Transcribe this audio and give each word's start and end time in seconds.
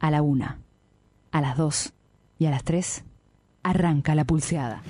A 0.00 0.10
la 0.10 0.22
una, 0.22 0.58
a 1.32 1.40
las 1.40 1.56
dos 1.56 1.92
y 2.38 2.46
a 2.46 2.50
las 2.50 2.62
tres 2.64 3.04
arranca 3.62 4.14
la 4.14 4.24
pulseada. 4.24 4.82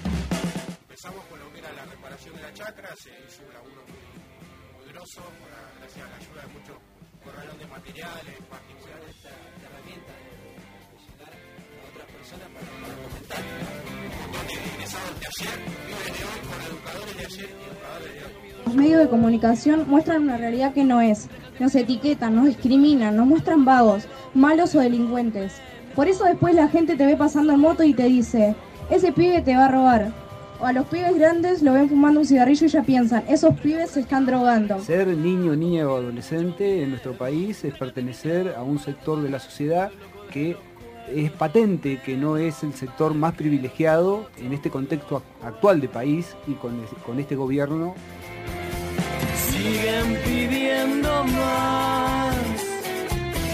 Empezamos 0.83 1.25
con 1.25 1.39
lo 1.41 1.53
que 1.53 1.59
era 1.61 1.73
la 1.73 1.85
reparación 1.87 2.35
de 2.37 2.43
la 2.43 2.53
chacra, 2.53 2.89
se 2.97 3.11
hizo 3.27 3.43
un 3.47 3.55
laburo 3.55 3.83
muy, 3.89 4.93
grosso, 4.93 5.23
gracias 5.81 6.07
a 6.07 6.11
la 6.11 6.17
ayuda 6.17 6.43
de 6.43 6.49
muchos 6.53 6.77
corralón 7.25 7.59
de 7.59 7.67
materiales, 7.67 8.37
particulares. 8.51 9.17
esta 9.17 9.31
herramienta 9.65 10.13
Los 18.67 18.75
medios 18.75 19.01
de 19.01 19.09
comunicación 19.09 19.87
muestran 19.89 20.25
una 20.25 20.37
realidad 20.37 20.75
que 20.75 20.85
no 20.85 21.01
es. 21.01 21.29
Nos 21.59 21.75
etiquetan, 21.75 22.37
nos 22.37 22.47
discriminan, 22.47 23.17
nos 23.17 23.27
muestran 23.27 23.65
vagos, 23.65 24.05
malos 24.35 24.75
o 24.75 24.81
delincuentes. 24.81 25.55
Por 25.95 26.07
eso 26.07 26.25
después 26.25 26.55
la 26.55 26.69
gente 26.69 26.97
te 26.97 27.07
ve 27.07 27.17
pasando 27.17 27.53
en 27.53 27.61
moto 27.61 27.83
y 27.83 27.95
te 27.95 28.05
dice, 28.05 28.55
ese 28.91 29.11
pibe 29.13 29.41
te 29.41 29.57
va 29.57 29.67
a 29.67 29.71
robar. 29.71 30.13
O 30.61 30.67
a 30.67 30.73
los 30.73 30.87
pibes 30.87 31.17
grandes 31.17 31.63
lo 31.63 31.73
ven 31.73 31.89
fumando 31.89 32.21
un 32.21 32.27
cigarrillo 32.27 32.67
y 32.67 32.69
ya 32.69 32.83
piensan, 32.83 33.25
esos 33.29 33.59
pibes 33.61 33.91
se 33.91 34.01
están 34.01 34.27
drogando. 34.27 34.81
Ser 34.81 35.09
niño, 35.09 35.57
niña 35.57 35.89
o 35.89 35.97
adolescente 35.97 36.83
en 36.83 36.91
nuestro 36.91 37.17
país 37.17 37.65
es 37.65 37.75
pertenecer 37.75 38.55
a 38.57 38.63
un 38.63 38.79
sector 38.79 39.23
de 39.23 39.31
la 39.31 39.39
sociedad 39.39 39.91
que 40.31 40.57
es 41.15 41.31
patente 41.31 42.01
que 42.05 42.17
no 42.17 42.37
es 42.37 42.63
el 42.63 42.75
sector 42.75 43.15
más 43.15 43.35
privilegiado 43.35 44.29
en 44.39 44.53
este 44.53 44.71
contexto 44.71 45.19
ac- 45.19 45.47
actual 45.47 45.81
de 45.81 45.89
país 45.89 46.37
y 46.47 46.55
con, 46.55 46.83
es- 46.85 46.91
con 47.05 47.19
este 47.19 47.35
gobierno. 47.37 47.95
Siguen 49.35 50.19
pidiendo 50.25 51.25
más 51.25 52.37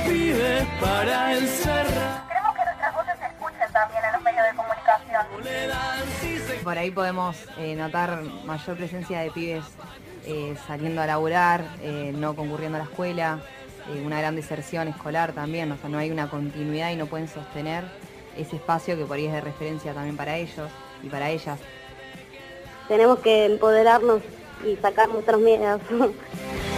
pibes 0.06 0.64
para 0.80 1.36
encerrar. 1.38 2.26
Queremos 2.28 2.54
que 2.54 2.64
nuestras 2.64 2.94
voces 2.94 3.14
se 3.18 3.26
escuchen 3.26 3.72
también 3.72 4.04
en 4.04 4.12
los 4.12 4.22
medios 4.22 4.44
de 4.50 4.56
comunicación. 4.56 5.44
Le 5.44 5.66
dan 5.68 6.02
si 6.20 6.38
se 6.38 6.54
Por 6.64 6.78
ahí 6.78 6.90
podemos 6.90 7.36
eh, 7.58 7.74
notar 7.76 8.22
mayor 8.44 8.76
presencia 8.76 9.20
de 9.20 9.30
pibes 9.30 9.64
eh, 10.26 10.56
saliendo 10.66 11.02
a 11.02 11.06
laburar, 11.06 11.64
eh, 11.82 12.12
no 12.16 12.34
concurriendo 12.34 12.76
a 12.76 12.80
la 12.80 12.84
escuela, 12.86 13.38
eh, 13.88 14.02
una 14.04 14.18
gran 14.18 14.36
deserción 14.36 14.88
escolar 14.88 15.32
también, 15.32 15.70
o 15.72 15.76
sea, 15.76 15.88
no 15.88 15.98
hay 15.98 16.10
una 16.10 16.28
continuidad 16.28 16.90
y 16.90 16.96
no 16.96 17.06
pueden 17.06 17.28
sostener 17.28 17.84
ese 18.36 18.56
espacio 18.56 18.96
que 18.96 19.04
por 19.04 19.16
ahí 19.16 19.26
es 19.26 19.32
de 19.32 19.40
referencia 19.40 19.92
también 19.92 20.16
para 20.16 20.36
ellos 20.36 20.70
y 21.02 21.08
para 21.08 21.30
ellas. 21.30 21.58
Tenemos 22.88 23.18
que 23.20 23.46
empoderarnos 23.46 24.22
y 24.64 24.76
sacar 24.76 25.08
nuestros 25.08 25.40
miedos. 25.40 25.80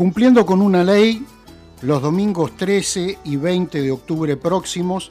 Cumpliendo 0.00 0.46
con 0.46 0.62
una 0.62 0.82
ley, 0.82 1.26
los 1.82 2.00
domingos 2.00 2.56
13 2.56 3.18
y 3.22 3.36
20 3.36 3.82
de 3.82 3.90
octubre 3.90 4.34
próximos, 4.34 5.10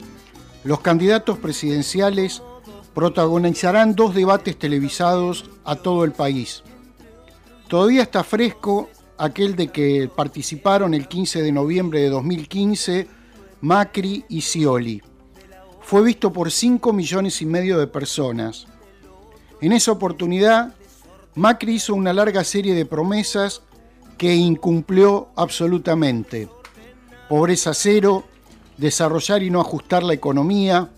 los 0.64 0.80
candidatos 0.80 1.38
presidenciales 1.38 2.42
protagonizarán 2.92 3.94
dos 3.94 4.16
debates 4.16 4.58
televisados 4.58 5.48
a 5.62 5.76
todo 5.76 6.02
el 6.02 6.10
país. 6.10 6.64
Todavía 7.68 8.02
está 8.02 8.24
fresco 8.24 8.88
aquel 9.16 9.54
de 9.54 9.68
que 9.68 10.10
participaron 10.12 10.92
el 10.92 11.06
15 11.06 11.40
de 11.40 11.52
noviembre 11.52 12.00
de 12.00 12.08
2015 12.08 13.06
Macri 13.60 14.24
y 14.28 14.40
Scioli. 14.40 15.04
Fue 15.82 16.02
visto 16.02 16.32
por 16.32 16.50
5 16.50 16.92
millones 16.92 17.40
y 17.42 17.46
medio 17.46 17.78
de 17.78 17.86
personas. 17.86 18.66
En 19.60 19.70
esa 19.70 19.92
oportunidad, 19.92 20.74
Macri 21.36 21.74
hizo 21.74 21.94
una 21.94 22.12
larga 22.12 22.42
serie 22.42 22.74
de 22.74 22.86
promesas 22.86 23.62
que 24.20 24.34
incumplió 24.34 25.28
absolutamente. 25.34 26.50
Pobreza 27.26 27.72
cero, 27.72 28.24
desarrollar 28.76 29.42
y 29.42 29.48
no 29.48 29.62
ajustar 29.62 30.02
la 30.02 30.12
economía, 30.12 30.90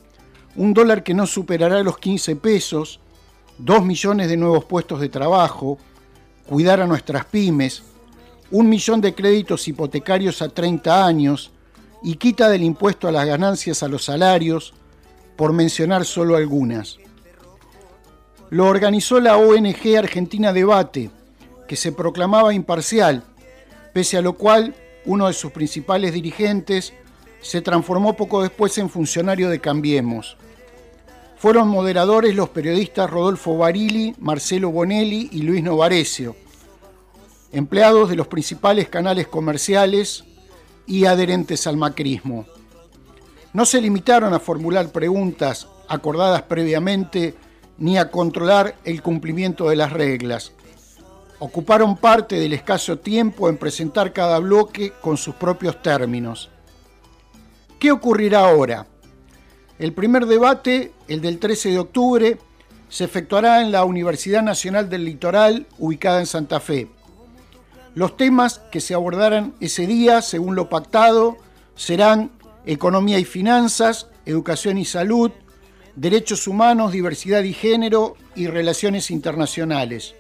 un 0.56 0.74
dólar 0.74 1.04
que 1.04 1.14
no 1.14 1.28
superará 1.28 1.84
los 1.84 1.98
15 1.98 2.34
pesos, 2.34 2.98
2 3.58 3.84
millones 3.84 4.28
de 4.28 4.36
nuevos 4.36 4.64
puestos 4.64 4.98
de 4.98 5.08
trabajo, 5.08 5.78
cuidar 6.48 6.80
a 6.80 6.88
nuestras 6.88 7.24
pymes, 7.26 7.84
un 8.50 8.68
millón 8.68 9.00
de 9.00 9.14
créditos 9.14 9.68
hipotecarios 9.68 10.42
a 10.42 10.48
30 10.48 11.06
años 11.06 11.52
y 12.02 12.16
quita 12.16 12.48
del 12.48 12.64
impuesto 12.64 13.06
a 13.06 13.12
las 13.12 13.24
ganancias 13.24 13.84
a 13.84 13.88
los 13.88 14.04
salarios, 14.04 14.74
por 15.36 15.52
mencionar 15.52 16.04
solo 16.06 16.34
algunas. 16.34 16.98
Lo 18.50 18.66
organizó 18.66 19.20
la 19.20 19.36
ONG 19.36 19.96
Argentina 19.96 20.52
Debate, 20.52 21.08
que 21.66 21.76
se 21.76 21.92
proclamaba 21.92 22.54
imparcial, 22.54 23.24
pese 23.92 24.16
a 24.16 24.22
lo 24.22 24.34
cual 24.34 24.74
uno 25.04 25.26
de 25.26 25.32
sus 25.32 25.52
principales 25.52 26.12
dirigentes 26.12 26.92
se 27.40 27.60
transformó 27.60 28.16
poco 28.16 28.42
después 28.42 28.78
en 28.78 28.88
funcionario 28.88 29.50
de 29.50 29.60
Cambiemos. 29.60 30.36
Fueron 31.36 31.68
moderadores 31.68 32.36
los 32.36 32.50
periodistas 32.50 33.10
Rodolfo 33.10 33.58
Barili, 33.58 34.14
Marcelo 34.20 34.70
Bonelli 34.70 35.28
y 35.32 35.42
Luis 35.42 35.62
Novarecio, 35.62 36.36
empleados 37.50 38.08
de 38.08 38.16
los 38.16 38.28
principales 38.28 38.88
canales 38.88 39.26
comerciales 39.26 40.24
y 40.86 41.04
adherentes 41.06 41.66
al 41.66 41.76
macrismo. 41.76 42.46
No 43.52 43.66
se 43.66 43.80
limitaron 43.80 44.32
a 44.34 44.38
formular 44.38 44.92
preguntas 44.92 45.66
acordadas 45.88 46.42
previamente 46.42 47.34
ni 47.76 47.98
a 47.98 48.10
controlar 48.10 48.76
el 48.84 49.02
cumplimiento 49.02 49.68
de 49.68 49.76
las 49.76 49.92
reglas. 49.92 50.52
Ocuparon 51.44 51.97
parte 51.97 52.36
del 52.36 52.53
escaso 52.53 53.00
tiempo 53.00 53.48
en 53.48 53.56
presentar 53.56 54.12
cada 54.12 54.38
bloque 54.38 54.92
con 55.00 55.16
sus 55.16 55.34
propios 55.34 55.82
términos. 55.82 56.50
¿Qué 57.80 57.91
ocurrirá 57.91 58.48
ahora? 58.48 58.86
El 59.81 59.92
primer 59.92 60.26
debate, 60.26 60.92
el 61.08 61.20
del 61.20 61.41
13 61.41 61.70
de 61.70 61.78
octubre, 61.81 62.38
se 62.88 63.02
efectuará 63.02 63.60
en 63.60 63.72
la 63.72 63.84
Universidad 63.84 64.41
Nacional 64.41 64.88
del 64.88 65.04
Litoral, 65.04 65.66
ubicada 65.81 66.20
en 66.20 66.26
Santa 66.26 66.60
Fe. 66.60 66.88
Los 67.97 68.16
temas 68.16 68.60
que 68.70 68.81
se 68.81 68.94
abordarán 68.94 69.54
ese 69.58 69.88
día, 69.88 70.22
según 70.22 70.54
lo 70.54 70.69
pactado, 70.69 71.38
serán 71.75 72.31
economía 72.66 73.19
y 73.19 73.25
finanzas, 73.25 74.06
educación 74.26 74.78
y 74.78 74.84
salud, 74.84 75.32
derechos 75.97 76.47
humanos, 76.47 76.92
diversidad 76.92 77.42
y 77.42 77.52
género 77.52 78.14
y 78.36 78.47
relaciones 78.47 79.10
internacionales. 79.10 80.14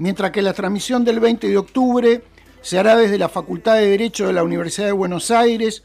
Mientras 0.00 0.30
que 0.30 0.40
la 0.40 0.54
transmisión 0.54 1.04
del 1.04 1.20
20 1.20 1.46
de 1.46 1.58
octubre 1.58 2.22
se 2.62 2.78
hará 2.78 2.96
desde 2.96 3.18
la 3.18 3.28
Facultad 3.28 3.74
de 3.74 3.90
Derecho 3.90 4.26
de 4.26 4.32
la 4.32 4.42
Universidad 4.42 4.86
de 4.86 4.92
Buenos 4.92 5.30
Aires 5.30 5.82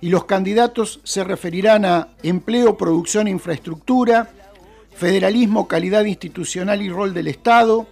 y 0.00 0.10
los 0.10 0.26
candidatos 0.26 1.00
se 1.02 1.24
referirán 1.24 1.84
a 1.84 2.10
empleo, 2.22 2.76
producción 2.76 3.26
e 3.26 3.32
infraestructura, 3.32 4.30
federalismo, 4.94 5.66
calidad 5.66 6.04
institucional 6.04 6.82
y 6.82 6.88
rol 6.88 7.12
del 7.12 7.26
Estado, 7.26 7.88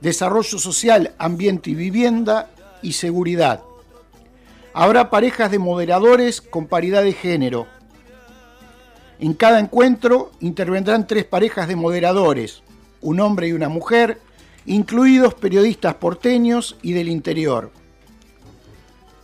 desarrollo 0.00 0.58
social, 0.58 1.12
ambiente 1.18 1.68
y 1.68 1.74
vivienda 1.74 2.48
y 2.80 2.94
seguridad. 2.94 3.60
Habrá 4.72 5.10
parejas 5.10 5.50
de 5.50 5.58
moderadores 5.58 6.40
con 6.40 6.68
paridad 6.68 7.02
de 7.02 7.12
género. 7.12 7.66
En 9.18 9.34
cada 9.34 9.60
encuentro 9.60 10.32
intervendrán 10.40 11.06
tres 11.06 11.26
parejas 11.26 11.68
de 11.68 11.76
moderadores, 11.76 12.62
un 13.02 13.20
hombre 13.20 13.48
y 13.48 13.52
una 13.52 13.68
mujer, 13.68 14.22
incluidos 14.66 15.34
periodistas 15.34 15.94
porteños 15.94 16.76
y 16.82 16.92
del 16.92 17.08
interior. 17.08 17.70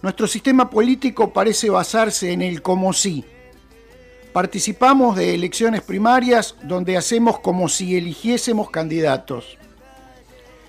Nuestro 0.00 0.26
sistema 0.26 0.70
político 0.70 1.32
parece 1.32 1.70
basarse 1.70 2.32
en 2.32 2.42
el 2.42 2.62
como 2.62 2.92
si. 2.92 3.24
Participamos 4.32 5.16
de 5.16 5.34
elecciones 5.34 5.82
primarias 5.82 6.56
donde 6.62 6.96
hacemos 6.96 7.38
como 7.40 7.68
si 7.68 7.96
eligiésemos 7.96 8.70
candidatos. 8.70 9.58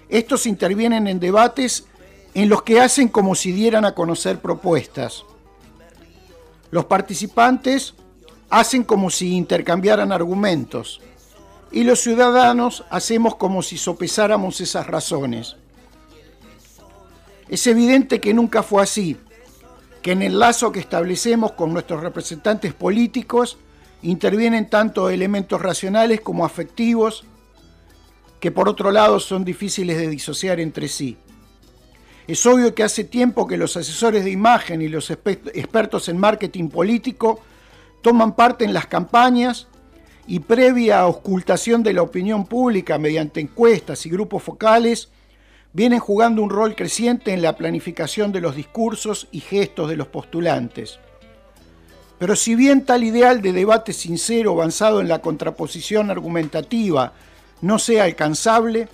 Estos 0.10 0.46
intervienen 0.46 1.08
en 1.08 1.20
debates 1.20 1.86
en 2.34 2.50
los 2.50 2.64
que 2.64 2.82
hacen 2.82 3.08
como 3.08 3.36
si 3.36 3.52
dieran 3.52 3.86
a 3.86 3.96
conocer 3.96 4.40
propuestas. 4.40 5.24
Los 6.72 6.86
participantes 6.86 7.94
hacen 8.50 8.84
como 8.84 9.10
si 9.10 9.34
intercambiaran 9.34 10.12
argumentos 10.12 11.00
y 11.74 11.84
los 11.84 12.02
ciudadanos 12.02 12.86
hacemos 12.92 13.36
como 13.36 13.64
si 13.64 13.78
sopesáramos 13.78 14.62
esas 14.62 14.86
razones. 14.86 15.56
Es 17.50 17.66
evidente 17.66 18.22
que 18.22 18.34
nunca 18.34 18.62
fue 18.62 18.84
así, 18.84 19.18
que 20.04 20.12
en 20.12 20.22
el 20.22 20.38
lazo 20.38 20.72
que 20.72 20.80
establecemos 20.80 21.54
con 21.54 21.74
nuestros 21.74 22.02
representantes 22.02 22.74
políticos 22.74 23.58
intervienen 24.04 24.70
tanto 24.70 25.10
elementos 25.10 25.62
racionales 25.62 26.22
como 26.22 26.46
afectivos, 26.46 27.26
que 28.40 28.52
por 28.52 28.70
otro 28.70 28.92
lado 28.92 29.20
son 29.20 29.44
difíciles 29.44 29.98
de 29.98 30.10
disociar 30.10 30.60
entre 30.60 30.88
sí. 30.88 31.18
Es 32.28 32.46
obvio 32.46 32.76
que 32.76 32.84
hace 32.84 33.04
tiempo 33.04 33.48
que 33.48 33.58
los 33.58 33.76
asesores 33.78 34.24
de 34.24 34.32
imagen 34.32 34.82
y 34.82 34.90
los 34.90 35.10
expertos 35.10 36.08
en 36.08 36.20
marketing 36.20 36.70
político 36.70 37.42
toman 38.02 38.36
parte 38.36 38.64
en 38.64 38.74
las 38.74 38.86
campañas 38.86 39.68
y 40.28 40.40
previa 40.40 41.06
ocultación 41.06 41.84
de 41.84 41.94
la 41.94 42.02
opinión 42.02 42.46
pública 42.46 42.98
mediante 42.98 43.42
encuestas 43.42 44.06
y 44.06 44.10
grupos 44.10 44.44
focales, 44.44 45.10
vienen 45.74 46.00
jugando 46.00 46.42
un 46.42 46.50
rol 46.50 46.76
creciente 46.76 47.34
en 47.34 47.42
la 47.42 47.58
planificación 47.58 48.32
de 48.32 48.42
los 48.42 48.56
discursos 48.56 49.28
y 49.32 49.40
gestos 49.42 49.90
de 49.90 49.98
los 49.98 50.08
postulantes. 50.08 51.00
Pero 52.20 52.36
si 52.36 52.56
bien 52.56 52.86
tal 52.86 53.04
ideal 53.04 53.42
de 53.42 53.52
debate 53.52 53.92
sincero 53.92 54.52
avanzado 54.52 55.02
en 55.02 55.10
la 55.10 55.20
contraposición 55.20 56.10
argumentativa 56.10 57.14
no 57.62 57.80
sea 57.80 58.06
alcanzable, 58.06 58.88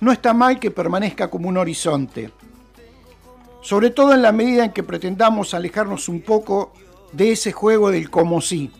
no 0.00 0.12
está 0.12 0.32
mal 0.32 0.60
que 0.60 0.70
permanezca 0.70 1.28
como 1.28 1.48
un 1.48 1.56
horizonte. 1.56 2.30
Sobre 3.62 3.90
todo 3.90 4.14
en 4.14 4.22
la 4.22 4.32
medida 4.32 4.64
en 4.64 4.72
que 4.72 4.82
pretendamos 4.82 5.54
alejarnos 5.54 6.08
un 6.08 6.20
poco 6.20 6.72
de 7.12 7.32
ese 7.32 7.52
juego 7.52 7.90
del 7.90 8.10
como 8.10 8.40
sí. 8.40 8.70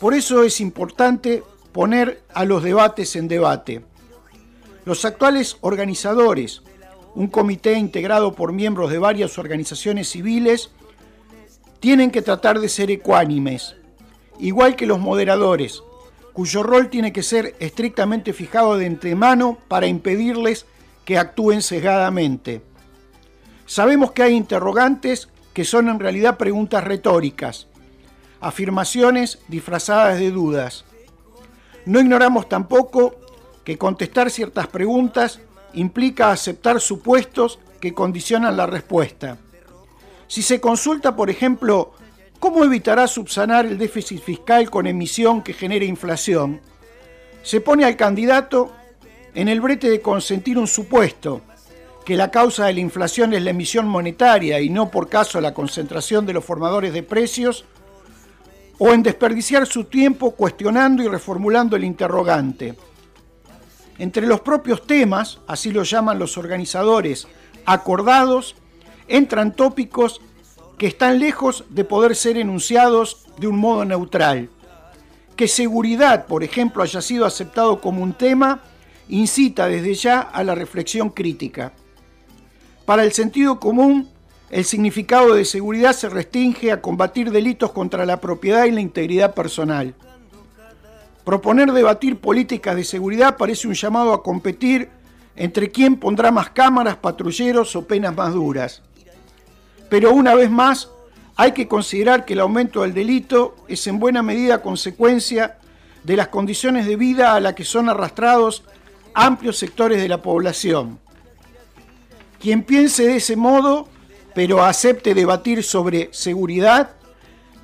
Por 0.00 0.14
eso 0.14 0.44
es 0.44 0.62
importante 0.62 1.42
poner 1.72 2.22
a 2.32 2.46
los 2.46 2.62
debates 2.62 3.16
en 3.16 3.28
debate. 3.28 3.82
Los 4.86 5.04
actuales 5.04 5.58
organizadores, 5.60 6.62
un 7.14 7.28
comité 7.28 7.74
integrado 7.74 8.34
por 8.34 8.54
miembros 8.54 8.90
de 8.90 8.98
varias 8.98 9.38
organizaciones 9.38 10.08
civiles, 10.08 10.70
tienen 11.80 12.10
que 12.10 12.22
tratar 12.22 12.60
de 12.60 12.70
ser 12.70 12.90
ecuánimes, 12.90 13.76
igual 14.38 14.74
que 14.74 14.86
los 14.86 15.00
moderadores, 15.00 15.82
cuyo 16.32 16.62
rol 16.62 16.88
tiene 16.88 17.12
que 17.12 17.22
ser 17.22 17.54
estrictamente 17.60 18.32
fijado 18.32 18.78
de 18.78 18.86
antemano 18.86 19.58
para 19.68 19.86
impedirles 19.86 20.64
que 21.04 21.18
actúen 21.18 21.60
sesgadamente. 21.60 22.62
Sabemos 23.66 24.12
que 24.12 24.22
hay 24.22 24.34
interrogantes 24.34 25.28
que 25.52 25.66
son 25.66 25.90
en 25.90 26.00
realidad 26.00 26.38
preguntas 26.38 26.84
retóricas, 26.84 27.66
afirmaciones 28.40 29.38
disfrazadas 29.48 30.18
de 30.18 30.30
dudas. 30.30 30.84
No 31.86 32.00
ignoramos 32.00 32.48
tampoco 32.48 33.16
que 33.64 33.78
contestar 33.78 34.30
ciertas 34.30 34.66
preguntas 34.66 35.40
implica 35.74 36.30
aceptar 36.30 36.80
supuestos 36.80 37.58
que 37.80 37.94
condicionan 37.94 38.56
la 38.56 38.66
respuesta. 38.66 39.38
Si 40.26 40.42
se 40.42 40.60
consulta, 40.60 41.16
por 41.16 41.30
ejemplo, 41.30 41.92
cómo 42.38 42.64
evitará 42.64 43.06
subsanar 43.06 43.66
el 43.66 43.78
déficit 43.78 44.22
fiscal 44.22 44.70
con 44.70 44.86
emisión 44.86 45.42
que 45.42 45.52
genere 45.52 45.86
inflación, 45.86 46.60
se 47.42 47.60
pone 47.60 47.84
al 47.84 47.96
candidato 47.96 48.72
en 49.34 49.48
el 49.48 49.60
brete 49.60 49.88
de 49.88 50.00
consentir 50.00 50.58
un 50.58 50.66
supuesto, 50.66 51.42
que 52.04 52.16
la 52.16 52.30
causa 52.30 52.66
de 52.66 52.72
la 52.72 52.80
inflación 52.80 53.34
es 53.34 53.42
la 53.42 53.50
emisión 53.50 53.86
monetaria 53.86 54.60
y 54.60 54.68
no 54.68 54.90
por 54.90 55.08
caso 55.08 55.40
la 55.40 55.54
concentración 55.54 56.26
de 56.26 56.32
los 56.32 56.44
formadores 56.44 56.92
de 56.92 57.02
precios, 57.02 57.64
o 58.82 58.94
en 58.94 59.02
desperdiciar 59.02 59.66
su 59.66 59.84
tiempo 59.84 60.30
cuestionando 60.30 61.02
y 61.02 61.08
reformulando 61.08 61.76
el 61.76 61.84
interrogante. 61.84 62.74
Entre 63.98 64.26
los 64.26 64.40
propios 64.40 64.86
temas, 64.86 65.38
así 65.46 65.70
lo 65.70 65.82
llaman 65.82 66.18
los 66.18 66.38
organizadores, 66.38 67.28
acordados, 67.66 68.56
entran 69.06 69.54
tópicos 69.54 70.22
que 70.78 70.86
están 70.86 71.18
lejos 71.18 71.64
de 71.68 71.84
poder 71.84 72.16
ser 72.16 72.38
enunciados 72.38 73.26
de 73.38 73.48
un 73.48 73.58
modo 73.58 73.84
neutral. 73.84 74.48
Que 75.36 75.46
seguridad, 75.46 76.24
por 76.24 76.42
ejemplo, 76.42 76.82
haya 76.82 77.02
sido 77.02 77.26
aceptado 77.26 77.82
como 77.82 78.02
un 78.02 78.14
tema, 78.14 78.62
incita 79.10 79.66
desde 79.66 79.92
ya 79.92 80.20
a 80.20 80.42
la 80.42 80.54
reflexión 80.54 81.10
crítica. 81.10 81.74
Para 82.86 83.04
el 83.04 83.12
sentido 83.12 83.60
común, 83.60 84.08
el 84.50 84.64
significado 84.64 85.34
de 85.34 85.44
seguridad 85.44 85.92
se 85.92 86.08
restringe 86.08 86.72
a 86.72 86.82
combatir 86.82 87.30
delitos 87.30 87.70
contra 87.70 88.04
la 88.04 88.20
propiedad 88.20 88.64
y 88.64 88.72
la 88.72 88.80
integridad 88.80 89.34
personal. 89.34 89.94
Proponer 91.24 91.72
debatir 91.72 92.18
políticas 92.18 92.74
de 92.74 92.82
seguridad 92.82 93.36
parece 93.36 93.68
un 93.68 93.74
llamado 93.74 94.12
a 94.12 94.22
competir 94.22 94.88
entre 95.36 95.70
quién 95.70 95.96
pondrá 95.96 96.32
más 96.32 96.50
cámaras, 96.50 96.96
patrulleros 96.96 97.76
o 97.76 97.86
penas 97.86 98.16
más 98.16 98.34
duras. 98.34 98.82
Pero 99.88 100.12
una 100.12 100.34
vez 100.34 100.50
más, 100.50 100.90
hay 101.36 101.52
que 101.52 101.68
considerar 101.68 102.24
que 102.24 102.32
el 102.32 102.40
aumento 102.40 102.82
del 102.82 102.92
delito 102.92 103.54
es 103.68 103.86
en 103.86 104.00
buena 104.00 104.22
medida 104.22 104.62
consecuencia 104.62 105.58
de 106.02 106.16
las 106.16 106.28
condiciones 106.28 106.86
de 106.86 106.96
vida 106.96 107.34
a 107.34 107.40
las 107.40 107.54
que 107.54 107.64
son 107.64 107.88
arrastrados 107.88 108.64
amplios 109.14 109.58
sectores 109.58 110.00
de 110.00 110.08
la 110.08 110.22
población. 110.22 110.98
Quien 112.40 112.62
piense 112.62 113.06
de 113.06 113.16
ese 113.16 113.36
modo, 113.36 113.88
pero 114.34 114.64
acepte 114.64 115.14
debatir 115.14 115.62
sobre 115.62 116.08
seguridad, 116.12 116.90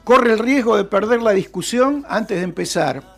corre 0.04 0.32
el 0.32 0.38
riesgo 0.38 0.76
de 0.76 0.84
perder 0.84 1.22
la 1.22 1.32
discusión 1.32 2.04
antes 2.08 2.38
de 2.38 2.44
empezar. 2.44 3.16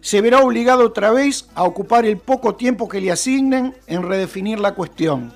Se 0.00 0.20
verá 0.20 0.40
obligado 0.40 0.84
otra 0.84 1.10
vez 1.10 1.48
a 1.54 1.64
ocupar 1.64 2.06
el 2.06 2.18
poco 2.18 2.54
tiempo 2.54 2.88
que 2.88 3.00
le 3.00 3.10
asignen 3.10 3.74
en 3.86 4.02
redefinir 4.02 4.60
la 4.60 4.74
cuestión. 4.74 5.32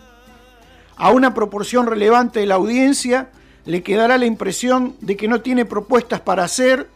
A 0.97 1.11
una 1.11 1.35
proporción 1.35 1.87
relevante 1.87 2.41
de 2.41 2.47
la 2.47 2.55
audiencia 2.55 3.31
le 3.65 3.83
quedará 3.83 4.19
la 4.19 4.27
impresión 4.27 4.97
de 5.01 5.17
que 5.17 5.29
no 5.29 5.41
tiene 5.41 5.65
propuestas 5.65 6.21
para 6.21 6.45
hacer, 6.45 6.89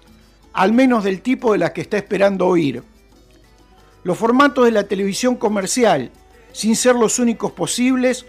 al 0.52 0.72
menos 0.72 1.04
del 1.04 1.22
tipo 1.22 1.52
de 1.52 1.58
las 1.58 1.72
que 1.72 1.80
está 1.80 1.96
esperando 1.96 2.46
oír. 2.46 2.82
Los 4.04 4.16
formatos 4.16 4.64
de 4.64 4.70
la 4.70 4.84
televisión 4.84 5.36
comercial, 5.36 6.10
sin 6.52 6.76
ser 6.76 6.94
los 6.94 7.18
únicos 7.18 7.52
posibles, 7.52 8.26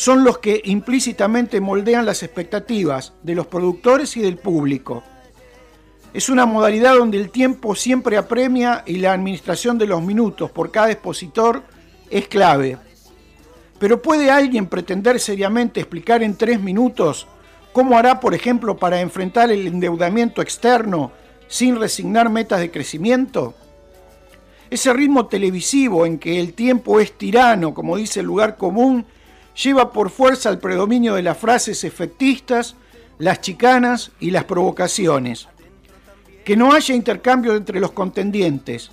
son 0.00 0.24
los 0.24 0.38
que 0.38 0.62
implícitamente 0.64 1.60
moldean 1.60 2.06
las 2.06 2.22
expectativas 2.22 3.12
de 3.22 3.34
los 3.34 3.46
productores 3.48 4.16
y 4.16 4.22
del 4.22 4.38
público. 4.38 5.02
Es 6.14 6.30
una 6.30 6.46
modalidad 6.46 6.96
donde 6.96 7.18
el 7.18 7.28
tiempo 7.28 7.74
siempre 7.74 8.16
apremia 8.16 8.82
y 8.86 8.96
la 8.96 9.12
administración 9.12 9.76
de 9.76 9.86
los 9.86 10.00
minutos 10.00 10.50
por 10.52 10.70
cada 10.70 10.90
expositor 10.90 11.64
es 12.08 12.28
clave. 12.28 12.78
Pero 13.78 14.00
¿puede 14.00 14.30
alguien 14.30 14.68
pretender 14.68 15.20
seriamente 15.20 15.80
explicar 15.80 16.22
en 16.22 16.34
tres 16.34 16.58
minutos 16.58 17.26
cómo 17.74 17.98
hará, 17.98 18.20
por 18.20 18.32
ejemplo, 18.32 18.78
para 18.78 19.02
enfrentar 19.02 19.50
el 19.50 19.66
endeudamiento 19.66 20.40
externo 20.40 21.12
sin 21.46 21.78
resignar 21.78 22.30
metas 22.30 22.60
de 22.60 22.70
crecimiento? 22.70 23.52
Ese 24.70 24.94
ritmo 24.94 25.26
televisivo 25.26 26.06
en 26.06 26.18
que 26.18 26.40
el 26.40 26.54
tiempo 26.54 27.00
es 27.00 27.12
tirano, 27.18 27.74
como 27.74 27.98
dice 27.98 28.20
el 28.20 28.26
lugar 28.26 28.56
común, 28.56 29.04
lleva 29.62 29.92
por 29.92 30.10
fuerza 30.10 30.48
al 30.48 30.58
predominio 30.58 31.14
de 31.14 31.22
las 31.22 31.38
frases 31.38 31.84
efectistas, 31.84 32.76
las 33.18 33.40
chicanas 33.40 34.12
y 34.20 34.30
las 34.30 34.44
provocaciones. 34.44 35.48
Que 36.44 36.56
no 36.56 36.72
haya 36.72 36.94
intercambio 36.94 37.54
entre 37.54 37.80
los 37.80 37.92
contendientes, 37.92 38.90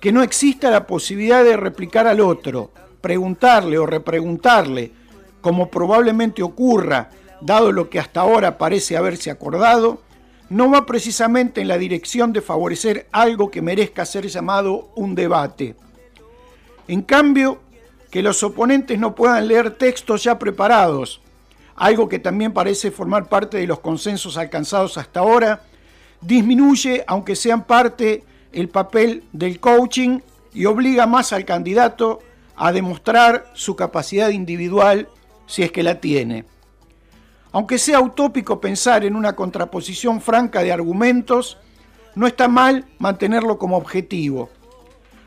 que 0.00 0.12
no 0.12 0.22
exista 0.22 0.70
la 0.70 0.86
posibilidad 0.86 1.42
de 1.44 1.56
replicar 1.56 2.06
al 2.06 2.20
otro, 2.20 2.70
preguntarle 3.00 3.78
o 3.78 3.86
repreguntarle, 3.86 4.92
como 5.40 5.70
probablemente 5.70 6.42
ocurra, 6.42 7.10
dado 7.40 7.72
lo 7.72 7.88
que 7.88 7.98
hasta 7.98 8.20
ahora 8.20 8.58
parece 8.58 8.96
haberse 8.96 9.30
acordado, 9.30 10.02
no 10.48 10.70
va 10.70 10.84
precisamente 10.84 11.62
en 11.62 11.68
la 11.68 11.78
dirección 11.78 12.32
de 12.32 12.42
favorecer 12.42 13.08
algo 13.10 13.50
que 13.50 13.62
merezca 13.62 14.04
ser 14.04 14.28
llamado 14.28 14.90
un 14.94 15.14
debate. 15.14 15.74
En 16.86 17.02
cambio, 17.02 17.60
que 18.12 18.22
los 18.22 18.42
oponentes 18.42 18.98
no 18.98 19.14
puedan 19.14 19.48
leer 19.48 19.70
textos 19.70 20.22
ya 20.22 20.38
preparados, 20.38 21.22
algo 21.74 22.10
que 22.10 22.18
también 22.18 22.52
parece 22.52 22.90
formar 22.90 23.30
parte 23.30 23.56
de 23.56 23.66
los 23.66 23.80
consensos 23.80 24.36
alcanzados 24.36 24.98
hasta 24.98 25.20
ahora, 25.20 25.62
disminuye, 26.20 27.04
aunque 27.06 27.34
sean 27.34 27.64
parte, 27.64 28.22
el 28.52 28.68
papel 28.68 29.24
del 29.32 29.60
coaching 29.60 30.20
y 30.52 30.66
obliga 30.66 31.06
más 31.06 31.32
al 31.32 31.46
candidato 31.46 32.18
a 32.54 32.70
demostrar 32.70 33.50
su 33.54 33.76
capacidad 33.76 34.28
individual 34.28 35.08
si 35.46 35.62
es 35.62 35.72
que 35.72 35.82
la 35.82 35.98
tiene. 35.98 36.44
Aunque 37.50 37.78
sea 37.78 38.02
utópico 38.02 38.60
pensar 38.60 39.06
en 39.06 39.16
una 39.16 39.34
contraposición 39.34 40.20
franca 40.20 40.62
de 40.62 40.70
argumentos, 40.70 41.56
no 42.14 42.26
está 42.26 42.46
mal 42.46 42.84
mantenerlo 42.98 43.56
como 43.56 43.78
objetivo. 43.78 44.50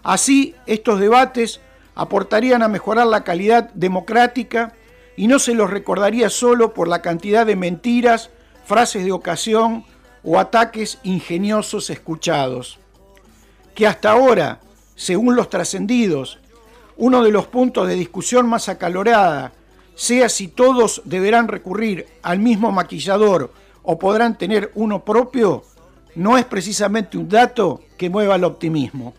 Así, 0.04 0.54
estos 0.68 1.00
debates 1.00 1.62
aportarían 1.96 2.62
a 2.62 2.68
mejorar 2.68 3.08
la 3.08 3.24
calidad 3.24 3.72
democrática 3.74 4.74
y 5.16 5.28
no 5.28 5.40
se 5.40 5.54
los 5.54 5.70
recordaría 5.70 6.30
solo 6.30 6.74
por 6.74 6.88
la 6.88 7.02
cantidad 7.02 7.46
de 7.46 7.56
mentiras, 7.56 8.30
frases 8.66 9.06
de 9.06 9.14
ocasión 9.14 9.86
o 10.24 10.40
ataques 10.40 11.00
ingeniosos 11.04 11.90
escuchados. 11.90 12.80
Que 13.74 13.88
hasta 13.88 14.12
ahora, 14.12 14.60
según 14.96 15.36
los 15.36 15.50
trascendidos, 15.50 16.40
uno 16.98 17.24
de 17.24 17.32
los 17.32 17.48
puntos 17.48 17.88
de 17.88 17.96
discusión 17.96 18.48
más 18.48 18.70
acalorada 18.70 19.54
sea 19.96 20.28
si 20.28 20.50
todos 20.50 21.02
deberán 21.06 21.48
recurrir 21.48 22.08
al 22.22 22.40
mismo 22.40 22.72
maquillador 22.72 23.52
o 23.84 23.98
podrán 23.98 24.38
tener 24.38 24.72
uno 24.76 25.06
propio, 25.06 25.64
no 26.16 26.38
es 26.38 26.46
precisamente 26.46 27.18
un 27.18 27.30
dato 27.30 27.82
que 27.98 28.10
mueva 28.10 28.36
el 28.36 28.44
optimismo. 28.44 29.14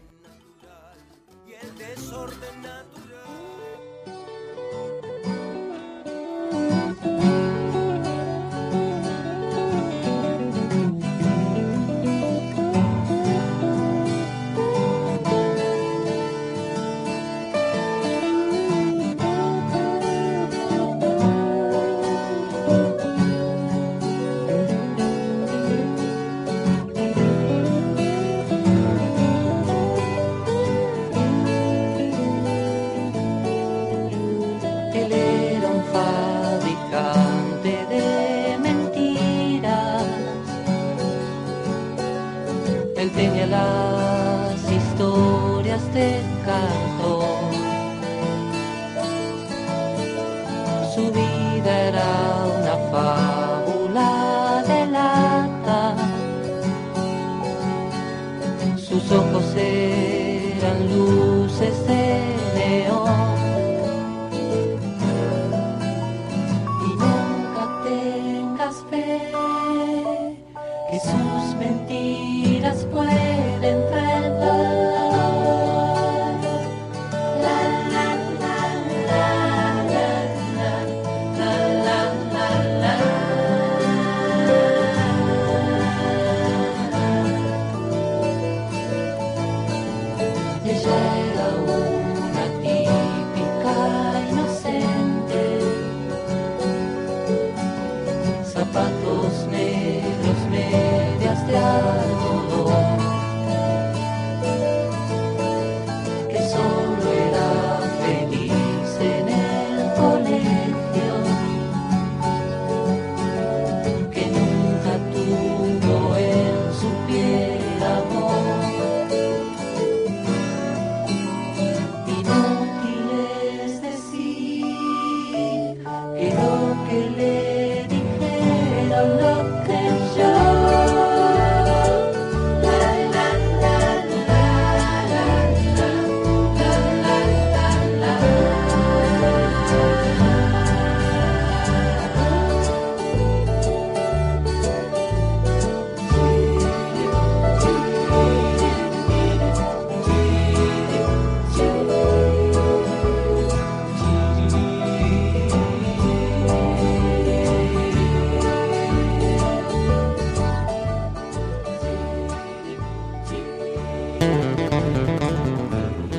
Oh. 46.78 47.35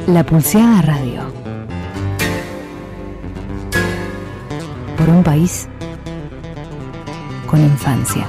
La 0.08 0.26
Pulseada 0.26 0.82
Radio. 0.84 1.22
Por 4.98 5.10
un 5.10 5.22
país 5.22 5.68
con 7.46 7.60
infancia. 7.60 8.26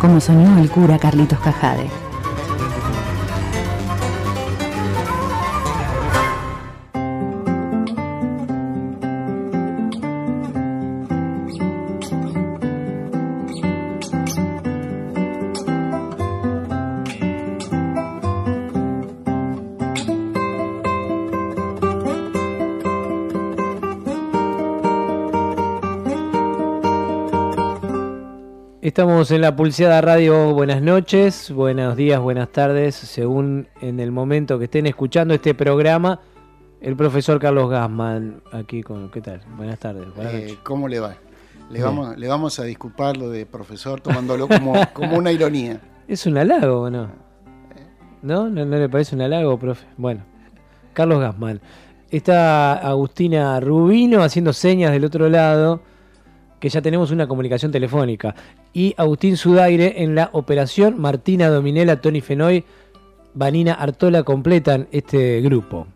Como 0.00 0.20
soñó 0.20 0.56
el 0.58 0.70
cura 0.70 0.96
Carlitos 1.00 1.40
Cajade. 1.40 1.90
Estamos 29.18 29.32
en 29.32 29.40
la 29.40 29.56
Pulseada 29.56 30.00
Radio. 30.00 30.54
Buenas 30.54 30.80
noches, 30.80 31.50
buenos 31.50 31.96
días, 31.96 32.20
buenas 32.20 32.50
tardes, 32.50 32.94
según 32.94 33.66
en 33.80 33.98
el 33.98 34.12
momento 34.12 34.60
que 34.60 34.66
estén 34.66 34.86
escuchando 34.86 35.34
este 35.34 35.54
programa. 35.54 36.20
El 36.80 36.94
profesor 36.94 37.40
Carlos 37.40 37.68
Gassman, 37.68 38.40
aquí 38.52 38.80
con. 38.80 39.10
¿Qué 39.10 39.20
tal? 39.20 39.40
Buenas 39.56 39.80
tardes. 39.80 40.14
Buenas 40.14 40.34
Eh. 40.34 40.56
¿Cómo 40.62 40.86
le 40.86 41.00
va? 41.00 41.16
Le 41.68 41.82
vamos, 41.82 42.16
le 42.16 42.28
vamos 42.28 42.60
a 42.60 42.62
disculpar 42.62 43.16
lo 43.16 43.28
de 43.28 43.44
profesor 43.44 44.00
tomándolo 44.00 44.46
como, 44.46 44.74
como 44.92 45.18
una 45.18 45.32
ironía. 45.32 45.80
¿Es 46.06 46.24
un 46.24 46.38
halago 46.38 46.82
o 46.82 46.88
no? 46.88 47.08
¿No? 48.22 48.48
¿No, 48.48 48.64
no 48.64 48.76
le 48.76 48.88
parece 48.88 49.16
un 49.16 49.22
halago, 49.22 49.58
profe? 49.58 49.84
Bueno, 49.96 50.22
Carlos 50.92 51.18
Gassman. 51.18 51.60
Está 52.12 52.74
Agustina 52.74 53.58
Rubino 53.58 54.22
haciendo 54.22 54.52
señas 54.52 54.92
del 54.92 55.04
otro 55.04 55.28
lado, 55.28 55.80
que 56.60 56.68
ya 56.68 56.82
tenemos 56.82 57.10
una 57.10 57.26
comunicación 57.28 57.70
telefónica. 57.72 58.34
Y 58.72 58.94
Agustín 58.96 59.36
Sudaire 59.36 60.02
en 60.02 60.14
la 60.14 60.30
operación. 60.32 61.00
Martina 61.00 61.48
Dominela, 61.48 62.00
Tony 62.00 62.20
Fenoy, 62.20 62.64
Vanina 63.34 63.74
Artola 63.74 64.22
completan 64.22 64.88
este 64.90 65.40
grupo. 65.40 65.86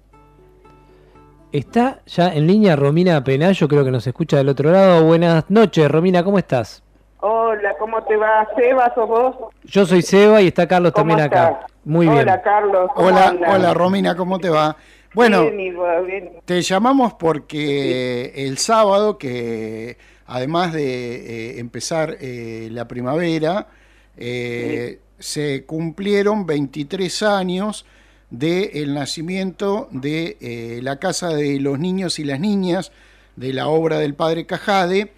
Está 1.51 2.01
ya 2.07 2.33
en 2.33 2.47
línea 2.47 2.77
Romina 2.77 3.23
Penayo, 3.23 3.69
creo 3.69 3.85
que 3.85 3.91
nos 3.91 4.07
escucha 4.07 4.39
del 4.39 4.49
otro 4.49 4.71
lado. 4.71 5.05
Buenas 5.05 5.45
noches, 5.51 5.91
Romina, 5.91 6.25
¿cómo 6.25 6.39
estás? 6.39 6.83
Hola, 7.21 7.75
¿cómo 7.79 8.03
te 8.05 8.17
va? 8.17 8.49
Seba, 8.57 8.91
¿sos 8.95 9.09
vos? 9.09 9.37
Yo 9.65 9.85
soy 9.85 10.03
Seba 10.03 10.41
y 10.41 10.49
está 10.49 10.67
Carlos 10.67 10.93
¿Cómo 10.93 11.11
también 11.11 11.27
acá. 11.27 11.67
Muy 11.85 12.07
bien. 12.07 12.21
Hola, 12.23 12.43
Carlos. 12.43 12.91
¿cómo 12.95 13.09
Hola, 13.09 13.29
andas? 13.29 13.55
hola 13.55 13.75
Romina, 13.75 14.17
¿cómo 14.17 14.39
te 14.39 14.49
va? 14.49 14.77
Bueno, 15.15 15.51
Bien, 15.51 15.77
bien. 16.07 16.31
te 16.47 16.63
llamamos 16.63 17.13
porque 17.15 18.33
el 18.35 18.57
sábado, 18.57 19.19
que 19.19 19.99
además 20.33 20.73
de 20.73 20.85
eh, 20.85 21.61
empezar 21.61 22.17
eh, 22.21 22.69
la 22.71 22.89
primavera, 22.89 23.69
eh, 24.17 24.99
se 25.19 25.65
cumplieron 25.65 26.47
23 26.47 27.23
años 27.23 27.85
del 28.31 28.95
nacimiento 28.95 29.89
de 29.91 30.81
la 30.83 30.99
Casa 30.99 31.29
de 31.35 31.61
los 31.61 31.79
Niños 31.79 32.19
y 32.19 32.25
las 32.25 32.41
Niñas, 32.41 32.93
de 33.37 33.53
la 33.53 33.69
obra 33.69 33.99
del 33.99 34.15
padre 34.15 34.47
Cajade, 34.47 35.13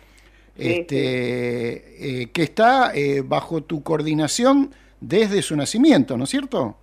este, 0.58 2.28
que 2.32 2.42
está 2.42 2.92
bajo 3.24 3.62
tu 3.62 3.84
coordinación 3.84 4.74
desde 5.00 5.42
su 5.42 5.56
nacimiento, 5.56 6.16
¿no 6.16 6.24
es 6.24 6.30
cierto? 6.30 6.76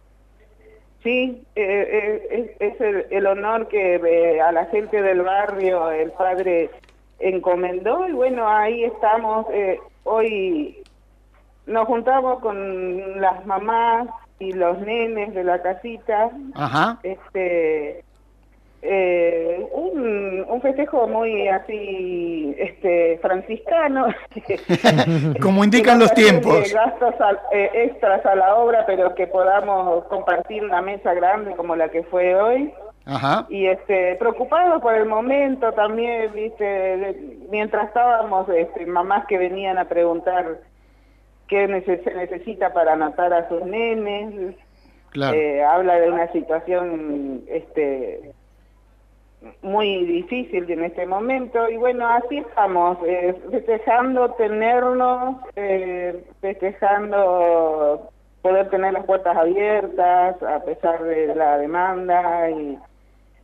Sí, 1.03 1.43
es, 1.55 2.79
el, 2.79 3.25
honor 3.27 3.67
que 3.67 4.39
a 4.41 4.51
la 4.53 4.65
gente 4.67 5.01
del 5.01 5.21
barrio 5.21 5.91
el 5.91 6.11
padre 6.11 6.69
encomendó 7.21 8.07
y 8.07 8.11
bueno, 8.13 8.47
ahí 8.47 8.83
estamos. 8.83 9.45
eh, 9.51 9.79
hoy 10.03 10.77
nos 11.67 11.85
juntamos 11.87 12.39
con 12.39 13.21
las 13.21 13.45
mamás 13.45 14.07
y 14.39 14.51
los 14.53 14.79
nenes 14.79 15.33
de 15.33 15.43
la 15.43 15.61
casita. 15.61 16.31
Ajá. 16.55 16.97
Este, 17.03 18.03
eh, 18.83 19.63
un, 19.73 20.43
un 20.49 20.61
festejo 20.63 21.07
muy 21.07 21.47
así 21.47 22.55
este 22.57 23.19
franciscano 23.21 24.07
Como 25.41 25.63
indican 25.63 25.99
los 25.99 26.11
tiempos. 26.15 26.73
gastos 26.73 27.13
al- 27.21 27.39
eh, 27.51 27.69
extras 27.73 28.25
a 28.25 28.33
la 28.33 28.55
obra 28.55 28.83
pero 28.87 29.13
que 29.13 29.27
podamos 29.27 30.03
compartir 30.05 30.63
una 30.63 30.81
mesa 30.81 31.13
grande 31.13 31.51
como 31.55 31.75
la 31.75 31.89
que 31.89 32.01
fue 32.03 32.33
hoy 32.35 32.73
Ajá. 33.05 33.47
y 33.49 33.65
este 33.65 34.15
preocupados 34.17 34.81
por 34.81 34.93
el 34.93 35.05
momento 35.07 35.71
también 35.73 36.31
viste 36.33 37.15
mientras 37.49 37.87
estábamos 37.87 38.47
este, 38.49 38.85
mamás 38.85 39.25
que 39.25 39.37
venían 39.39 39.77
a 39.79 39.85
preguntar 39.85 40.59
qué 41.47 41.67
se 42.03 42.13
necesita 42.13 42.73
para 42.73 42.93
anotar 42.93 43.33
a 43.33 43.49
sus 43.49 43.63
nenes 43.63 44.55
Claro. 45.09 45.35
eh, 45.35 45.63
habla 45.63 45.95
de 45.99 46.09
una 46.09 46.31
situación 46.31 47.41
este 47.47 48.33
muy 49.61 50.05
difícil 50.05 50.69
en 50.69 50.83
este 50.83 51.05
momento 51.05 51.67
y 51.69 51.77
bueno, 51.77 52.07
así 52.07 52.37
estamos, 52.37 52.97
eh, 53.05 53.35
festejando 53.49 54.31
tenernos, 54.35 55.37
eh, 55.55 56.23
festejando 56.41 58.09
poder 58.41 58.69
tener 58.69 58.93
las 58.93 59.05
puertas 59.05 59.35
abiertas 59.35 60.41
a 60.43 60.59
pesar 60.63 61.03
de 61.03 61.33
la 61.35 61.57
demanda 61.57 62.49
y 62.51 62.77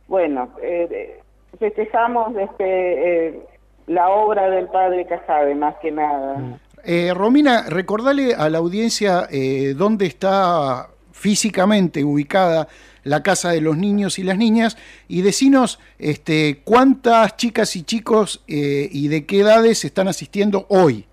bueno, 0.08 0.50
eh, 0.62 1.20
festejamos 1.58 2.36
este 2.36 3.28
eh, 3.28 3.40
la 3.86 4.10
obra 4.10 4.50
del 4.50 4.66
padre 4.68 5.06
Casade 5.06 5.54
más 5.54 5.76
que 5.76 5.90
nada. 5.90 6.58
Eh, 6.84 7.12
Romina, 7.14 7.64
recordale 7.68 8.34
a 8.34 8.48
la 8.48 8.58
audiencia 8.58 9.26
eh, 9.30 9.74
dónde 9.76 10.06
está 10.06 10.88
físicamente 11.12 12.04
ubicada 12.04 12.68
la 13.02 13.22
casa 13.22 13.50
de 13.50 13.60
los 13.60 13.76
niños 13.76 14.18
y 14.18 14.22
las 14.22 14.36
niñas 14.36 14.76
y 15.08 15.22
decinos 15.22 15.80
este, 15.98 16.60
cuántas 16.64 17.36
chicas 17.36 17.74
y 17.76 17.82
chicos 17.82 18.44
eh, 18.46 18.88
y 18.90 19.08
de 19.08 19.26
qué 19.26 19.40
edades 19.40 19.84
están 19.84 20.08
asistiendo 20.08 20.66
hoy. 20.68 21.06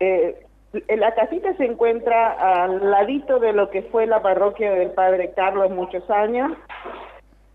Eh, 0.00 0.36
la 0.96 1.14
casita 1.14 1.56
se 1.56 1.64
encuentra 1.64 2.64
al 2.64 2.90
ladito 2.90 3.38
de 3.38 3.52
lo 3.52 3.70
que 3.70 3.82
fue 3.82 4.06
la 4.06 4.20
parroquia 4.22 4.72
del 4.72 4.90
Padre 4.90 5.32
Carlos 5.34 5.70
muchos 5.70 6.08
años, 6.10 6.52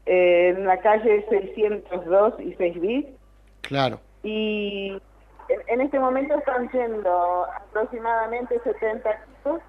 eh, 0.10 0.50
en 0.58 0.66
la 0.66 0.78
calle 0.80 1.26
602 1.30 2.34
y 2.40 2.54
6 2.56 2.82
bis, 2.82 3.06
Claro. 3.62 4.00
y 4.24 4.98
en, 5.50 5.60
en 5.68 5.82
este 5.82 6.00
momento 6.00 6.36
están 6.38 6.70
siendo 6.72 7.46
aproximadamente 7.46 8.60
70 8.64 9.10
chicos. 9.38 9.62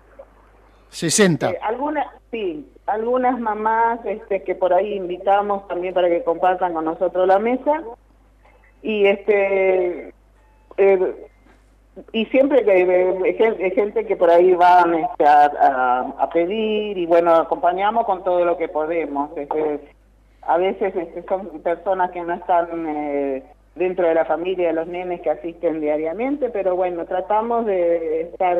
60. 0.89 1.51
Eh, 1.51 1.59
algunas, 1.63 2.07
sí, 2.31 2.69
algunas 2.87 3.39
mamás 3.39 4.01
este, 4.05 4.43
que 4.43 4.55
por 4.57 4.73
ahí 4.73 4.95
invitamos 4.95 5.69
también 5.69 5.95
para 5.95 6.09
que 6.09 6.25
compartan 6.25 6.73
con 6.75 6.85
nosotros 6.85 7.29
la 7.29 7.39
mesa. 7.39 7.83
Y 8.83 9.07
este 9.07 10.13
eh, 10.79 11.27
y 12.13 12.25
siempre 12.27 12.65
que 12.65 12.81
eh, 12.83 13.35
gente, 13.35 13.71
gente 13.73 14.07
que 14.07 14.17
por 14.17 14.31
ahí 14.31 14.55
van 14.55 14.95
este, 14.95 15.25
a, 15.27 15.45
a- 15.45 16.15
a 16.19 16.31
pedir 16.31 16.97
y 16.99 17.07
bueno, 17.07 17.35
acompañamos 17.35 18.05
con 18.07 18.25
todo 18.25 18.45
lo 18.45 18.57
que 18.57 18.69
podemos. 18.69 19.31
Este, 19.37 19.81
a 20.50 20.57
veces 20.57 20.92
este, 20.97 21.23
son 21.28 21.47
personas 21.62 22.11
que 22.11 22.23
no 22.23 22.35
están 22.35 22.66
eh, 22.88 23.45
dentro 23.76 24.09
de 24.09 24.14
la 24.14 24.25
familia 24.25 24.66
de 24.66 24.73
los 24.73 24.88
nenes 24.88 25.21
que 25.21 25.30
asisten 25.30 25.80
diariamente, 25.80 26.50
pero 26.50 26.75
bueno, 26.75 27.04
tratamos 27.07 27.66
de 27.66 28.23
estar 28.23 28.59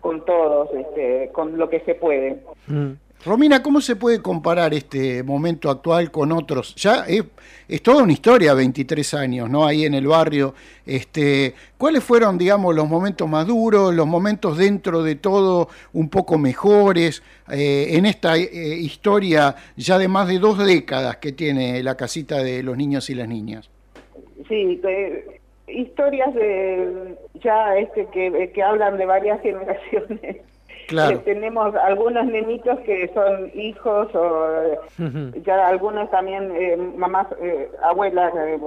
con 0.00 0.24
todos, 0.24 0.72
este, 0.72 1.30
con 1.32 1.58
lo 1.58 1.68
que 1.68 1.80
se 1.80 1.96
puede. 1.96 2.40
Romina, 3.24 3.60
¿cómo 3.60 3.80
se 3.80 3.96
puede 3.96 4.22
comparar 4.22 4.72
este 4.72 5.22
momento 5.24 5.68
actual 5.68 6.12
con 6.12 6.30
otros? 6.30 6.76
Ya 6.76 7.04
es, 7.06 7.24
toda 7.82 8.04
una 8.04 8.12
historia, 8.12 8.54
23 8.54 9.14
años, 9.14 9.50
¿no? 9.50 9.66
Ahí 9.66 9.84
en 9.84 9.94
el 9.94 10.06
barrio. 10.06 10.54
Este, 10.84 11.54
¿Cuáles 11.76 12.04
fueron, 12.04 12.38
digamos, 12.38 12.74
los 12.74 12.88
momentos 12.88 13.28
más 13.28 13.46
duros, 13.46 13.92
los 13.92 14.06
momentos 14.06 14.56
dentro 14.56 15.02
de 15.02 15.16
todo 15.16 15.68
un 15.92 16.08
poco 16.08 16.38
mejores 16.38 17.22
eh, 17.50 17.88
en 17.96 18.06
esta 18.06 18.36
eh, 18.36 18.46
historia 18.76 19.56
ya 19.76 19.98
de 19.98 20.06
más 20.06 20.28
de 20.28 20.38
dos 20.38 20.64
décadas 20.64 21.16
que 21.16 21.32
tiene 21.32 21.82
la 21.82 21.96
casita 21.96 22.42
de 22.42 22.62
los 22.62 22.76
niños 22.76 23.10
y 23.10 23.16
las 23.16 23.26
niñas? 23.26 23.68
Sí, 24.48 24.80
historias 25.66 26.32
de 26.34 27.16
ya 27.42 27.76
este 27.76 28.06
que, 28.12 28.52
que 28.54 28.62
hablan 28.62 28.96
de 28.98 29.06
varias 29.06 29.40
generaciones. 29.42 30.36
Claro. 30.88 31.16
Eh, 31.16 31.22
tenemos 31.24 31.74
algunos 31.76 32.26
nenitos 32.26 32.78
que 32.80 33.10
son 33.14 33.50
hijos 33.54 34.08
o 34.14 34.46
ya 35.44 35.66
algunos 35.66 36.10
también 36.10 36.50
eh, 36.54 36.76
mamás, 36.76 37.26
eh, 37.40 37.70
abuelas 37.82 38.32
eh, 38.36 38.58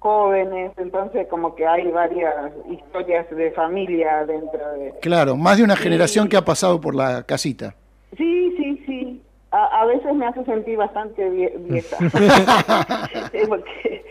jóvenes, 0.00 0.72
entonces 0.78 1.26
como 1.28 1.54
que 1.54 1.66
hay 1.66 1.86
varias 1.90 2.34
historias 2.70 3.28
de 3.30 3.50
familia 3.52 4.24
dentro 4.26 4.58
de... 4.72 4.94
Claro, 5.02 5.36
más 5.36 5.58
de 5.58 5.64
una 5.64 5.76
generación 5.76 6.28
que 6.28 6.36
ha 6.36 6.44
pasado 6.44 6.80
por 6.80 6.94
la 6.94 7.22
casita. 7.24 7.74
Sí, 8.16 8.54
sí, 8.56 8.82
sí. 8.86 9.22
A, 9.52 9.82
a 9.82 9.84
veces 9.84 10.14
me 10.14 10.26
hace 10.26 10.44
sentir 10.44 10.76
bastante 10.78 11.28
vie- 11.30 11.52
vieja. 11.58 11.96
Sí, 13.32 13.38
porque, 13.48 14.04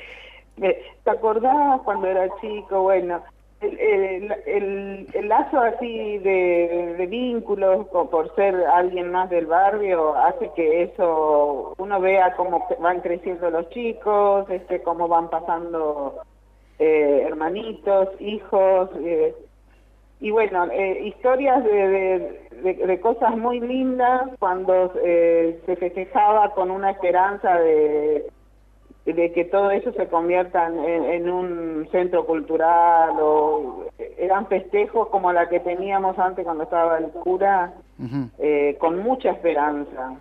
me- 0.58 0.78
¿Te 1.04 1.10
acordás 1.12 1.82
cuando 1.82 2.08
era 2.08 2.28
chico? 2.40 2.84
Bueno, 2.84 3.22
el, 3.62 4.32
el, 4.46 5.08
el- 5.14 5.28
lazo 5.28 5.60
así 5.60 6.18
de, 6.20 7.06
vínculos 7.10 7.88
por 7.88 8.34
ser 8.36 8.56
alguien 8.74 9.12
más 9.12 9.30
del 9.30 9.46
barrio 9.48 10.16
hace 10.16 10.50
que 10.56 10.84
eso 10.84 11.74
uno 11.78 12.00
vea 12.00 12.36
cómo 12.36 12.68
van 12.80 13.02
creciendo 13.02 13.50
los 13.50 13.70
chicos, 13.70 14.50
este 14.50 14.82
cómo 14.82 15.08
van 15.08 15.30
pasando 15.30 16.16
eh, 16.80 17.24
hermanitos, 17.28 18.10
hijos. 18.20 18.90
eh, 19.04 19.36
y 20.22 20.32
bueno, 20.32 20.66
eh, 20.72 21.02
historias 21.06 21.64
de, 21.64 22.42
de, 22.62 23.00
cosas 23.00 23.38
muy 23.38 23.60
lindas 23.62 24.30
cuando 24.40 24.92
se 24.94 25.76
festejaba 25.78 26.54
con 26.54 26.72
una 26.72 26.92
esperanza 26.92 27.58
de, 27.60 28.30
de 29.06 29.32
que 29.32 29.46
todo 29.46 29.72
eso 29.72 29.92
se 29.94 30.08
convierta 30.08 30.68
en, 30.68 31.06
en 31.06 31.30
un 31.30 31.88
centro 31.92 32.26
cultural 32.26 33.16
o 33.20 33.86
eran 34.18 34.48
festejos 34.48 35.08
como 35.08 35.32
la 35.34 35.50
que 35.50 35.60
teníamos 35.60 36.20
antes 36.20 36.46
cuando 36.46 36.64
estaba 36.66 36.98
el 36.98 37.06
cura, 37.08 37.74
eh, 38.38 38.76
con 38.80 39.00
mucha 39.02 39.32
esperanza. 39.32 40.16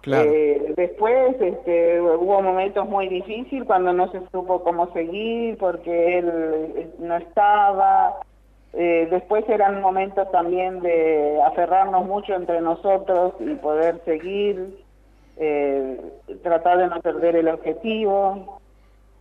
Claro. 0.00 0.30
Eh, 0.30 0.74
después 0.76 1.40
este, 1.40 1.98
hubo 1.98 2.42
momentos 2.42 2.86
muy 2.86 3.08
difíciles 3.08 3.64
cuando 3.64 3.94
no 3.94 4.10
se 4.10 4.20
supo 4.32 4.62
cómo 4.62 4.92
seguir 4.92 5.56
porque 5.56 6.18
él 6.18 6.30
eh, 6.76 6.88
no 6.98 7.16
estaba. 7.16 8.20
Eh, 8.74 9.08
después 9.10 9.48
eran 9.48 9.80
momentos 9.80 10.30
también 10.30 10.80
de 10.80 11.40
aferrarnos 11.46 12.04
mucho 12.04 12.34
entre 12.34 12.60
nosotros 12.60 13.32
y 13.40 13.54
poder 13.54 14.02
seguir, 14.04 14.83
eh, 15.36 16.00
tratar 16.42 16.78
de 16.78 16.86
no 16.88 17.00
perder 17.00 17.36
el 17.36 17.48
objetivo. 17.48 18.60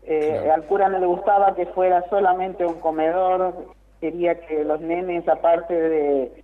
Eh, 0.06 0.50
Al 0.54 0.64
cura 0.66 0.90
no 0.90 1.00
le 1.00 1.06
gustaba 1.06 1.56
que 1.56 1.66
fuera 1.68 2.04
solamente 2.10 2.66
un 2.66 2.76
comedor, 2.80 3.54
quería 4.02 4.40
que 4.42 4.64
los 4.66 4.82
nenes, 4.82 5.28
aparte 5.30 5.74
de, 5.74 6.44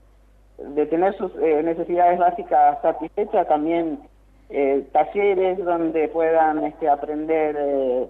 de 0.57 0.85
tener 0.85 1.15
sus 1.17 1.31
eh, 1.41 1.61
necesidades 1.63 2.17
básicas 2.19 2.81
satisfechas, 2.81 3.47
también 3.47 3.99
eh, 4.49 4.87
talleres 4.93 5.57
donde 5.63 6.07
puedan 6.07 6.63
este, 6.63 6.87
aprender 6.89 8.07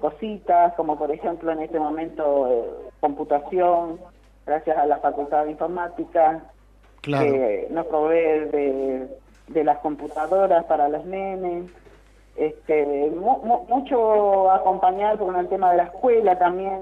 cositas, 0.00 0.74
como 0.74 0.98
por 0.98 1.10
ejemplo 1.12 1.52
en 1.52 1.62
este 1.62 1.78
momento 1.78 2.90
computación, 2.98 3.98
gracias 4.44 4.76
a 4.76 4.84
la 4.84 4.98
Facultad 4.98 5.44
de 5.44 5.52
Informática, 5.52 6.42
Claro. 7.02 7.24
que 7.32 7.68
nos 7.70 7.86
provee 7.86 8.40
de, 8.50 9.08
de 9.52 9.64
las 9.64 9.78
computadoras 9.78 10.64
para 10.64 10.88
los 10.88 11.04
nenes. 11.04 11.64
Este, 12.36 13.10
mu- 13.14 13.38
mu- 13.44 13.64
mucho 13.68 14.50
acompañar 14.50 15.18
con 15.18 15.36
el 15.36 15.48
tema 15.48 15.72
de 15.72 15.78
la 15.78 15.82
escuela 15.84 16.38
también, 16.38 16.80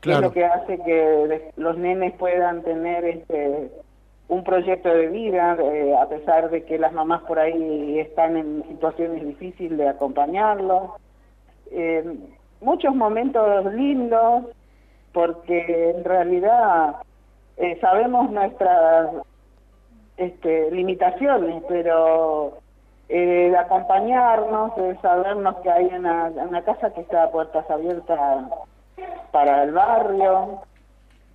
que 0.00 0.10
es 0.10 0.16
Claro. 0.16 0.20
lo 0.28 0.32
que 0.32 0.44
hace 0.44 0.78
que 0.82 1.50
los 1.56 1.76
nenes 1.76 2.12
puedan 2.14 2.62
tener 2.62 3.04
este 3.04 3.70
un 4.28 4.44
proyecto 4.44 4.90
de 4.90 5.06
vida, 5.08 5.56
eh, 5.58 5.96
a 5.98 6.06
pesar 6.06 6.50
de 6.50 6.62
que 6.64 6.78
las 6.78 6.92
mamás 6.92 7.22
por 7.22 7.38
ahí 7.38 7.98
están 7.98 8.36
en 8.36 8.62
situaciones 8.68 9.24
difíciles 9.24 9.78
de 9.78 9.88
acompañarlos. 9.88 10.90
Eh, 11.70 12.04
muchos 12.60 12.94
momentos 12.94 13.64
lindos, 13.72 14.44
porque 15.14 15.90
en 15.96 16.04
realidad 16.04 16.96
eh, 17.56 17.78
sabemos 17.80 18.30
nuestras 18.30 19.08
este, 20.18 20.70
limitaciones, 20.70 21.62
pero 21.68 22.58
eh, 23.08 23.48
de 23.50 23.56
acompañarnos, 23.56 24.76
de 24.76 24.96
sabernos 24.98 25.56
que 25.62 25.70
hay 25.70 25.86
una, 25.86 26.26
una 26.36 26.62
casa 26.62 26.92
que 26.92 27.00
está 27.00 27.22
a 27.24 27.30
puertas 27.30 27.68
abiertas 27.70 28.44
para 29.32 29.62
el 29.62 29.72
barrio 29.72 30.60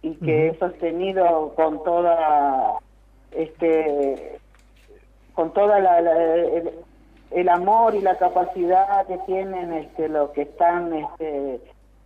y 0.01 0.15
que 0.15 0.49
es 0.49 0.59
sostenido 0.59 1.53
con 1.55 1.83
toda 1.83 2.77
este 3.31 4.39
con 5.33 5.51
toda 5.53 5.79
la, 5.79 6.01
la- 6.01 6.35
el, 6.35 6.71
el 7.31 7.49
amor 7.49 7.95
y 7.95 8.01
la 8.01 8.17
capacidad 8.17 9.07
que 9.07 9.17
tienen 9.19 9.73
este 9.73 10.09
los 10.09 10.29
que 10.31 10.43
están 10.43 10.93
este 10.93 11.61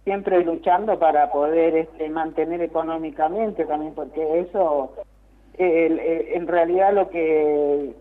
siempre 0.05 0.43
luchando 0.45 0.97
para 0.99 1.29
poder 1.31 1.75
este 1.75 2.09
mantener 2.09 2.61
económicamente 2.61 3.65
también 3.65 3.93
porque 3.93 4.39
eso 4.41 4.93
el- 5.57 5.99
el- 5.99 6.27
en 6.33 6.47
realidad 6.47 6.93
lo 6.93 7.09
que 7.09 7.93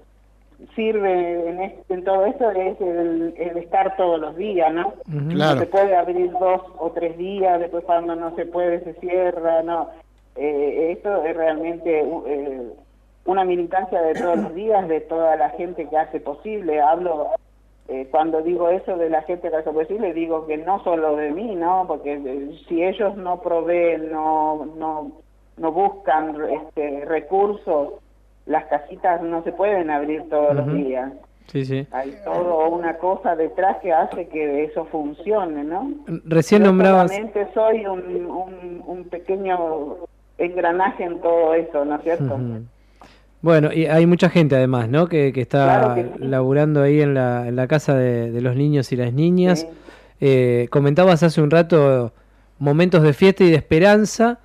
sirve 0.74 1.48
en, 1.48 1.60
este- 1.62 1.94
en 1.94 2.04
todo 2.04 2.24
esto 2.26 2.50
es 2.50 2.80
el, 2.80 3.34
el 3.36 3.56
estar 3.58 3.96
todos 3.96 4.18
los 4.20 4.36
días, 4.36 4.72
¿no? 4.72 4.94
Claro. 5.30 5.54
No 5.56 5.60
se 5.60 5.66
puede 5.66 5.94
abrir 5.94 6.30
dos 6.32 6.62
o 6.78 6.90
tres 6.92 7.16
días, 7.18 7.60
después 7.60 7.84
cuando 7.84 8.16
no 8.16 8.34
se 8.36 8.46
puede 8.46 8.80
se 8.84 8.94
cierra, 8.94 9.62
no. 9.62 9.88
Eh, 10.36 10.92
esto 10.92 11.24
es 11.24 11.36
realmente 11.36 12.00
eh, 12.00 12.62
una 13.26 13.44
militancia 13.44 14.00
de 14.02 14.14
todos 14.14 14.36
los 14.38 14.54
días, 14.54 14.86
de 14.88 15.00
toda 15.00 15.36
la 15.36 15.50
gente 15.50 15.86
que 15.88 15.96
hace 15.96 16.20
posible. 16.20 16.80
Hablo 16.80 17.28
eh, 17.88 18.08
cuando 18.10 18.42
digo 18.42 18.68
eso 18.68 18.96
de 18.96 19.08
la 19.10 19.22
gente 19.22 19.48
de 19.48 19.62
la 19.62 19.82
le 20.00 20.12
digo 20.12 20.46
que 20.46 20.56
no 20.56 20.82
solo 20.82 21.16
de 21.16 21.30
mí, 21.30 21.54
¿no? 21.54 21.84
Porque 21.86 22.14
eh, 22.14 22.50
si 22.68 22.82
ellos 22.82 23.16
no 23.16 23.40
proveen, 23.40 24.10
no, 24.10 24.66
no, 24.76 25.12
no 25.56 25.72
buscan 25.72 26.36
este, 26.50 27.04
recursos, 27.04 27.94
las 28.46 28.64
casitas 28.66 29.22
no 29.22 29.42
se 29.42 29.52
pueden 29.52 29.90
abrir 29.90 30.28
todos 30.28 30.54
los 30.54 30.72
días. 30.72 31.12
Sí, 31.48 31.64
sí. 31.64 31.86
Hay 31.92 32.14
todo 32.24 32.68
una 32.68 32.96
cosa 32.98 33.36
detrás 33.36 33.76
que 33.80 33.92
hace 33.92 34.28
que 34.28 34.64
eso 34.64 34.84
funcione, 34.86 35.62
¿no? 35.64 35.92
Recién 36.24 36.62
Yo 36.62 36.68
nombrabas... 36.68 37.10
solamente 37.10 37.46
soy 37.54 37.86
un, 37.86 38.26
un, 38.26 38.82
un 38.84 39.04
pequeño 39.04 39.96
engranaje 40.38 41.04
en 41.04 41.20
todo 41.20 41.54
eso, 41.54 41.84
¿no 41.84 41.96
es 41.96 42.02
cierto? 42.02 42.38
Bueno, 43.42 43.72
y 43.72 43.86
hay 43.86 44.06
mucha 44.06 44.28
gente 44.28 44.56
además, 44.56 44.88
¿no? 44.88 45.06
Que, 45.06 45.32
que 45.32 45.40
está 45.42 45.64
Claro 45.78 45.94
que 45.94 46.02
sí. 46.02 46.10
laburando 46.18 46.82
ahí 46.82 47.00
en 47.00 47.14
la, 47.14 47.46
en 47.46 47.54
la 47.54 47.68
casa 47.68 47.94
de, 47.94 48.32
de 48.32 48.40
los 48.40 48.56
niños 48.56 48.90
y 48.90 48.96
las 48.96 49.12
niñas. 49.12 49.68
Eh, 50.20 50.66
comentabas 50.70 51.22
hace 51.22 51.40
un 51.40 51.50
rato 51.50 52.12
momentos 52.58 53.02
de 53.02 53.12
fiesta 53.12 53.44
y 53.44 53.50
de 53.50 53.56
esperanza 53.56 54.40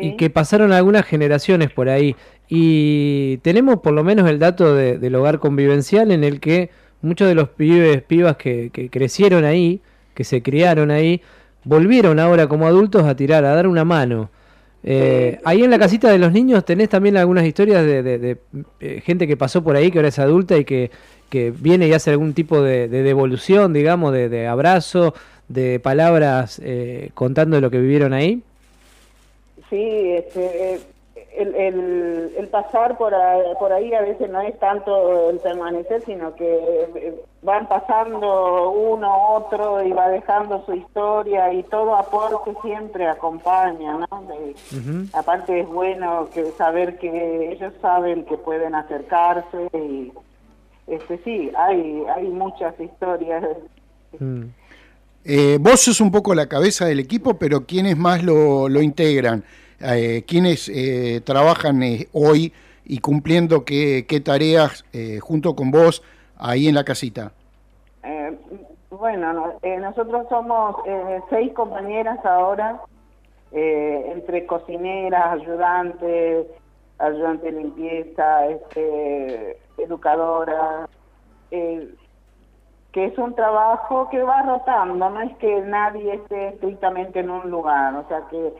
y 0.00 0.16
que 0.16 0.30
pasaron 0.30 0.72
algunas 0.72 1.04
generaciones 1.06 1.70
por 1.70 1.88
ahí. 1.88 2.16
Y 2.48 3.38
tenemos 3.38 3.78
por 3.80 3.92
lo 3.92 4.04
menos 4.04 4.28
el 4.28 4.38
dato 4.38 4.74
de- 4.74 4.98
del 4.98 5.14
hogar 5.14 5.38
convivencial 5.38 6.10
en 6.10 6.24
el 6.24 6.40
que 6.40 6.70
muchos 7.00 7.28
de 7.28 7.34
los 7.34 7.48
pibes, 7.50 8.02
pibas 8.02 8.36
que, 8.36 8.70
que 8.72 8.88
crecieron 8.90 9.44
ahí, 9.44 9.80
que 10.14 10.24
se 10.24 10.42
criaron 10.42 10.90
ahí, 10.90 11.20
volvieron 11.64 12.18
ahora 12.20 12.46
como 12.46 12.66
adultos 12.66 13.04
a 13.04 13.16
tirar, 13.16 13.44
a 13.44 13.54
dar 13.54 13.66
una 13.66 13.84
mano. 13.84 14.30
Eh, 14.84 15.38
ahí 15.44 15.62
en 15.62 15.70
la 15.70 15.78
casita 15.78 16.10
de 16.10 16.18
los 16.18 16.32
niños 16.32 16.64
tenés 16.64 16.88
también 16.88 17.16
algunas 17.16 17.44
historias 17.46 17.84
de, 17.86 18.02
de- 18.02 18.36
eh, 18.80 19.00
gente 19.04 19.26
que 19.28 19.36
pasó 19.36 19.62
por 19.62 19.76
ahí, 19.76 19.90
que 19.90 19.98
ahora 19.98 20.08
es 20.08 20.18
adulta 20.18 20.56
y 20.58 20.64
que, 20.64 20.90
que 21.30 21.52
viene 21.56 21.86
y 21.88 21.92
hace 21.92 22.10
algún 22.10 22.34
tipo 22.34 22.60
de, 22.62 22.88
de 22.88 23.02
devolución, 23.02 23.72
digamos, 23.72 24.12
de, 24.12 24.46
abrazo, 24.46 25.14
de 25.48 25.78
palabras 25.80 26.60
eh, 26.64 27.10
contando 27.14 27.60
lo 27.60 27.70
que 27.70 27.78
vivieron 27.78 28.12
ahí. 28.12 28.42
Sí, 29.72 30.12
este, 30.12 30.80
el, 31.34 31.54
el, 31.54 32.34
el 32.36 32.48
pasar 32.48 32.98
por 32.98 33.14
por 33.58 33.72
ahí 33.72 33.94
a 33.94 34.02
veces 34.02 34.28
no 34.28 34.42
es 34.42 34.58
tanto 34.58 35.30
el 35.30 35.38
permanecer, 35.38 36.02
sino 36.04 36.34
que 36.34 36.44
eh, 36.94 37.14
van 37.40 37.66
pasando 37.68 38.70
uno, 38.70 39.30
otro 39.30 39.82
y 39.82 39.92
va 39.92 40.10
dejando 40.10 40.62
su 40.66 40.74
historia 40.74 41.50
y 41.54 41.62
todo 41.62 41.96
aporte 41.96 42.54
siempre 42.60 43.08
acompaña, 43.08 43.96
¿no? 43.96 44.28
Aparte 45.14 45.60
es 45.60 45.68
bueno 45.68 46.28
que 46.34 46.50
saber 46.58 46.98
que 46.98 47.52
ellos 47.52 47.72
saben 47.80 48.26
que 48.26 48.36
pueden 48.36 48.74
acercarse 48.74 49.70
y 49.72 50.12
este 50.86 51.18
sí, 51.24 51.50
hay 51.56 52.04
hay 52.14 52.28
muchas 52.28 52.78
historias. 52.78 53.42
Eh, 55.24 55.56
vos 55.60 55.80
sos 55.80 56.00
un 56.00 56.10
poco 56.10 56.34
la 56.34 56.46
cabeza 56.46 56.84
del 56.84 57.00
equipo, 57.00 57.38
pero 57.38 57.64
¿quiénes 57.64 57.96
más 57.96 58.22
lo, 58.22 58.68
lo 58.68 58.82
integran? 58.82 59.44
Eh, 59.82 60.24
¿Quiénes 60.26 60.68
eh, 60.68 61.20
trabajan 61.24 61.82
eh, 61.82 62.08
hoy 62.12 62.52
y 62.84 62.98
cumpliendo 62.98 63.64
qué, 63.64 64.06
qué 64.08 64.20
tareas 64.20 64.84
eh, 64.92 65.18
junto 65.20 65.54
con 65.56 65.70
vos 65.70 66.02
ahí 66.36 66.68
en 66.68 66.74
la 66.74 66.84
casita? 66.84 67.32
Eh, 68.02 68.36
bueno, 68.90 69.32
no- 69.32 69.54
eh, 69.62 69.78
nosotros 69.78 70.26
somos 70.28 70.76
seis 71.30 71.52
compañeras 71.54 72.18
ahora, 72.24 72.80
entre 73.50 74.46
cocineras, 74.46 75.40
ayudantes, 75.40 76.46
ayudante 76.98 77.52
de 77.52 77.58
limpieza, 77.60 78.46
este, 78.46 79.58
educadora, 79.76 80.88
eh, 81.50 81.88
que 82.92 83.06
es 83.06 83.18
un 83.18 83.34
trabajo 83.34 84.08
que 84.10 84.22
va 84.22 84.42
rotando, 84.42 85.08
no 85.10 85.20
es 85.22 85.36
que 85.38 85.60
nadie 85.62 86.14
esté 86.14 86.48
estrictamente 86.48 87.20
en 87.20 87.30
un 87.30 87.50
lugar, 87.50 87.94
o 87.94 88.06
sea 88.08 88.22
que 88.30 88.52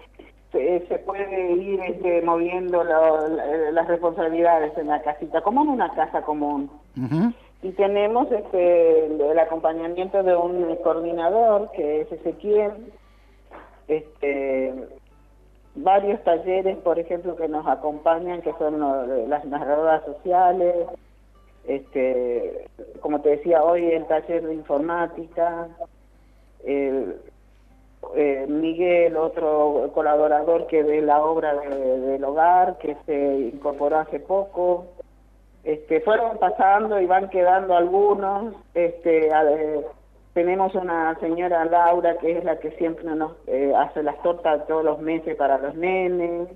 se, 0.52 0.86
se 0.86 0.98
puede 0.98 1.52
ir 1.52 1.80
este, 1.80 2.22
moviendo 2.22 2.84
lo- 2.84 3.28
la- 3.28 3.70
las 3.72 3.88
responsabilidades 3.88 4.76
en 4.78 4.88
la 4.88 5.00
casita, 5.02 5.40
como 5.40 5.62
en 5.62 5.68
una 5.70 5.90
casa 5.94 6.22
común. 6.22 6.70
Y 7.62 7.70
tenemos 7.72 8.30
este, 8.30 9.06
el, 9.06 9.38
acompañamiento 9.38 10.22
de 10.22 10.36
un 10.36 10.76
coordinador, 10.82 11.70
que 11.72 12.02
es 12.02 12.12
Ezequiel, 12.12 12.72
este, 13.88 14.74
varios 15.74 16.22
talleres, 16.24 16.76
por 16.78 16.98
ejemplo, 16.98 17.36
que 17.36 17.48
nos 17.48 17.66
acompañan, 17.66 18.42
que 18.42 18.52
son 18.54 19.28
las 19.30 19.44
narradoras 19.44 20.04
sociales, 20.04 20.74
este, 21.66 22.66
como 23.00 23.20
te 23.20 23.30
decía 23.30 23.62
hoy, 23.62 23.86
el 23.86 24.04
taller 24.06 24.44
de 24.46 24.54
informática, 24.54 25.68
el, 26.64 27.16
eh, 28.16 28.46
Miguel, 28.48 29.16
otro 29.16 29.90
colaborador 29.94 30.66
que 30.66 30.82
ve 30.82 31.00
la 31.02 31.22
obra 31.24 31.54
de- 31.54 32.00
del 32.00 32.24
hogar, 32.24 32.78
que 32.78 32.96
se 33.06 33.50
incorporó 33.54 33.98
hace 33.98 34.20
poco, 34.20 34.86
este, 35.64 36.00
fueron 36.00 36.38
pasando 36.38 37.00
y 37.00 37.06
van 37.06 37.30
quedando 37.30 37.76
algunos. 37.76 38.54
Este, 38.74 39.30
tenemos 40.34 40.74
una 40.74 41.14
señora 41.20 41.64
Laura 41.66 42.16
que 42.18 42.38
es 42.38 42.44
la 42.44 42.58
que 42.58 42.70
siempre 42.72 43.04
nos 43.14 43.32
eh, 43.46 43.72
hace 43.76 44.02
las 44.02 44.20
tortas 44.22 44.66
todos 44.66 44.84
los 44.84 44.98
meses 45.00 45.36
para 45.36 45.58
los 45.58 45.74
nenes. 45.74 46.48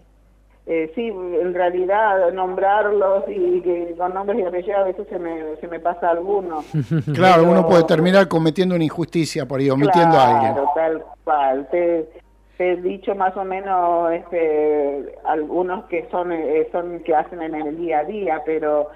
Eh, 0.69 0.91
sí, 0.97 1.07
en 1.07 1.55
realidad 1.55 2.33
nombrarlos 2.33 3.23
y 3.29 3.61
que 3.61 3.95
con 3.97 4.13
nombres 4.15 4.41
y 4.41 4.43
apellidos 4.43 4.81
a 4.81 4.85
veces 4.85 5.07
se 5.09 5.19
me, 5.19 5.55
se 5.61 5.69
me 5.69 5.79
pasa 5.79 6.11
alguno. 6.11 6.65
Claro, 7.15 7.43
Pero- 7.43 7.51
uno 7.53 7.67
puede 7.69 7.85
terminar 7.85 8.27
cometiendo 8.27 8.75
una 8.75 8.83
injusticia 8.83 9.47
por 9.47 9.61
ahí, 9.61 9.71
omitiendo 9.71 10.17
a 10.19 10.25
alguien. 10.37 10.53
Claro, 10.55 10.71
tal 10.75 11.05
cual. 11.23 11.69
Te, 11.71 12.09
te 12.59 12.73
he 12.73 12.77
dicho 12.83 13.15
más 13.15 13.37
o 13.37 13.45
menos 13.45 14.11
este, 14.13 15.15
algunos 15.25 15.85
que 15.85 16.09
son, 16.11 16.33
eh, 16.33 16.69
son 16.73 16.99
que 17.05 17.15
hacen 17.15 17.43
en 17.43 17.55
el 17.55 17.77
día 17.77 18.01
a 18.01 18.05
día, 18.05 18.43
pero 18.45 18.89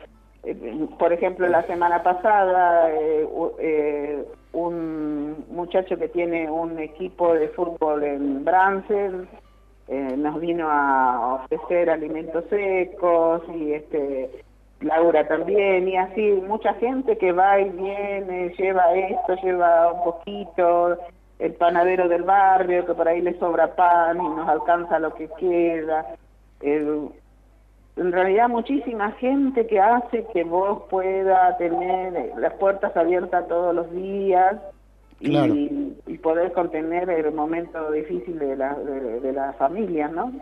eh, 0.42 0.86
por 0.98 1.12
ejemplo 1.12 1.46
la 1.46 1.62
semana 1.68 2.02
pasada 2.02 2.90
eh, 2.90 3.28
eh, 3.60 4.24
un 4.52 5.44
muchacho 5.50 5.96
que 5.98 6.08
tiene 6.08 6.50
un 6.50 6.78
equipo 6.80 7.34
de 7.34 7.48
fútbol 7.48 8.02
en 8.02 8.44
Bransen 8.44 9.28
eh, 9.92 10.16
nos 10.16 10.40
vino 10.40 10.68
a 10.70 11.34
ofrecer 11.42 11.90
alimentos 11.90 12.44
secos 12.48 13.42
y 13.52 13.72
este 13.72 14.30
Laura 14.82 15.26
también 15.26 15.88
y 15.88 15.96
así 15.96 16.40
mucha 16.46 16.74
gente 16.74 17.18
que 17.18 17.32
va 17.32 17.58
y 17.58 17.70
viene 17.70 18.54
lleva 18.56 18.94
esto 18.94 19.34
lleva 19.42 19.92
un 19.92 20.04
poquito 20.04 20.96
el 21.40 21.54
panadero 21.54 22.08
del 22.08 22.22
barrio 22.22 22.86
que 22.86 22.94
por 22.94 23.08
ahí 23.08 23.20
le 23.20 23.36
sobra 23.40 23.74
pan 23.74 24.18
y 24.18 24.28
nos 24.28 24.48
alcanza 24.48 25.00
lo 25.00 25.12
que 25.12 25.28
queda. 25.40 26.06
En 26.60 28.12
realidad 28.12 28.48
muchísima 28.48 29.10
gente 29.12 29.66
que 29.66 29.80
hace 29.80 30.24
que 30.32 30.44
vos 30.44 30.84
pueda 30.88 31.56
tener 31.56 32.32
las 32.36 32.54
puertas 32.54 32.96
abiertas 32.96 33.48
todos 33.48 33.74
los 33.74 33.90
días 33.90 34.56
Claro. 35.20 35.54
y 35.54 36.18
poder 36.22 36.52
contener 36.52 37.10
el 37.10 37.32
momento 37.32 37.90
difícil 37.90 38.38
de 38.38 38.56
la, 38.56 38.74
de, 38.74 39.20
de 39.20 39.32
la 39.32 39.52
familia, 39.54 40.08
¿no? 40.08 40.32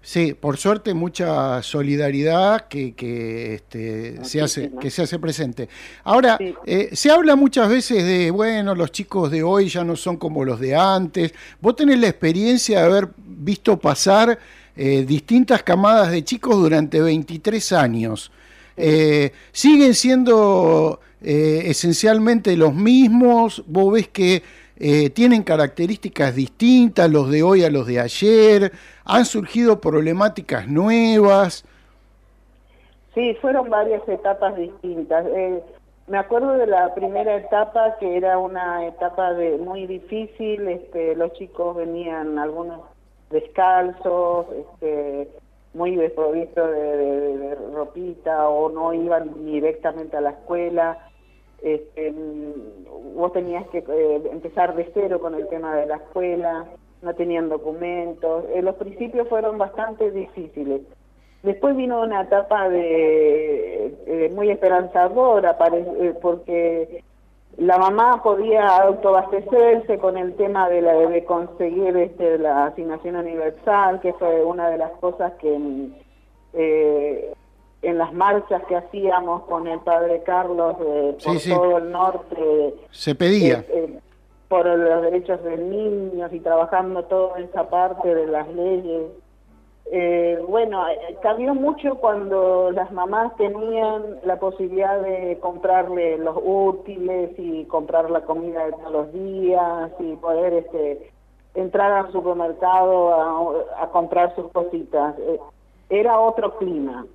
Sí, 0.00 0.34
por 0.34 0.56
suerte 0.56 0.94
mucha 0.94 1.62
solidaridad 1.62 2.66
que, 2.68 2.94
que, 2.94 3.54
este, 3.54 4.24
se 4.24 4.40
hace, 4.40 4.70
que 4.80 4.90
se 4.90 5.02
hace 5.02 5.18
presente. 5.18 5.68
Ahora, 6.04 6.38
eh, 6.64 6.88
se 6.92 7.10
habla 7.10 7.36
muchas 7.36 7.68
veces 7.68 8.04
de, 8.04 8.30
bueno, 8.30 8.74
los 8.74 8.90
chicos 8.90 9.30
de 9.30 9.42
hoy 9.42 9.68
ya 9.68 9.84
no 9.84 9.96
son 9.96 10.16
como 10.16 10.44
los 10.44 10.60
de 10.60 10.74
antes. 10.74 11.34
Vos 11.60 11.76
tenés 11.76 11.98
la 11.98 12.08
experiencia 12.08 12.80
de 12.80 12.86
haber 12.86 13.08
visto 13.16 13.78
pasar 13.78 14.38
eh, 14.76 15.04
distintas 15.04 15.62
camadas 15.62 16.10
de 16.10 16.24
chicos 16.24 16.56
durante 16.56 17.00
23 17.00 17.72
años. 17.72 18.32
Eh, 18.76 19.32
¿Siguen 19.52 19.94
siendo 19.94 21.00
eh, 21.22 21.62
esencialmente 21.66 22.56
los 22.56 22.74
mismos? 22.74 23.62
¿Vos 23.66 23.92
ves 23.94 24.08
que 24.08 24.42
eh, 24.76 25.10
tienen 25.10 25.42
características 25.42 26.34
distintas 26.34 27.10
los 27.10 27.30
de 27.30 27.42
hoy 27.42 27.64
a 27.64 27.70
los 27.70 27.86
de 27.86 28.00
ayer? 28.00 28.72
¿Han 29.04 29.24
surgido 29.24 29.80
problemáticas 29.80 30.68
nuevas? 30.68 31.64
Sí, 33.14 33.34
fueron 33.40 33.68
varias 33.70 34.06
etapas 34.08 34.56
distintas. 34.56 35.26
Eh, 35.34 35.60
me 36.06 36.18
acuerdo 36.18 36.52
de 36.52 36.66
la 36.66 36.94
primera 36.94 37.36
etapa 37.36 37.96
que 37.98 38.16
era 38.16 38.38
una 38.38 38.86
etapa 38.86 39.34
de 39.34 39.58
muy 39.58 39.86
difícil. 39.86 40.68
Este, 40.68 41.16
los 41.16 41.32
chicos 41.34 41.76
venían 41.76 42.38
algunos 42.38 42.80
descalzos, 43.30 44.46
este, 44.52 45.28
muy 45.74 45.96
desprovistos 45.96 46.70
de, 46.70 46.96
de- 46.96 47.38
de 47.38 47.54
ropita 47.74 48.48
o 48.48 48.70
no 48.70 48.94
iban 48.94 49.44
directamente 49.44 50.16
a 50.16 50.20
la 50.20 50.30
escuela. 50.30 51.07
Este, 51.62 52.14
vos 53.14 53.32
tenías 53.32 53.66
que 53.68 53.78
eh, 53.78 54.22
empezar 54.30 54.76
de 54.76 54.90
cero 54.94 55.20
con 55.20 55.34
el 55.34 55.48
tema 55.48 55.74
de 55.74 55.86
la 55.86 55.96
escuela, 55.96 56.66
no 57.02 57.14
tenían 57.14 57.48
documentos. 57.48 58.44
Eh, 58.54 58.62
los 58.62 58.76
principios 58.76 59.28
fueron 59.28 59.58
bastante 59.58 60.10
difíciles. 60.10 60.82
Después 61.42 61.76
vino 61.76 62.02
una 62.02 62.22
etapa 62.22 62.68
de 62.68 63.94
eh, 64.06 64.32
muy 64.34 64.50
esperanzadora 64.50 65.56
eh, 65.72 66.14
porque 66.20 67.04
la 67.56 67.78
mamá 67.78 68.22
podía 68.22 68.66
autoabastecerse 68.78 69.98
con 69.98 70.16
el 70.16 70.34
tema 70.34 70.68
de, 70.68 70.82
la, 70.82 70.94
de 70.94 71.24
conseguir 71.24 71.96
este, 71.96 72.38
la 72.38 72.66
asignación 72.66 73.16
universal, 73.16 74.00
que 74.00 74.12
fue 74.14 74.44
una 74.44 74.68
de 74.70 74.78
las 74.78 74.90
cosas 74.92 75.32
que 75.34 75.88
eh, 76.54 77.32
en 77.82 77.98
las 77.98 78.12
marchas 78.12 78.62
que 78.64 78.76
hacíamos 78.76 79.42
con 79.44 79.66
el 79.68 79.78
padre 79.80 80.22
Carlos 80.24 80.76
eh, 80.80 81.16
por 81.24 81.32
Sí, 81.34 81.38
sí. 81.38 81.50
todo 81.54 81.78
el 81.78 81.90
norte, 81.92 82.74
Se 82.90 83.14
pedía. 83.14 83.58
eh, 83.60 83.66
eh, 83.70 83.98
por 84.48 84.64
los 84.66 85.02
derechos 85.02 85.42
de 85.44 85.58
niños 85.58 86.32
y 86.32 86.40
trabajando 86.40 87.04
toda 87.04 87.38
esa 87.38 87.68
parte 87.68 88.14
de 88.14 88.26
las 88.26 88.48
leyes. 88.48 89.02
Eh, 89.92 90.42
bueno, 90.48 90.86
eh, 90.88 91.16
cambió 91.22 91.54
mucho 91.54 91.94
cuando 91.96 92.70
las 92.72 92.90
mamás 92.92 93.34
tenían 93.36 94.18
la 94.24 94.38
posibilidad 94.38 95.00
de 95.00 95.38
comprarle 95.40 96.18
los 96.18 96.36
útiles 96.42 97.30
y 97.38 97.64
comprar 97.66 98.10
la 98.10 98.22
comida 98.22 98.64
de 98.66 98.72
todos 98.72 98.92
los 98.92 99.12
días 99.12 99.90
y 99.98 100.16
poder 100.16 100.52
este, 100.54 101.10
entrar 101.54 101.92
al 101.92 102.12
supermercado 102.12 103.14
a, 103.14 103.82
a 103.84 103.88
comprar 103.90 104.34
sus 104.34 104.50
cositas. 104.52 105.14
Eh, 105.18 105.38
era 105.90 106.18
otro 106.20 106.56
clima. 106.58 107.06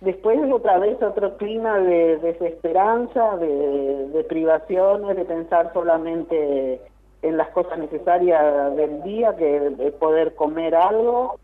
Después 0.00 0.38
otra 0.50 0.78
vez 0.78 1.00
otro 1.02 1.36
clima 1.36 1.78
de 1.78 2.16
desesperanza, 2.18 3.36
de, 3.36 4.08
de 4.08 4.24
privaciones, 4.24 5.14
de 5.16 5.24
pensar 5.26 5.72
solamente 5.74 6.80
en 7.22 7.36
las 7.36 7.48
cosas 7.50 7.78
necesarias 7.78 8.74
del 8.76 9.02
día, 9.02 9.36
que 9.36 9.60
de 9.60 9.92
poder 9.92 10.34
comer 10.34 10.74
algo 10.74 11.36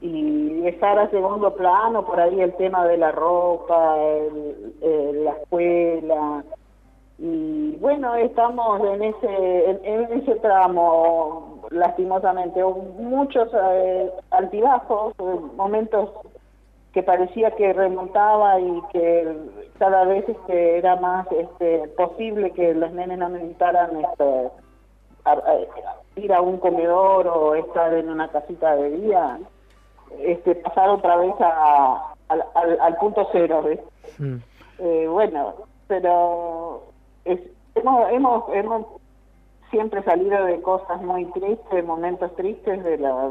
y 0.00 0.60
dejar 0.62 0.98
a 0.98 1.10
segundo 1.10 1.54
plano 1.54 2.04
por 2.04 2.18
ahí 2.18 2.40
el 2.40 2.52
tema 2.54 2.88
de 2.88 2.96
la 2.96 3.12
ropa, 3.12 3.96
el- 4.00 5.24
la 5.24 5.30
escuela. 5.32 6.44
Y 7.18 7.76
bueno, 7.76 8.16
estamos 8.16 8.80
en 8.84 9.02
ese, 9.04 9.70
en, 9.84 10.12
ese 10.20 10.34
tramo, 10.40 11.60
lastimosamente, 11.70 12.64
muchos 12.64 13.48
eh, 13.54 14.10
altibajos, 14.32 15.14
momentos 15.56 16.10
que 16.92 17.02
parecía 17.02 17.50
que 17.52 17.72
remontaba 17.72 18.60
y 18.60 18.82
que 18.92 19.36
cada 19.78 20.04
vez 20.04 20.28
este, 20.28 20.76
era 20.78 20.96
más 20.96 21.26
este, 21.32 21.88
posible 21.96 22.50
que 22.52 22.74
los 22.74 22.92
nenes 22.92 23.18
no 23.18 23.28
necesitaran 23.30 23.90
este, 24.04 24.50
a- 25.24 25.32
a- 25.32 25.58
ir 26.16 26.32
a 26.32 26.40
un 26.42 26.58
comedor 26.58 27.26
o 27.28 27.54
estar 27.54 27.94
en 27.94 28.10
una 28.10 28.28
casita 28.28 28.76
de 28.76 28.90
día, 28.90 29.38
este, 30.20 30.54
pasar 30.56 30.90
otra 30.90 31.16
vez 31.16 31.34
a, 31.40 32.12
al, 32.28 32.44
al- 32.54 32.80
al 32.80 32.96
punto 32.96 33.26
cero. 33.32 33.62
¿ves? 33.64 33.80
Mm. 34.18 34.36
Eh, 34.78 35.06
bueno, 35.08 35.54
pero 35.88 36.82
es- 37.24 37.40
hemos, 37.74 38.10
hemos, 38.10 38.44
hemos 38.54 38.86
siempre 39.70 40.02
salido 40.02 40.44
de 40.44 40.60
cosas 40.60 41.00
muy 41.00 41.24
tristes, 41.26 41.70
de 41.70 41.82
momentos 41.82 42.34
tristes 42.36 42.84
de 42.84 42.98
la, 42.98 43.30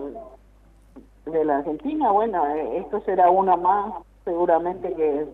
de 1.32 1.46
la 1.46 1.58
Argentina. 1.58 2.12
Bueno, 2.12 2.46
eh, 2.48 2.78
esto 2.80 3.02
será 3.06 3.30
uno 3.30 3.58
más, 3.58 3.94
seguramente 4.26 4.94
que 4.94 5.26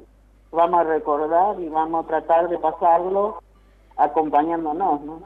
vamos 0.51 0.79
a 0.79 0.83
recordar 0.83 1.59
y 1.59 1.69
vamos 1.69 2.05
a 2.05 2.07
tratar 2.07 2.49
de 2.49 2.57
pasarlo 2.57 3.41
acompañándonos, 3.97 5.01
¿no? 5.01 5.21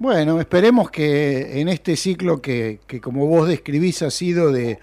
Bueno, 0.00 0.40
esperemos 0.40 0.90
que 0.90 1.60
en 1.60 1.68
este 1.68 1.94
ciclo 1.94 2.42
que, 2.42 2.80
que 2.88 3.00
como 3.00 3.26
vos 3.26 3.46
describís 3.46 4.02
ha 4.02 4.10
sido 4.10 4.50
de, 4.50 4.80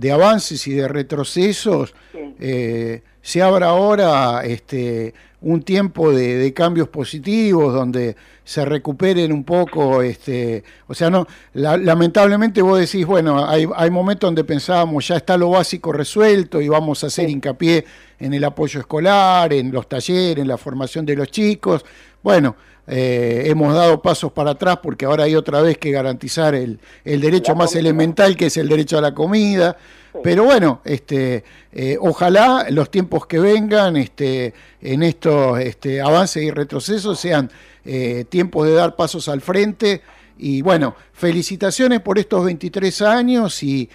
de 0.00 0.12
avances 0.12 0.66
y 0.66 0.72
de 0.72 0.88
retrocesos, 0.88 1.94
Sí. 2.12 2.18
eh, 2.40 3.02
se 3.22 3.42
abra 3.42 3.68
ahora 3.68 4.42
este, 4.44 5.12
un 5.42 5.62
tiempo 5.62 6.10
de, 6.10 6.36
de 6.38 6.54
cambios 6.54 6.88
positivos 6.88 7.72
donde 7.74 8.16
se 8.44 8.64
recuperen 8.64 9.30
un 9.32 9.44
poco, 9.44 10.02
este, 10.02 10.64
o 10.88 10.94
sea, 10.94 11.10
no, 11.10 11.26
la- 11.52 11.76
lamentablemente 11.76 12.62
vos 12.62 12.78
decís, 12.80 13.04
bueno, 13.06 13.46
hay, 13.48 13.66
hay 13.76 13.90
momentos 13.90 14.26
donde 14.28 14.42
pensábamos 14.44 15.06
ya 15.06 15.16
está 15.16 15.36
lo 15.36 15.50
básico 15.50 15.92
resuelto 15.92 16.60
y 16.60 16.68
vamos 16.68 17.04
a 17.04 17.08
hacer 17.08 17.28
hincapié 17.28 17.84
en 18.18 18.32
el 18.34 18.42
apoyo 18.44 18.80
escolar, 18.80 19.52
en 19.52 19.70
los 19.70 19.88
talleres, 19.88 20.38
en 20.42 20.48
la 20.48 20.56
formación 20.58 21.04
de 21.06 21.14
los 21.16 21.30
chicos. 21.30 21.84
Bueno, 22.22 22.56
eh, 22.92 23.44
hemos 23.46 23.72
dado 23.72 24.02
pasos 24.02 24.32
para 24.32 24.50
atrás 24.50 24.80
porque 24.82 25.04
ahora 25.04 25.22
hay 25.22 25.36
otra 25.36 25.62
vez 25.62 25.78
que 25.78 25.92
garantizar 25.92 26.56
el, 26.56 26.80
el 27.04 27.20
derecho 27.20 27.54
más 27.54 27.76
elemental 27.76 28.36
que 28.36 28.46
es 28.46 28.56
el 28.56 28.68
derecho 28.68 28.98
a 28.98 29.00
la 29.00 29.14
comida. 29.14 29.76
Pero 30.24 30.42
bueno, 30.42 30.80
este, 30.84 31.44
eh, 31.70 31.96
ojalá 32.00 32.66
los 32.70 32.90
tiempos 32.90 33.26
que 33.28 33.38
vengan 33.38 33.96
este, 33.96 34.54
en 34.80 35.04
estos 35.04 35.60
este, 35.60 36.00
avances 36.00 36.42
y 36.42 36.50
retrocesos 36.50 37.20
sean 37.20 37.48
eh, 37.84 38.24
tiempos 38.28 38.66
de 38.66 38.74
dar 38.74 38.96
pasos 38.96 39.28
al 39.28 39.40
frente. 39.40 40.02
Y 40.36 40.62
bueno, 40.62 40.96
felicitaciones 41.12 42.00
por 42.00 42.18
estos 42.18 42.44
23 42.44 43.02
años 43.02 43.62
y, 43.62 43.88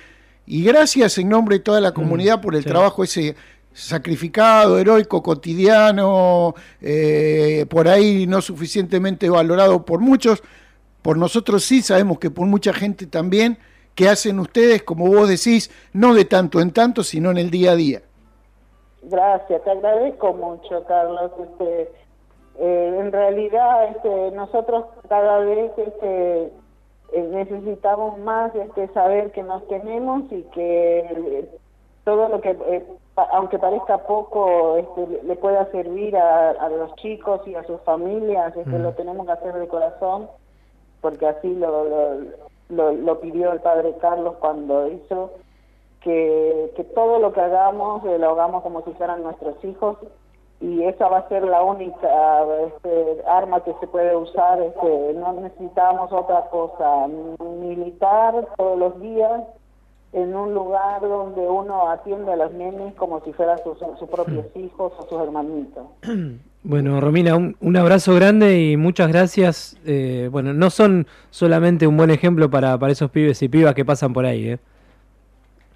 y 0.47 0.63
gracias 0.63 1.17
en 1.17 1.27
nombre 1.27 1.58
de 1.58 1.63
toda 1.63 1.81
la 1.81 1.91
comunidad 1.91 2.39
por 2.39 2.55
el 2.55 2.63
sí. 2.63 2.69
trabajo 2.69 3.03
ese 3.03 3.36
sacrificado, 3.75 4.79
heroico, 4.79 5.21
cotidiano, 5.21 6.55
eh, 6.81 7.65
por 7.69 7.89
ahí 7.89 8.25
no 8.25 8.41
suficientemente 8.41 9.29
valorado 9.29 9.83
por 9.83 9.99
muchos, 9.99 10.41
por 11.01 11.17
nosotros 11.17 11.63
sí 11.65 11.81
sabemos 11.81 12.17
que 12.17 12.31
por 12.31 12.47
mucha 12.47 12.73
gente 12.73 13.05
también, 13.05 13.57
que 13.93 14.07
hacen 14.07 14.39
ustedes, 14.39 14.83
como 14.83 15.07
vos 15.07 15.27
decís, 15.27 15.69
no 15.91 16.13
de 16.13 16.23
tanto 16.23 16.61
en 16.61 16.71
tanto, 16.71 17.03
sino 17.03 17.31
en 17.31 17.38
el 17.38 17.51
día 17.51 17.71
a 17.71 17.75
día. 17.75 18.01
Gracias, 19.03 19.61
te 19.63 19.69
agradezco 19.69 20.33
mucho, 20.33 20.83
Carlos. 20.88 21.31
Este, 21.38 21.91
eh, 22.59 22.97
en 22.99 23.11
realidad, 23.11 23.89
este, 23.89 24.31
nosotros 24.31 24.85
cada 25.09 25.39
vez 25.39 25.71
este, 25.77 26.43
eh, 27.13 27.29
necesitamos 27.29 28.17
más 28.19 28.55
este, 28.55 28.88
saber 28.93 29.31
que 29.31 29.43
nos 29.43 29.67
tenemos 29.67 30.23
y 30.31 30.43
que 30.53 31.45
todo 32.05 32.29
lo 32.29 32.39
que, 32.39 32.57
aunque 33.15 33.58
parezca 33.60 33.99
poco, 33.99 34.75
este, 34.78 35.08
le- 35.23 35.36
pueda 35.38 35.65
servir 35.71 36.17
a, 36.17 36.51
a 36.51 36.69
los 36.69 36.93
chicos 36.95 37.47
y 37.47 37.56
a 37.56 37.63
sus 37.63 37.80
familias, 37.82 38.56
este, 38.56 38.69
Mm. 38.78 38.82
lo 38.84 38.91
tenemos 38.93 39.25
que 39.25 39.32
hacer 39.32 39.54
de 39.54 39.67
corazón, 39.67 40.28
porque 41.01 41.28
así 41.28 41.54
lo, 41.56 41.86
lo, 41.86 42.15
lo, 42.69 42.91
lo 42.93 43.19
pidió 43.19 43.51
el 43.51 43.62
padre 43.62 43.95
Carlos 44.01 44.36
cuando 44.39 44.88
hizo 44.88 45.32
que, 46.01 46.71
que 46.75 46.84
todo 46.84 47.19
lo 47.19 47.32
que 47.34 47.41
hagamos 47.41 48.04
eh, 48.06 48.17
lo 48.19 48.32
hagamos 48.32 48.63
como 48.63 48.82
si 48.84 48.91
fueran 48.93 49.23
nuestros 49.23 49.63
hijos 49.63 49.97
y 50.62 50.84
esa 50.84 51.08
va 51.10 51.17
a 51.19 51.28
ser 51.30 51.43
la 51.43 51.63
única 51.63 52.43
este, 52.67 53.23
arma 53.28 53.62
que 53.63 53.73
se 53.80 53.88
puede 53.88 54.15
usar. 54.15 54.62
Este, 54.62 55.13
no 55.13 55.34
necesitamos 55.34 56.12
otra 56.13 56.47
cosa. 56.49 57.08
Militar 57.08 58.47
todos 58.56 58.78
los 58.78 58.99
días 59.01 59.41
en 60.15 60.34
un 60.34 60.54
lugar 60.54 61.01
donde 61.01 61.41
uno 61.41 61.89
atiende 61.89 62.32
a 62.32 62.38
los 62.38 62.54
nenes 62.54 62.93
como 62.95 63.19
si 63.25 63.34
fueran 63.34 63.60
sus, 63.63 63.78
sus 63.99 64.10
propios 64.10 64.45
hijos 64.56 64.93
o 64.97 65.08
sus 65.08 65.21
hermanitos. 65.21 65.86
Bueno, 66.67 66.99
Romina, 66.99 67.36
un, 67.36 67.56
un 67.62 67.78
abrazo 67.78 68.15
grande 68.15 68.60
y 68.60 68.75
muchas 68.75 69.10
gracias. 69.10 69.78
Eh, 69.86 70.30
bueno, 70.32 70.51
no 70.51 70.71
son 70.71 71.06
solamente 71.30 71.86
un 71.86 71.95
buen 71.95 72.10
ejemplo 72.10 72.49
para, 72.49 72.75
para 72.80 72.91
esos 72.91 73.12
pibes 73.12 73.39
y 73.43 73.49
pibas 73.49 73.75
que 73.75 73.86
pasan 73.86 74.13
por 74.13 74.25
ahí. 74.25 74.49
¿eh? 74.49 74.60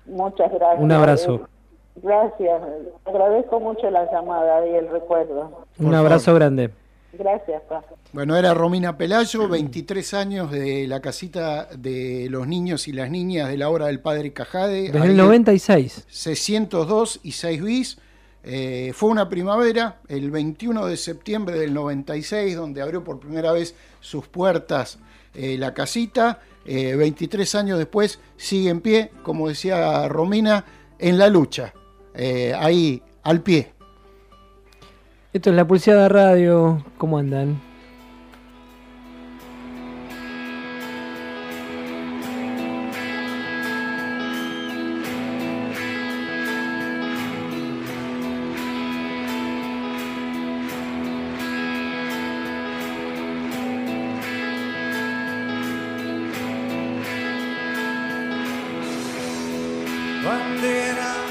Muchas 0.07 0.51
gracias. 0.51 0.81
Un 0.81 0.91
abrazo. 0.91 1.41
Gracias. 1.97 2.61
Agradezco 3.05 3.59
mucho 3.59 3.91
la 3.91 4.11
llamada 4.11 4.65
y 4.65 4.73
el 4.73 4.89
recuerdo. 4.89 5.63
Un 5.77 5.93
abrazo 5.93 6.33
grande. 6.33 6.71
Gracias, 7.13 7.61
pa. 7.63 7.83
Bueno, 8.13 8.35
era 8.35 8.53
Romina 8.53 8.97
Pelayo, 8.97 9.47
23 9.47 10.13
años 10.13 10.51
de 10.51 10.87
la 10.87 10.99
casita 10.99 11.65
de 11.65 12.27
los 12.29 12.47
niños 12.47 12.87
y 12.87 12.91
las 12.91 13.09
niñas 13.09 13.49
de 13.49 13.57
la 13.57 13.69
obra 13.69 13.87
del 13.87 13.99
padre 13.99 14.31
Cajade. 14.33 14.91
Desde 14.91 15.05
el 15.05 15.11
en 15.11 15.17
96. 15.17 16.05
602 16.07 17.19
y 17.23 17.31
6 17.31 17.63
bis. 17.63 17.97
Eh, 18.43 18.91
fue 18.93 19.09
una 19.09 19.27
primavera, 19.27 19.99
el 20.07 20.31
21 20.31 20.85
de 20.85 20.97
septiembre 20.97 21.59
del 21.59 21.73
96, 21.73 22.55
donde 22.55 22.81
abrió 22.81 23.03
por 23.03 23.19
primera 23.19 23.51
vez 23.51 23.75
sus 23.99 24.27
puertas 24.27 24.99
eh, 25.33 25.57
la 25.57 25.73
casita. 25.73 26.39
Eh, 26.65 26.95
23 26.95 27.55
años 27.55 27.77
después 27.77 28.19
sigue 28.37 28.69
en 28.69 28.81
pie, 28.81 29.11
como 29.23 29.49
decía 29.49 30.07
Romina, 30.07 30.65
en 30.97 31.17
la 31.17 31.27
lucha. 31.29 31.73
Eh, 32.13 32.53
ahí, 32.57 33.01
al 33.23 33.41
pie. 33.41 33.73
Esto 35.31 35.51
es 35.51 35.55
la 35.55 35.67
Pulseada 35.67 36.09
Radio. 36.09 36.83
¿Cómo 36.97 37.19
andan? 37.19 37.61
bandera 60.25 61.28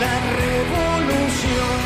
la 0.00 0.14
revolución, 0.44 1.78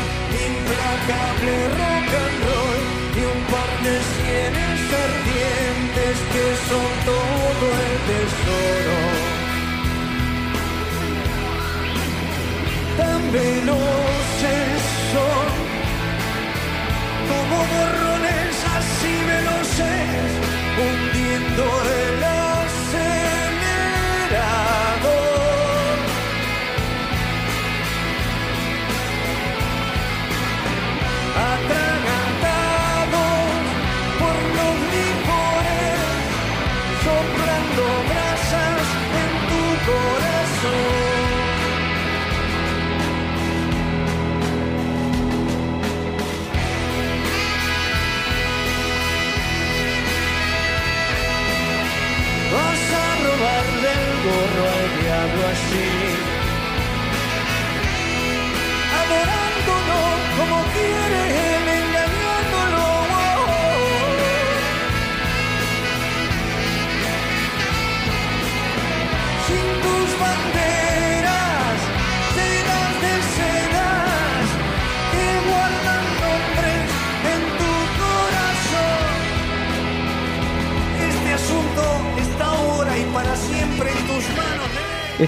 implacable 0.47 1.53
rock 1.79 2.09
and 2.23 2.37
roll 2.47 2.81
y 3.17 3.21
un 3.33 3.41
par 3.53 3.71
de 3.85 3.95
sienes 4.13 4.79
ardientes 5.05 6.15
que 6.33 6.45
son 6.69 6.89
todo 7.09 7.65
el 7.85 7.93
tesoro. 8.09 8.97
Tan 12.97 13.21
veloces 13.31 14.81
son 15.13 15.47
como 17.29 17.57
borrones 17.73 18.55
así 18.77 19.13
veloces, 19.33 20.29
hundiendo 20.77 21.63
el 21.99 22.42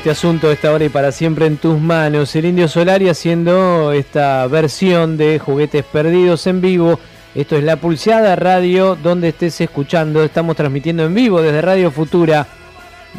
Este 0.06 0.12
asunto 0.12 0.51
está 0.51 0.68
ahora 0.70 0.86
y 0.86 0.89
para 0.89 1.12
siempre 1.12 1.47
en 1.47 1.58
tus 1.58 1.82
manos. 1.82 2.36
El 2.36 2.45
Indio 2.45 2.68
Solari 2.68 3.10
haciendo 3.10 3.91
esta 3.91 4.45
versión 4.45 5.18
de 5.18 5.39
Juguetes 5.39 5.84
Perdidos 5.84 6.45
en 6.45 6.62
vivo. 6.62 6.99
Esto 7.34 7.56
es 7.56 7.64
La 7.64 7.78
Pulseada 7.78 8.36
Radio, 8.36 8.95
donde 9.01 9.30
estés 9.30 9.60
escuchando. 9.62 10.24
Estamos 10.24 10.56
transmitiendo 10.58 11.06
en 11.06 11.16
vivo 11.16 11.41
desde 11.41 11.60
Radio 11.60 11.89
Futura, 11.89 12.45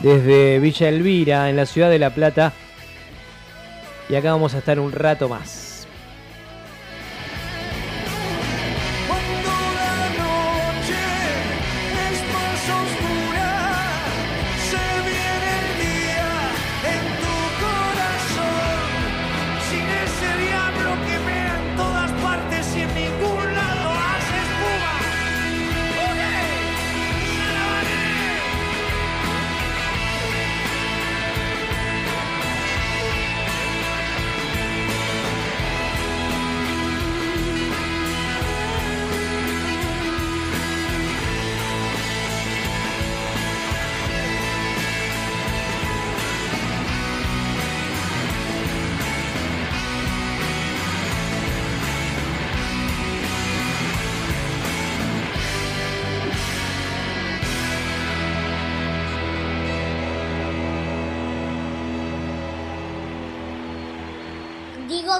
desde 0.01 0.61
Villa 0.61 0.89
Elvira, 0.89 1.51
en 1.51 1.57
la 1.57 1.67
ciudad 1.67 1.91
de 1.91 1.99
La 1.99 2.11
Plata. 2.11 2.53
Y 4.09 4.15
acá 4.15 4.31
vamos 4.31 4.55
a 4.55 4.59
estar 4.59 4.79
un 4.79 4.93
rato 4.93 5.29
más. 5.29 5.66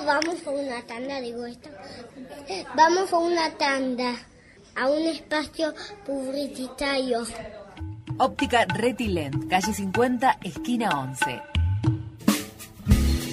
Vamos 0.05 0.47
a 0.47 0.51
una 0.51 0.83
tanda, 0.83 1.21
digo 1.21 1.47
esto. 1.47 1.71
Vamos 2.75 3.13
a 3.13 3.19
una 3.19 3.51
tanda, 3.53 4.17
a 4.75 4.89
un 4.89 5.03
espacio 5.03 5.73
publicitario. 6.05 7.23
Óptica 8.19 8.65
Retilent, 8.67 9.49
calle 9.49 9.73
50, 9.73 10.39
esquina 10.43 10.91
11. 10.91 11.41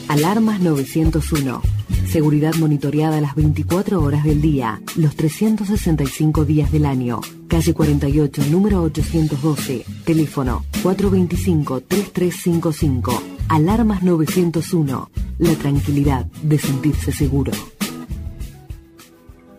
Alarmas 0.10 0.60
901. 0.60 1.62
Seguridad 2.08 2.54
monitoreada 2.56 3.22
las 3.22 3.34
24 3.34 4.04
horas 4.04 4.24
del 4.24 4.42
día, 4.42 4.80
los 4.96 5.16
365 5.16 6.46
días 6.46 6.72
del 6.72 6.86
año. 6.86 7.22
Calle 7.48 7.74
48, 7.74 8.44
número 8.52 8.84
812. 8.84 9.84
Teléfono 10.06 10.64
425-3355. 10.84 13.33
Alarmas 13.50 14.02
901. 14.02 15.12
La 15.40 15.54
tranquilidad 15.56 16.26
de 16.42 16.58
sentirse 16.58 17.12
seguro. 17.12 17.52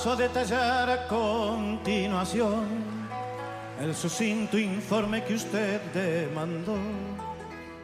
Paso 0.00 0.12
a 0.12 0.16
detallar 0.16 0.88
a 0.88 1.06
continuación 1.08 2.66
el 3.82 3.94
sucinto 3.94 4.56
informe 4.58 5.22
que 5.24 5.34
usted 5.34 5.78
demandó. 5.92 6.78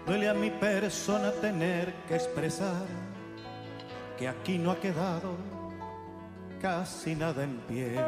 Duele 0.06 0.30
a 0.30 0.32
mi 0.32 0.48
persona 0.48 1.30
tener 1.30 1.92
que 2.08 2.14
expresar 2.14 2.86
que 4.16 4.26
aquí 4.26 4.56
no 4.56 4.70
ha 4.70 4.80
quedado 4.80 5.36
casi 6.58 7.14
nada 7.14 7.44
en 7.44 7.58
pie. 7.68 8.00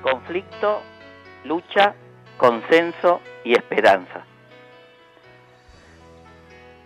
conflicto, 0.00 0.80
lucha, 1.44 1.94
consenso 2.38 3.20
y 3.44 3.52
esperanza. 3.52 4.31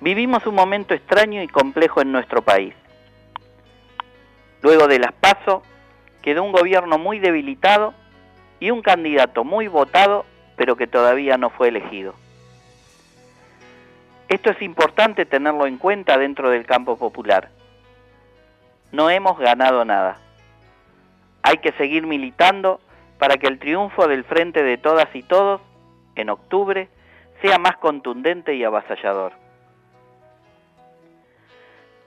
Vivimos 0.01 0.47
un 0.47 0.55
momento 0.55 0.93
extraño 0.93 1.43
y 1.43 1.49
complejo 1.49 2.03
en 2.03 2.13
nuestro 2.13 2.43
país. 2.43 2.75
Luego 4.61 4.89
de 4.89 4.99
las 4.99 5.13
PASO, 5.13 5.63
quedó 6.23 6.43
un 6.43 6.53
gobierno 6.53 6.99
muy 6.99 7.19
debilitado 7.19 7.95
y 8.61 8.71
un 8.71 8.83
candidato 8.83 9.43
muy 9.43 9.69
votado, 9.69 10.27
pero 10.57 10.77
que 10.77 10.87
todavía 10.87 11.39
no 11.39 11.51
fue 11.51 11.69
elegido. 11.69 12.15
Esto 14.29 14.51
es 14.51 14.61
importante 14.61 15.25
tenerlo 15.25 15.67
en 15.67 15.79
cuenta 15.79 16.19
dentro 16.19 16.51
del 16.51 16.67
campo 16.67 16.97
popular. 16.97 17.49
No 18.93 19.09
hemos 19.09 19.39
ganado 19.39 19.85
nada. 19.85 20.19
Hay 21.43 21.59
que 21.59 21.73
seguir 21.73 22.07
militando 22.07 22.81
para 23.19 23.37
que 23.37 23.47
el 23.47 23.59
triunfo 23.59 24.09
del 24.09 24.25
Frente 24.25 24.63
de 24.63 24.77
Todas 24.79 25.09
y 25.15 25.23
Todos, 25.23 25.61
en 26.17 26.29
octubre, 26.29 26.89
sea 27.41 27.59
más 27.59 27.77
contundente 27.77 28.55
y 28.57 28.65
avasallador. 28.65 29.46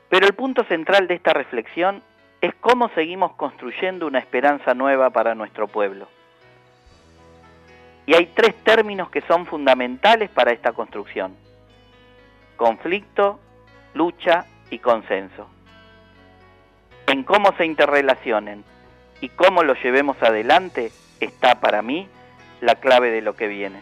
Pero 0.10 0.26
el 0.26 0.34
punto 0.34 0.64
central 0.64 1.07
de 1.07 1.16
esta 1.16 1.34
reflexión 1.34 2.01
es 2.41 2.53
cómo 2.55 2.89
seguimos 2.89 3.34
construyendo 3.34 4.07
una 4.07 4.20
esperanza 4.20 4.74
nueva 4.74 5.12
para 5.12 5.36
nuestro 5.36 5.68
pueblo. 5.68 6.07
Y 8.05 8.16
hay 8.16 8.26
tres 8.28 8.55
términos 8.64 9.10
que 9.12 9.22
son 9.22 9.45
fundamentales 9.45 10.30
para 10.32 10.51
esta 10.51 10.72
construcción. 10.72 11.36
Conflicto, 12.55 13.39
lucha 13.93 14.45
y 14.72 14.80
consenso. 14.80 15.47
En 17.05 17.24
cómo 17.24 17.53
se 17.57 17.66
interrelacionen 17.66 18.64
y 19.22 19.30
cómo 19.30 19.64
lo 19.64 19.76
llevemos 19.76 20.22
adelante 20.24 20.91
está 21.20 21.60
para 21.60 21.82
mí 21.82 22.07
la 22.62 22.76
clave 22.76 23.12
de 23.12 23.22
lo 23.22 23.36
que 23.36 23.47
viene. 23.47 23.82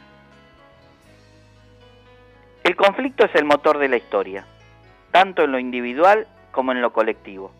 El 2.63 2.75
conflicto 2.75 3.25
es 3.25 3.35
el 3.35 3.45
motor 3.45 3.77
de 3.77 3.87
la 3.87 3.97
historia, 3.97 4.45
tanto 5.17 5.45
en 5.45 5.51
lo 5.51 5.57
individual 5.57 6.27
como 6.51 6.73
en 6.73 6.79
lo 6.79 6.93
colectivo. 6.93 7.51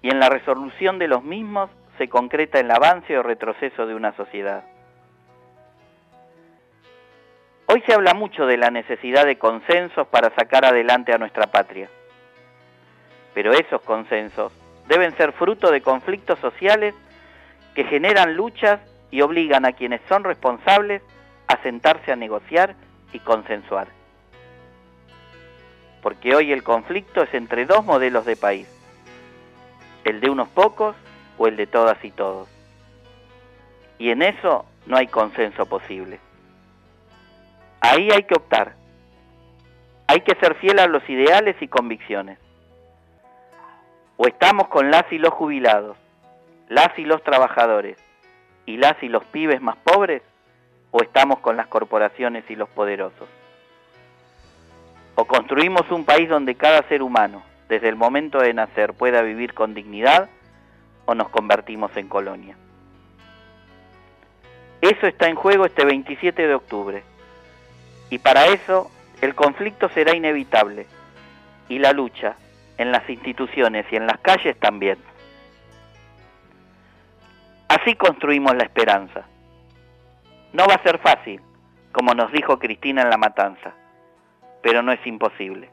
Y 0.00 0.10
en 0.10 0.20
la 0.20 0.28
resolución 0.28 1.00
de 1.00 1.08
los 1.08 1.24
mismos 1.24 1.70
se 1.98 2.08
concreta 2.08 2.60
el 2.60 2.70
avance 2.70 3.18
o 3.18 3.24
retroceso 3.24 3.84
de 3.84 3.96
una 3.96 4.12
sociedad. 4.12 4.62
Hoy 7.66 7.82
se 7.84 7.94
habla 7.94 8.14
mucho 8.14 8.46
de 8.46 8.58
la 8.58 8.70
necesidad 8.70 9.26
de 9.26 9.38
consensos 9.38 10.06
para 10.06 10.32
sacar 10.36 10.64
adelante 10.64 11.12
a 11.12 11.18
nuestra 11.18 11.48
patria. 11.48 11.90
Pero 13.34 13.52
esos 13.52 13.82
consensos 13.82 14.52
deben 14.86 15.16
ser 15.16 15.32
fruto 15.32 15.72
de 15.72 15.80
conflictos 15.80 16.38
sociales 16.38 16.94
que 17.74 17.82
generan 17.82 18.36
luchas 18.36 18.78
y 19.10 19.22
obligan 19.22 19.66
a 19.66 19.72
quienes 19.72 20.00
son 20.08 20.22
responsables 20.22 21.02
a 21.48 21.60
sentarse 21.64 22.12
a 22.12 22.16
negociar 22.16 22.76
y 23.12 23.18
consensuar. 23.18 23.99
Porque 26.02 26.34
hoy 26.34 26.52
el 26.52 26.62
conflicto 26.62 27.22
es 27.22 27.32
entre 27.34 27.66
dos 27.66 27.84
modelos 27.84 28.24
de 28.24 28.36
país, 28.36 28.68
el 30.04 30.20
de 30.20 30.30
unos 30.30 30.48
pocos 30.48 30.96
o 31.38 31.46
el 31.46 31.56
de 31.56 31.66
todas 31.66 32.02
y 32.04 32.10
todos. 32.10 32.48
Y 33.98 34.10
en 34.10 34.22
eso 34.22 34.64
no 34.86 34.96
hay 34.96 35.06
consenso 35.08 35.66
posible. 35.66 36.20
Ahí 37.80 38.08
hay 38.10 38.22
que 38.24 38.34
optar. 38.34 38.74
Hay 40.06 40.20
que 40.22 40.34
ser 40.36 40.54
fiel 40.56 40.78
a 40.78 40.86
los 40.86 41.08
ideales 41.08 41.56
y 41.60 41.68
convicciones. 41.68 42.38
O 44.16 44.26
estamos 44.26 44.68
con 44.68 44.90
las 44.90 45.10
y 45.12 45.18
los 45.18 45.32
jubilados, 45.32 45.96
las 46.68 46.98
y 46.98 47.04
los 47.04 47.22
trabajadores 47.22 47.96
y 48.66 48.76
las 48.76 49.02
y 49.02 49.08
los 49.08 49.24
pibes 49.26 49.60
más 49.60 49.76
pobres, 49.78 50.22
o 50.90 51.02
estamos 51.02 51.40
con 51.40 51.56
las 51.56 51.66
corporaciones 51.68 52.44
y 52.50 52.56
los 52.56 52.68
poderosos. 52.68 53.28
O 55.20 55.26
construimos 55.26 55.90
un 55.90 56.06
país 56.06 56.30
donde 56.30 56.54
cada 56.54 56.82
ser 56.88 57.02
humano, 57.02 57.42
desde 57.68 57.90
el 57.90 57.94
momento 57.94 58.38
de 58.38 58.54
nacer, 58.54 58.94
pueda 58.94 59.20
vivir 59.20 59.52
con 59.52 59.74
dignidad, 59.74 60.30
o 61.04 61.14
nos 61.14 61.28
convertimos 61.28 61.94
en 61.98 62.08
colonia. 62.08 62.56
Eso 64.80 65.06
está 65.06 65.28
en 65.28 65.36
juego 65.36 65.66
este 65.66 65.84
27 65.84 66.46
de 66.46 66.54
octubre. 66.54 67.02
Y 68.08 68.18
para 68.18 68.46
eso 68.46 68.90
el 69.20 69.34
conflicto 69.34 69.90
será 69.90 70.16
inevitable 70.16 70.86
y 71.68 71.78
la 71.80 71.92
lucha 71.92 72.36
en 72.78 72.90
las 72.90 73.06
instituciones 73.10 73.84
y 73.92 73.96
en 73.96 74.06
las 74.06 74.20
calles 74.20 74.58
también. 74.58 74.96
Así 77.68 77.94
construimos 77.94 78.56
la 78.56 78.64
esperanza. 78.64 79.26
No 80.54 80.64
va 80.66 80.76
a 80.76 80.82
ser 80.82 80.96
fácil, 80.96 81.42
como 81.92 82.14
nos 82.14 82.32
dijo 82.32 82.58
Cristina 82.58 83.02
en 83.02 83.10
la 83.10 83.18
matanza, 83.18 83.74
pero 84.62 84.82
no 84.82 84.92
es 84.92 85.04
imposible. 85.06 85.70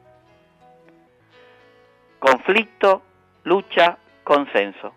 Conflicto, 2.19 3.01
lucha, 3.43 3.97
consenso. 4.23 4.93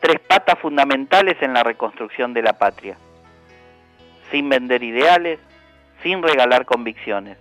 Tres 0.00 0.20
patas 0.20 0.58
fundamentales 0.58 1.36
en 1.42 1.52
la 1.52 1.62
reconstrucción 1.62 2.32
de 2.32 2.42
la 2.42 2.58
patria. 2.58 2.96
Sin 4.30 4.48
vender 4.48 4.82
ideales, 4.82 5.40
sin 6.02 6.22
regalar 6.22 6.64
convicciones, 6.64 7.38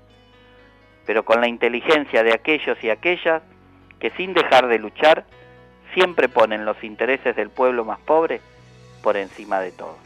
pero 1.06 1.24
con 1.24 1.42
la 1.42 1.48
inteligencia 1.48 2.24
de 2.24 2.34
aquellos 2.34 2.82
y 2.84 2.90
aquellas 2.90 3.42
que 4.00 4.12
sin 4.12 4.34
dejar 4.34 4.68
de 4.68 4.80
luchar 4.80 5.26
siempre 5.94 6.30
ponen 6.30 6.66
los 6.66 6.84
intereses 6.84 7.36
del 7.36 7.50
pueblo 7.50 7.86
más 7.86 8.00
pobre 8.00 8.42
por 9.02 9.18
encima 9.18 9.60
de 9.60 9.72
todo. 9.72 9.98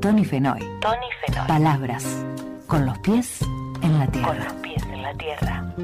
Tony 0.00 0.24
Fenoy. 0.24 0.60
Tony 0.80 1.06
Fenoy. 1.24 1.46
Palabras 1.46 2.26
con 2.66 2.84
los 2.84 2.98
pies 2.98 3.40
en 3.82 3.98
la 3.98 4.06
tierra. 4.08 4.28
Con 4.28 4.38
los 4.38 4.52
pies 4.54 4.82
en 4.86 5.02
la 5.02 5.14
tierra. 5.14 5.74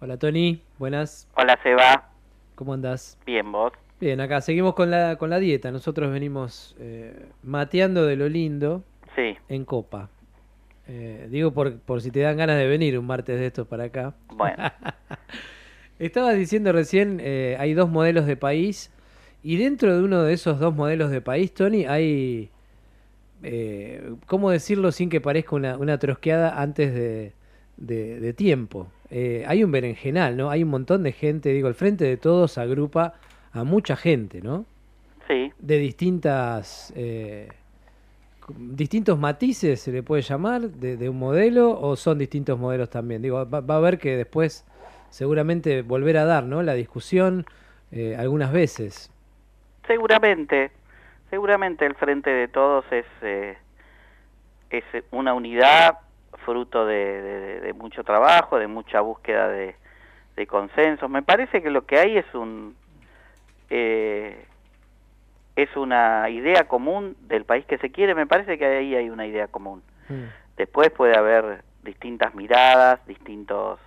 Hola 0.00 0.16
Tony, 0.16 0.62
buenas. 0.78 1.28
Hola 1.36 1.58
Seba. 1.62 2.08
¿Cómo 2.54 2.72
andás? 2.72 3.18
Bien, 3.26 3.50
vos. 3.50 3.72
Bien, 4.00 4.20
acá 4.20 4.40
seguimos 4.40 4.74
con 4.74 4.90
la, 4.90 5.16
con 5.16 5.30
la 5.30 5.38
dieta. 5.38 5.70
Nosotros 5.70 6.12
venimos 6.12 6.76
eh, 6.78 7.26
mateando 7.42 8.06
de 8.06 8.16
lo 8.16 8.28
lindo 8.28 8.84
Sí, 9.14 9.36
en 9.48 9.64
copa. 9.64 10.10
Eh, 10.86 11.28
digo 11.30 11.52
por, 11.52 11.78
por 11.80 12.02
si 12.02 12.10
te 12.10 12.20
dan 12.20 12.36
ganas 12.36 12.58
de 12.58 12.66
venir 12.66 12.98
un 12.98 13.06
martes 13.06 13.38
de 13.38 13.46
estos 13.46 13.66
para 13.66 13.84
acá. 13.84 14.14
bueno, 14.28 14.56
Estabas 15.98 16.36
diciendo 16.36 16.72
recién, 16.72 17.20
eh, 17.22 17.56
hay 17.58 17.72
dos 17.74 17.88
modelos 17.90 18.26
de 18.26 18.36
país 18.36 18.90
y 19.42 19.56
dentro 19.56 19.96
de 19.96 20.02
uno 20.02 20.22
de 20.24 20.32
esos 20.32 20.58
dos 20.58 20.74
modelos 20.74 21.10
de 21.10 21.20
país, 21.20 21.52
Tony, 21.54 21.84
hay, 21.86 22.50
eh, 23.42 24.14
¿cómo 24.26 24.50
decirlo 24.50 24.92
sin 24.92 25.08
que 25.10 25.20
parezca 25.20 25.56
una, 25.56 25.76
una 25.78 25.98
trosqueada 25.98 26.60
antes 26.60 26.94
de, 26.94 27.32
de- 27.76 28.20
de 28.20 28.32
tiempo? 28.32 28.88
Eh, 29.10 29.44
hay 29.46 29.62
un 29.64 29.70
berenjenal, 29.70 30.36
¿no? 30.36 30.50
Hay 30.50 30.62
un 30.64 30.70
montón 30.70 31.02
de 31.04 31.12
gente, 31.12 31.50
digo, 31.50 31.68
el 31.68 31.74
Frente 31.74 32.04
de 32.04 32.16
Todos 32.16 32.58
agrupa 32.58 33.14
a 33.52 33.64
mucha 33.64 33.96
gente, 33.96 34.40
¿no? 34.42 34.66
sí, 35.28 35.52
De 35.58 35.78
distintas... 35.78 36.92
eh, 36.96 37.48
distintos 38.48 39.18
matices 39.18 39.80
se 39.80 39.92
le 39.92 40.02
puede 40.02 40.22
llamar 40.22 40.62
de, 40.62 41.08
un 41.08 41.18
modelo 41.18 41.78
o 41.80 41.96
son 41.96 42.18
distintos 42.18 42.58
modelos 42.58 42.90
también. 42.90 43.22
Digo 43.22 43.48
va, 43.48 43.60
va 43.60 43.74
a 43.74 43.78
haber 43.78 43.98
que 43.98 44.16
después 44.16 44.66
seguramente 45.10 45.82
volver 45.82 46.16
a 46.16 46.24
dar 46.24 46.44
no 46.44 46.62
la 46.62 46.74
discusión 46.74 47.46
eh, 47.92 48.16
algunas 48.18 48.52
veces. 48.52 49.10
Seguramente, 49.86 50.70
seguramente 51.30 51.86
el 51.86 51.94
Frente 51.94 52.30
de 52.30 52.48
Todos 52.48 52.84
es, 52.90 53.06
eh, 53.22 53.56
es 54.70 54.84
una 55.10 55.34
unidad 55.34 55.98
fruto 56.44 56.84
de 56.86 57.74
mucho 57.78 58.04
trabajo, 58.04 58.58
de 58.58 58.66
mucha 58.66 59.00
búsqueda 59.00 59.48
de, 59.48 59.76
de 60.36 60.46
consensos. 60.46 61.08
Me 61.08 61.22
parece 61.22 61.62
que 61.62 61.70
lo 61.70 61.86
que 61.86 61.98
hay 61.98 62.18
es 62.18 62.34
un 62.34 62.74
eh, 63.70 64.46
es 65.56 65.74
una 65.76 66.28
idea 66.30 66.66
común 66.66 67.16
del 67.22 67.44
país 67.44 67.64
que 67.66 67.78
se 67.78 67.90
quiere. 67.90 68.14
Me 68.14 68.26
parece 68.26 68.58
que 68.58 68.66
ahí 68.66 68.94
hay 68.94 69.10
una 69.10 69.26
idea 69.26 69.46
común. 69.46 69.82
Después 70.56 70.90
puede 70.90 71.16
haber 71.16 71.62
distintas 71.82 72.34
miradas, 72.34 73.04
distintos, 73.06 73.80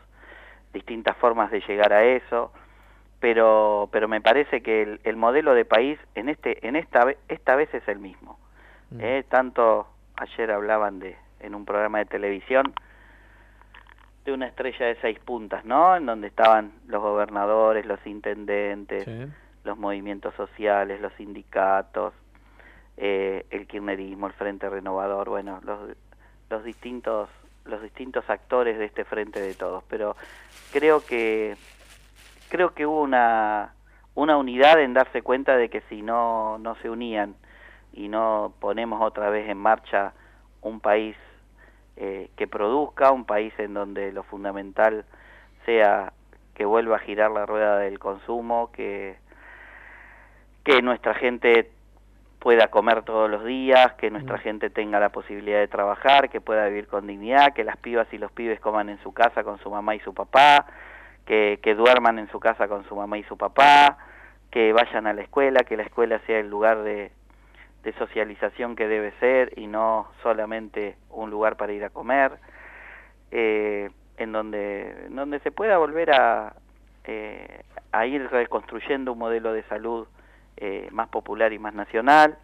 distintas 0.74 1.16
formas 1.18 1.52
de 1.52 1.62
llegar 1.62 1.94
a 1.94 2.04
eso, 2.04 2.52
pero, 3.20 3.90
pero 3.92 4.08
me 4.08 4.22
parece 4.22 4.62
que 4.62 4.84
el, 4.84 5.00
el 5.04 5.16
modelo 5.16 5.54
de 5.54 5.66
país 5.66 6.00
en 6.16 6.30
este, 6.30 6.68
en 6.68 6.76
esta, 6.76 7.14
esta 7.28 7.56
vez 7.56 7.74
es 7.74 7.88
el 7.88 8.00
mismo. 8.00 8.40
Eh, 9.00 9.26
tanto 9.30 9.88
ayer 10.16 10.50
hablaban 10.52 11.00
de, 11.00 11.18
en 11.42 11.56
un 11.56 11.66
programa 11.66 12.00
de 12.00 12.06
televisión, 12.06 12.74
de 14.24 14.32
una 14.32 14.48
estrella 14.48 14.86
de 14.88 14.96
seis 15.02 15.20
puntas, 15.20 15.66
¿no? 15.66 15.96
En 15.96 16.06
donde 16.06 16.28
estaban 16.28 16.72
los 16.88 17.02
gobernadores, 17.02 17.86
los 17.86 18.06
intendentes, 18.06 19.08
los 19.68 19.78
movimientos 19.78 20.34
sociales, 20.36 21.00
los 21.02 21.14
sindicatos, 21.14 22.14
eh, 22.96 23.46
el 23.52 23.68
kirchnerismo, 23.68 24.28
el 24.28 24.34
Frente 24.34 24.70
Renovador, 24.70 25.30
bueno, 25.30 25.60
los, 25.64 26.64
distintos 26.64 27.30
los 27.66 27.82
distintos 27.82 28.28
actores 28.30 28.80
de 28.80 28.86
este 28.86 29.04
frente 29.04 29.42
de 29.42 29.54
todos, 29.54 29.84
pero 29.90 30.16
creo 30.72 31.06
que 31.06 31.58
creo 32.50 32.74
que 32.74 32.86
hubo 32.86 33.02
una 33.02 33.74
una 34.16 34.38
unidad 34.38 34.82
en 34.82 34.94
darse 34.94 35.22
cuenta 35.22 35.58
de 35.58 35.70
que 35.70 35.82
si 35.90 36.02
no 36.02 36.58
no 36.60 36.76
se 36.76 36.90
unían 36.90 37.36
y 37.92 38.08
no 38.08 38.54
ponemos 38.62 39.02
otra 39.02 39.30
vez 39.30 39.50
en 39.50 39.58
marcha 39.58 40.14
un 40.62 40.80
país 40.80 41.18
eh, 41.98 42.30
que 42.38 42.48
produzca, 42.48 43.12
un 43.12 43.26
país 43.26 43.54
en 43.58 43.74
donde 43.74 44.14
lo 44.14 44.24
fundamental 44.24 45.04
sea 45.66 46.14
que 46.56 46.64
vuelva 46.64 46.96
a 46.96 47.00
girar 47.00 47.32
la 47.32 47.46
rueda 47.46 47.78
del 47.80 48.00
consumo, 48.00 48.72
que 48.72 49.18
que 50.68 50.82
nuestra 50.82 51.14
gente 51.14 51.72
pueda 52.40 52.68
comer 52.68 53.04
todos 53.04 53.30
los 53.30 53.46
días, 53.46 53.94
que 53.94 54.12
nuestra 54.12 54.38
gente 54.38 54.70
tenga 54.70 55.00
la 55.00 55.08
posibilidad 55.08 55.60
de 55.60 55.70
trabajar, 55.70 56.30
que 56.30 56.42
pueda 56.42 56.68
vivir 56.68 56.88
con 56.88 57.08
dignidad, 57.08 57.54
que 57.54 57.64
las 57.64 57.78
pibas 57.78 58.06
y 58.12 58.18
los 58.18 58.34
pibes 58.34 58.60
coman 58.60 58.90
en 58.90 59.02
su 59.02 59.14
casa 59.14 59.46
con 59.46 59.60
su 59.60 59.70
mamá 59.70 59.96
y 59.96 60.02
su 60.02 60.14
papá, 60.14 60.66
que, 61.26 61.62
que 61.64 61.74
duerman 61.74 62.20
en 62.20 62.30
su 62.32 62.42
casa 62.42 62.68
con 62.68 62.84
su 62.84 62.98
mamá 62.98 63.18
y 63.18 63.24
su 63.24 63.38
papá, 63.38 63.98
que 64.52 64.74
vayan 64.74 65.08
a 65.08 65.14
la 65.14 65.22
escuela, 65.22 65.62
que 65.62 65.78
la 65.78 65.84
escuela 65.84 66.20
sea 66.28 66.40
el 66.40 66.50
lugar 66.50 66.84
de, 66.84 67.14
de 67.86 67.94
socialización 67.94 68.76
que 68.76 68.90
debe 68.90 69.14
ser 69.22 69.58
y 69.58 69.68
no 69.68 70.10
solamente 70.22 70.98
un 71.10 71.30
lugar 71.30 71.56
para 71.56 71.72
ir 71.72 71.86
a 71.86 71.92
comer, 71.92 72.34
eh, 73.32 73.90
en 74.18 74.34
donde, 74.34 75.06
en 75.06 75.16
donde 75.16 75.40
se 75.40 75.52
pueda 75.52 75.78
volver 75.78 76.12
a, 76.12 76.56
eh, 77.06 77.64
a 77.94 78.06
ir 78.06 78.30
reconstruyendo 78.30 79.14
un 79.14 79.20
modelo 79.20 79.54
de 79.54 79.64
salud 79.64 80.08
eh, 80.58 80.88
más 80.92 81.08
popular 81.10 81.54
y 81.54 81.60
más 81.60 81.74
nacional. 81.74 82.38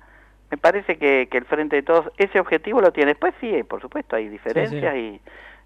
Me 0.52 0.58
parece 0.58 0.98
que, 0.98 1.28
que 1.32 1.38
el 1.40 1.46
Frente 1.46 1.78
de 1.78 1.84
Todos 1.84 2.12
ese 2.18 2.40
objetivo 2.40 2.80
lo 2.82 2.92
tiene. 2.92 3.12
Después 3.12 3.34
sí, 3.42 3.64
por 3.64 3.82
supuesto, 3.82 4.16
hay 4.16 4.30
diferencias 4.30 4.96
Y, 4.96 5.20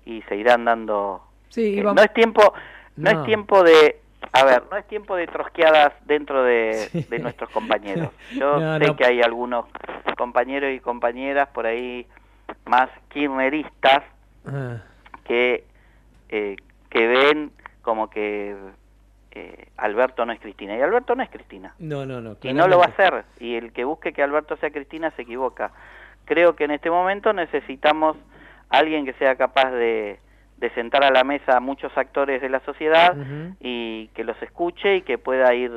y 0.05 0.21
se 0.23 0.35
irán 0.35 0.65
dando... 0.65 1.23
Sí, 1.49 1.79
eh, 1.79 1.83
no 1.83 1.93
es 2.01 2.13
tiempo 2.13 2.53
no. 2.95 3.11
No. 3.11 3.19
es 3.21 3.25
tiempo 3.25 3.63
de... 3.63 3.99
A 4.33 4.43
ver, 4.43 4.63
no 4.71 4.77
es 4.77 4.87
tiempo 4.87 5.15
de 5.15 5.27
trosqueadas 5.27 5.93
dentro 6.05 6.43
de, 6.43 7.05
de 7.09 7.19
nuestros 7.19 7.49
compañeros. 7.51 8.09
Yo 8.33 8.59
No, 8.59 8.77
sé 8.79 8.87
no. 8.87 8.95
que 8.95 9.05
hay 9.05 9.21
algunos 9.21 9.65
compañeros 10.17 10.71
y 10.73 10.79
compañeras 10.79 11.49
por 11.49 11.65
ahí 11.67 12.07
más 12.65 12.89
kirchneristas 13.09 14.03
Ah, 14.49 14.77
que, 15.25 15.65
eh, 16.29 16.55
que 16.89 17.07
ven 17.07 17.51
como 17.81 18.09
que 18.09 18.55
eh, 19.37 19.67
Alberto 19.77 20.25
no 20.25 20.33
es 20.33 20.39
Cristina. 20.39 20.75
Y 20.77 20.81
Alberto 20.81 21.15
no 21.15 21.23
es 21.23 21.29
Cristina. 21.29 21.73
no 21.79 22.05
no 22.05 22.21
no 22.21 22.37
Y 22.41 22.53
no 22.53 22.67
lo 22.67 22.79
va 22.79 22.85
a 22.85 22.89
hacer. 22.89 23.25
Y 23.39 23.55
el 23.55 23.71
que 23.71 23.83
busque 23.83 24.13
que 24.13 24.23
Alberto 24.23 24.57
sea 24.57 24.71
Cristina 24.71 25.11
se 25.11 25.23
equivoca. 25.23 25.71
Creo 26.25 26.55
que 26.55 26.65
en 26.65 26.71
este 26.71 26.89
momento 26.89 27.33
necesitamos 27.33 28.17
alguien 28.69 29.05
que 29.05 29.13
sea 29.13 29.35
capaz 29.35 29.71
de, 29.71 30.19
de 30.57 30.69
sentar 30.71 31.03
a 31.03 31.11
la 31.11 31.23
mesa 31.23 31.57
a 31.57 31.59
muchos 31.59 31.95
actores 31.97 32.41
de 32.41 32.49
la 32.49 32.59
sociedad 32.61 33.15
y 33.59 34.07
que 34.09 34.23
los 34.23 34.41
escuche 34.41 34.97
y 34.97 35.01
que 35.01 35.17
pueda 35.17 35.53
ir 35.53 35.71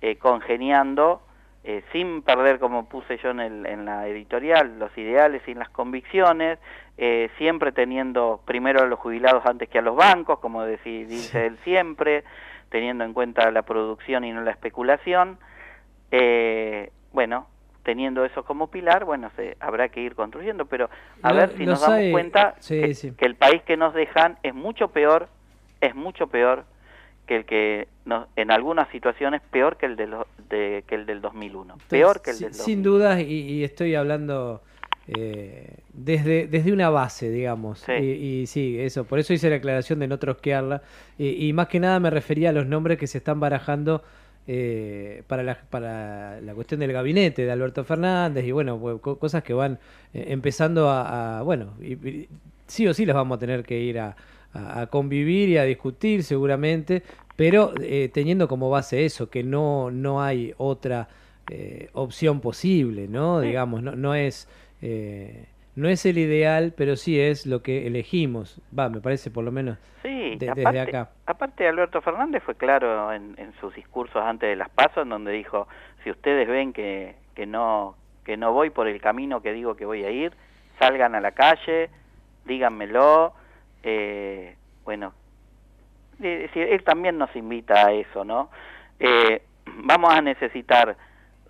eh, 0.00 0.16
congeniando 0.16 1.20
eh, 1.64 1.82
sin 1.92 2.22
perder, 2.22 2.58
como 2.58 2.88
puse 2.88 3.16
yo 3.18 3.30
en, 3.30 3.40
el, 3.40 3.66
en 3.66 3.86
la 3.86 4.06
editorial, 4.06 4.78
los 4.78 4.96
ideales 4.98 5.42
y 5.46 5.54
las 5.54 5.70
convicciones, 5.70 6.58
eh, 6.98 7.30
siempre 7.38 7.72
teniendo 7.72 8.42
primero 8.44 8.82
a 8.82 8.86
los 8.86 8.98
jubilados 8.98 9.44
antes 9.46 9.68
que 9.70 9.78
a 9.78 9.82
los 9.82 9.96
bancos, 9.96 10.40
como 10.40 10.64
dice 10.66 11.46
él 11.46 11.58
siempre, 11.64 12.22
teniendo 12.74 13.04
en 13.04 13.12
cuenta 13.12 13.48
la 13.52 13.62
producción 13.62 14.24
y 14.24 14.32
no 14.32 14.40
la 14.42 14.50
especulación. 14.50 15.38
Eh, 16.10 16.90
bueno, 17.12 17.46
teniendo 17.84 18.24
eso 18.24 18.42
como 18.44 18.66
pilar, 18.68 19.04
bueno, 19.04 19.30
se, 19.36 19.56
habrá 19.60 19.90
que 19.90 20.00
ir 20.00 20.16
construyendo, 20.16 20.66
pero 20.66 20.90
a 21.22 21.32
Lo- 21.32 21.36
ver 21.38 21.50
si 21.56 21.66
nos 21.66 21.80
damos 21.82 21.96
hay- 21.98 22.10
cuenta 22.10 22.56
sí, 22.58 22.80
que, 22.80 22.94
sí. 22.94 23.12
que 23.12 23.26
el 23.26 23.36
país 23.36 23.62
que 23.62 23.76
nos 23.76 23.94
dejan 23.94 24.38
es 24.42 24.52
mucho 24.56 24.88
peor, 24.88 25.28
es 25.80 25.94
mucho 25.94 26.26
peor 26.26 26.64
que 27.28 27.36
el 27.36 27.44
que 27.44 27.86
nos, 28.06 28.26
en 28.34 28.50
algunas 28.50 28.88
situaciones 28.88 29.40
peor 29.52 29.76
que 29.76 29.86
el 29.86 29.94
de, 29.94 30.08
lo- 30.08 30.26
de- 30.48 30.82
que 30.88 30.96
el 30.96 31.06
del 31.06 31.20
2001, 31.20 31.76
peor 31.88 32.22
que 32.22 32.30
el 32.30 32.36
Sin- 32.38 32.46
del 32.48 32.54
sin 32.54 32.82
dudas 32.82 33.20
y, 33.20 33.24
y 33.52 33.62
estoy 33.62 33.94
hablando 33.94 34.62
eh, 35.08 35.76
desde, 35.92 36.46
desde 36.46 36.72
una 36.72 36.88
base, 36.90 37.30
digamos. 37.30 37.80
Sí. 37.80 37.92
Y, 37.92 38.40
y 38.42 38.46
sí, 38.46 38.78
eso, 38.78 39.04
por 39.04 39.18
eso 39.18 39.32
hice 39.34 39.50
la 39.50 39.56
aclaración 39.56 39.98
de 39.98 40.08
no 40.08 40.18
trosquearla. 40.18 40.82
Y, 41.18 41.46
y 41.48 41.52
más 41.52 41.68
que 41.68 41.80
nada 41.80 42.00
me 42.00 42.10
refería 42.10 42.50
a 42.50 42.52
los 42.52 42.66
nombres 42.66 42.98
que 42.98 43.06
se 43.06 43.18
están 43.18 43.40
barajando 43.40 44.02
eh, 44.46 45.22
para, 45.26 45.42
la, 45.42 45.58
para 45.70 46.40
la 46.40 46.54
cuestión 46.54 46.80
del 46.80 46.92
gabinete 46.92 47.44
de 47.44 47.50
Alberto 47.52 47.84
Fernández 47.84 48.44
y 48.44 48.52
bueno, 48.52 48.78
co- 49.00 49.18
cosas 49.18 49.42
que 49.42 49.54
van 49.54 49.78
eh, 50.12 50.26
empezando 50.28 50.88
a, 50.90 51.38
a- 51.38 51.42
bueno, 51.42 51.74
y- 51.82 52.28
sí 52.66 52.86
o 52.86 52.94
sí 52.94 53.04
las 53.06 53.14
vamos 53.16 53.36
a 53.36 53.38
tener 53.40 53.62
que 53.64 53.78
ir 53.80 53.98
a, 53.98 54.16
a- 54.52 54.82
a 54.82 54.86
convivir 54.88 55.48
y 55.50 55.56
a 55.58 55.64
discutir 55.64 56.22
seguramente, 56.24 57.02
pero 57.36 57.74
teniendo 58.12 58.46
como 58.46 58.70
base 58.70 59.04
eso, 59.04 59.28
que 59.28 59.42
no, 59.42 59.90
no 59.90 60.22
hay 60.22 60.54
otra 60.56 61.08
opción 61.94 62.40
posible, 62.40 63.08
¿no? 63.08 63.40
Sí. 63.40 63.48
Digamos, 63.48 63.82
no, 63.82 63.96
no 63.96 64.14
es... 64.14 64.48
eh, 64.86 65.46
no 65.76 65.88
es 65.88 66.04
el 66.06 66.18
ideal, 66.18 66.72
pero 66.76 66.94
sí 66.96 67.18
es 67.18 67.46
lo 67.46 67.62
que 67.62 67.86
elegimos. 67.86 68.60
Va, 68.78 68.88
me 68.90 69.00
parece 69.00 69.30
por 69.30 69.42
lo 69.44 69.50
menos 69.50 69.78
Sí, 70.02 70.36
de- 70.36 70.50
aparte, 70.50 70.60
desde 70.78 70.80
acá. 70.80 71.10
aparte 71.26 71.66
Alberto 71.66 72.00
Fernández 72.02 72.42
fue 72.44 72.54
claro 72.54 73.12
en, 73.12 73.34
en 73.38 73.52
sus 73.60 73.74
discursos 73.74 74.22
antes 74.22 74.48
de 74.50 74.56
las 74.56 74.68
pasos, 74.68 75.02
en 75.04 75.08
donde 75.08 75.32
dijo, 75.32 75.66
si 76.02 76.10
ustedes 76.10 76.46
ven 76.46 76.72
que, 76.72 77.16
que 77.34 77.46
no 77.46 77.96
que 78.24 78.36
no 78.36 78.52
voy 78.52 78.70
por 78.70 78.86
el 78.88 79.00
camino 79.00 79.40
que 79.42 79.52
digo 79.52 79.74
que 79.76 79.84
voy 79.86 80.04
a 80.04 80.10
ir, 80.10 80.32
salgan 80.78 81.14
a 81.14 81.20
la 81.20 81.32
calle, 81.32 81.90
díganmelo, 82.46 83.34
eh, 83.82 84.56
bueno, 84.84 85.12
Es 86.22 86.40
decir, 86.42 86.62
él 86.68 86.82
también 86.84 87.18
nos 87.18 87.34
invita 87.36 87.86
a 87.86 87.92
eso, 87.92 88.24
¿no? 88.24 88.50
Eh, 89.00 89.42
vamos 89.84 90.12
a 90.14 90.20
necesitar 90.22 90.96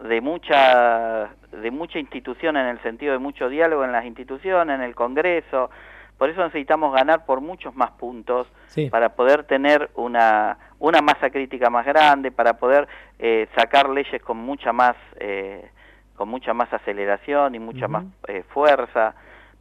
de 0.01 0.21
mucha 0.21 1.31
de 1.53 1.71
mucha 1.71 1.99
institución 1.99 2.57
en 2.57 2.67
el 2.67 2.81
sentido 2.83 3.13
de 3.13 3.19
mucho 3.19 3.49
diálogo 3.49 3.85
en 3.85 3.93
las 3.93 4.05
instituciones, 4.05 4.75
en 4.75 4.83
el 4.83 4.95
Congreso. 4.95 5.71
Por 6.19 6.31
eso 6.31 6.43
necesitamos 6.45 6.93
ganar 6.95 7.25
por 7.27 7.41
muchos 7.41 7.75
más 7.75 7.91
puntos 7.93 8.47
Sí. 8.67 8.89
para 8.91 9.11
poder 9.11 9.45
tener 9.45 9.91
una 9.95 10.59
una 10.81 11.01
masa 11.01 11.31
crítica 11.31 11.71
más 11.71 11.87
grande, 11.87 12.31
para 12.31 12.55
poder 12.55 12.87
eh, 13.19 13.47
sacar 13.57 13.89
leyes 13.89 14.21
con 14.23 14.37
mucha 14.37 14.73
más 14.73 14.97
eh, 15.21 15.71
con 16.17 16.29
mucha 16.29 16.55
más 16.55 16.73
aceleración 16.73 17.55
y 17.55 17.59
mucha 17.59 17.89
más 17.89 18.05
eh, 18.29 18.45
fuerza, 18.51 19.15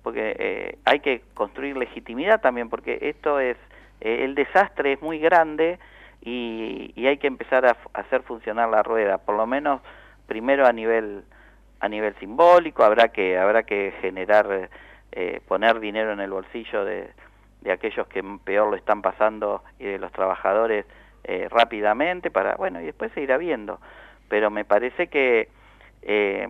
porque 0.04 0.36
eh, 0.38 0.78
hay 0.86 1.00
que 1.00 1.22
construir 1.34 1.76
legitimidad 1.78 2.42
también, 2.42 2.70
porque 2.70 3.00
esto 3.02 3.40
es 3.40 3.58
eh, 4.02 4.24
el 4.24 4.36
desastre 4.36 4.94
es 4.94 5.02
muy 5.02 5.18
grande 5.18 5.80
y, 6.22 6.92
y 6.96 7.08
hay 7.08 7.18
que 7.18 7.28
empezar 7.28 7.66
a 7.66 7.76
hacer 7.94 8.22
funcionar 8.24 8.70
la 8.70 8.84
rueda, 8.84 9.18
por 9.18 9.36
lo 9.36 9.48
menos 9.48 9.82
primero 10.34 10.66
a 10.66 10.74
nivel 10.74 11.22
a 11.80 11.88
nivel 11.88 12.16
simbólico 12.16 12.84
habrá 12.84 13.10
que 13.10 13.38
habrá 13.38 13.62
que 13.62 13.94
generar 14.02 14.68
eh, 15.12 15.42
poner 15.48 15.80
dinero 15.80 16.12
en 16.12 16.20
el 16.22 16.32
bolsillo 16.32 16.84
de, 16.84 17.12
de 17.62 17.72
aquellos 17.72 18.08
que 18.08 18.24
peor 18.44 18.72
lo 18.72 18.76
están 18.76 19.04
pasando 19.04 19.64
y 19.78 19.84
de 19.86 20.00
los 20.00 20.12
trabajadores 20.12 20.88
eh, 21.24 21.48
rápidamente 21.52 22.32
para 22.32 22.56
bueno 22.56 22.82
y 22.82 22.86
después 22.86 23.12
se 23.14 23.22
irá 23.22 23.38
viendo 23.38 23.80
pero 24.28 24.50
me 24.50 24.66
parece 24.66 25.06
que 25.06 25.50
eh, 26.02 26.48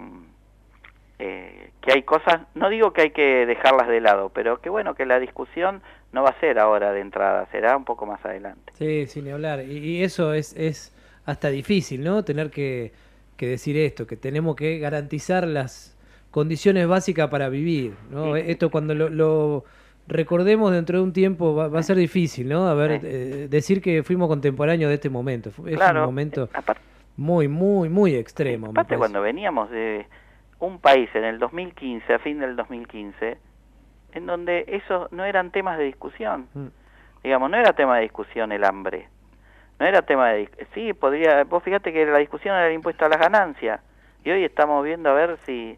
eh, 1.20 1.72
que 1.82 1.92
hay 1.92 2.04
cosas 2.04 2.40
no 2.56 2.70
digo 2.70 2.94
que 2.94 3.02
hay 3.02 3.12
que 3.12 3.46
dejarlas 3.46 3.90
de 3.90 4.00
lado 4.00 4.30
pero 4.30 4.62
que 4.62 4.70
bueno 4.70 4.96
que 4.96 5.06
la 5.06 5.20
discusión 5.20 5.82
no 6.14 6.24
va 6.24 6.30
a 6.30 6.40
ser 6.40 6.58
ahora 6.58 6.94
de 6.94 7.02
entrada 7.02 7.48
será 7.52 7.76
un 7.76 7.84
poco 7.84 8.06
más 8.06 8.24
adelante 8.24 8.72
Sí, 8.78 9.08
sin 9.08 9.30
hablar. 9.30 9.60
Y, 9.60 9.78
y 9.78 10.04
eso 10.04 10.34
es, 10.34 10.56
es 10.56 10.96
hasta 11.26 11.50
difícil, 11.50 12.04
¿no? 12.04 12.24
Tener 12.24 12.50
que, 12.50 12.92
que 13.44 13.50
decir 13.50 13.78
esto, 13.78 14.08
que 14.08 14.16
tenemos 14.16 14.56
que 14.56 14.80
garantizar 14.80 15.48
las 15.48 15.98
condiciones 16.32 16.88
básicas 16.88 17.30
para 17.30 17.50
vivir, 17.50 17.94
¿no? 18.10 18.36
Esto 18.36 18.72
cuando 18.72 18.96
lo, 18.96 19.10
lo 19.10 19.66
recordemos 20.08 20.72
dentro 20.72 20.98
de 20.98 21.04
un 21.04 21.14
tiempo 21.14 21.56
va, 21.56 21.68
va 21.68 21.80
a 21.80 21.84
ser 21.84 21.98
difícil, 21.98 22.50
¿no? 22.50 22.68
A 22.68 22.74
ver, 22.74 23.02
eh, 23.04 23.48
decir 23.50 23.82
que 23.82 24.04
fuimos 24.04 24.28
contemporáneos 24.28 24.90
de 24.90 24.96
este 24.96 25.10
momento. 25.10 25.50
Es 25.68 25.76
Claro, 25.76 26.02
un 26.02 26.06
momento 26.08 26.50
muy, 27.18 27.48
muy, 27.48 27.90
muy 27.90 28.16
extremo. 28.16 28.68
Aparte 28.68 28.98
cuando 28.98 29.22
veníamos 29.22 29.70
de 29.70 30.06
un 30.60 30.80
país 30.80 31.10
en 31.14 31.24
el 31.24 31.40
2015, 31.40 32.14
a 32.14 32.20
fin 32.20 32.40
del 32.40 32.56
2015, 32.56 33.38
en 34.14 34.26
donde 34.26 34.66
esos 34.68 35.12
no 35.12 35.26
eran 35.26 35.52
temas 35.52 35.78
de 35.78 35.86
discusión. 35.86 36.48
Mm. 36.54 36.68
Digamos, 37.24 37.50
no 37.52 37.58
era 37.58 37.74
tema 37.74 37.98
de 37.98 38.04
discusión 38.04 38.52
el 38.52 38.64
hambre. 38.64 39.08
No 39.84 39.90
era 39.90 40.02
tema 40.02 40.30
de... 40.30 40.50
Sí, 40.74 40.94
podría... 40.94 41.44
Vos 41.44 41.62
fíjate 41.62 41.92
que 41.92 42.06
la 42.06 42.20
discusión 42.20 42.56
era 42.56 42.68
el 42.68 42.74
impuesto 42.74 43.04
a 43.06 43.10
las 43.10 43.20
ganancias. 43.20 43.82
Y 44.24 44.32
hoy 44.32 44.46
estamos 44.46 44.82
viendo 44.86 45.10
a 45.10 45.14
ver 45.14 45.38
si, 45.46 45.78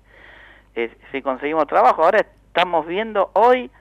eh, 0.76 0.96
si 1.12 1.24
conseguimos 1.24 1.66
trabajo. 1.66 2.04
Ahora 2.04 2.20
estamos 2.20 2.86
viendo 2.86 3.32
hoy 3.34 3.72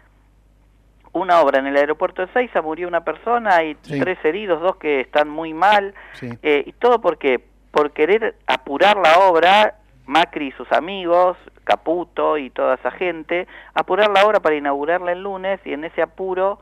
una 1.12 1.43
obra 1.43 1.59
en 1.59 1.66
el 1.66 1.77
aeropuerto 1.77 2.22
de 2.25 2.33
Seiza, 2.33 2.62
murió 2.62 2.89
una 2.89 3.05
persona 3.05 3.62
y 3.64 3.77
Sí. 3.83 4.01
tres 4.01 4.16
heridos, 4.25 4.62
dos 4.62 4.77
que 4.77 5.01
están 5.01 5.29
muy 5.29 5.53
mal. 5.53 5.93
Sí. 6.14 6.31
Eh, 6.43 6.62
y 6.68 6.72
todo 6.72 7.03
porque 7.03 7.45
por 7.70 7.91
querer 7.93 8.35
apurar 8.47 8.97
la 8.97 9.18
obra, 9.29 9.75
Macri 10.07 10.47
y 10.49 10.53
sus 10.53 10.72
amigos, 10.72 11.37
Caputo 11.64 12.39
y 12.39 12.49
toda 12.49 12.77
esa 12.77 12.93
gente, 12.93 13.47
apurar 13.75 14.09
la 14.11 14.25
obra 14.25 14.41
para 14.41 14.55
inaugurarla 14.55 15.12
el 15.12 15.22
lunes 15.22 15.61
y 15.66 15.75
en 15.75 15.85
ese 15.85 16.01
apuro, 16.01 16.61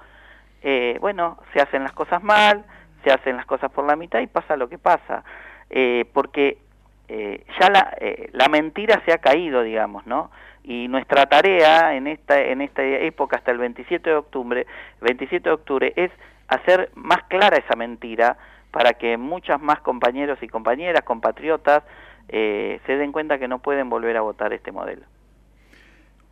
eh, 0.64 0.98
bueno, 1.00 1.38
se 1.52 1.60
hacen 1.60 1.84
las 1.84 1.92
cosas 1.92 2.24
mal, 2.24 2.64
se 3.02 3.10
hacen 3.10 3.36
las 3.36 3.46
cosas 3.46 3.70
por 3.70 3.86
la 3.86 3.96
mitad 3.96 4.20
y 4.20 4.26
pasa 4.26 4.56
lo 4.56 4.68
que 4.68 4.78
pasa. 4.78 5.24
Eh, 5.70 6.04
porque 6.12 6.58
eh, 7.08 7.44
ya 7.60 7.70
la, 7.70 7.96
eh, 8.00 8.30
la 8.32 8.48
mentira 8.48 9.02
se 9.04 9.12
ha 9.12 9.18
caído, 9.18 9.62
digamos, 9.62 10.06
¿no? 10.06 10.30
Y 10.64 10.88
nuestra 10.88 11.26
tarea 11.26 11.94
en 11.94 12.06
esta, 12.06 12.40
en 12.40 12.60
esta 12.60 12.84
época 12.84 13.36
hasta 13.36 13.50
el 13.50 13.58
27 13.58 14.08
de 14.08 14.16
octubre, 14.16 14.66
27 15.00 15.48
de 15.48 15.54
octubre 15.54 15.92
es 15.96 16.10
hacer 16.48 16.90
más 16.94 17.22
clara 17.24 17.56
esa 17.56 17.74
mentira 17.74 18.36
para 18.70 18.94
que 18.94 19.16
muchas 19.16 19.60
más 19.60 19.80
compañeros 19.80 20.38
y 20.42 20.48
compañeras, 20.48 21.02
compatriotas, 21.02 21.82
eh, 22.28 22.80
se 22.86 22.96
den 22.96 23.12
cuenta 23.12 23.38
que 23.38 23.48
no 23.48 23.58
pueden 23.58 23.90
volver 23.90 24.16
a 24.16 24.22
votar 24.22 24.52
este 24.52 24.72
modelo. 24.72 25.02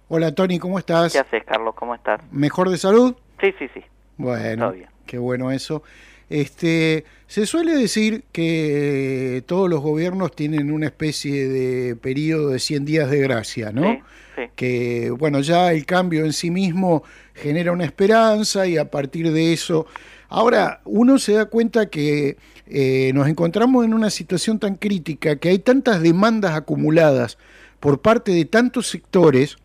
Hola 0.08 0.34
Tony, 0.34 0.58
¿cómo 0.58 0.78
estás? 0.78 1.12
¿Qué 1.12 1.18
haces, 1.18 1.44
Carlos? 1.44 1.74
¿Cómo 1.74 1.94
estás? 1.94 2.20
¿Mejor 2.32 2.70
de 2.70 2.78
salud? 2.78 3.14
Sí, 3.40 3.54
sí, 3.58 3.68
sí. 3.74 3.84
Bueno, 4.16 4.72
qué 5.06 5.18
bueno 5.18 5.50
eso. 5.50 5.82
Este, 6.30 7.04
se 7.26 7.44
suele 7.44 7.74
decir 7.74 8.24
que 8.32 9.42
todos 9.46 9.68
los 9.68 9.80
gobiernos 9.80 10.34
tienen 10.34 10.72
una 10.72 10.86
especie 10.86 11.48
de 11.48 11.96
periodo 11.96 12.50
de 12.50 12.60
100 12.60 12.84
días 12.84 13.10
de 13.10 13.18
gracia, 13.18 13.72
¿no? 13.72 13.82
Sí, 13.82 13.98
sí. 14.36 14.42
Que, 14.56 15.10
bueno, 15.10 15.40
ya 15.40 15.72
el 15.72 15.84
cambio 15.84 16.24
en 16.24 16.32
sí 16.32 16.50
mismo 16.50 17.02
genera 17.34 17.72
una 17.72 17.84
esperanza 17.84 18.66
y 18.66 18.78
a 18.78 18.90
partir 18.90 19.30
de 19.30 19.52
eso... 19.52 19.86
Ahora, 20.32 20.80
uno 20.84 21.18
se 21.18 21.32
da 21.32 21.46
cuenta 21.46 21.90
que 21.90 22.36
eh, 22.68 23.10
nos 23.14 23.26
encontramos 23.26 23.84
en 23.84 23.92
una 23.92 24.10
situación 24.10 24.60
tan 24.60 24.76
crítica, 24.76 25.34
que 25.34 25.48
hay 25.48 25.58
tantas 25.58 26.00
demandas 26.00 26.54
acumuladas 26.54 27.36
por 27.80 28.00
parte 28.00 28.30
de 28.30 28.44
tantos 28.44 28.86
sectores, 28.86 29.56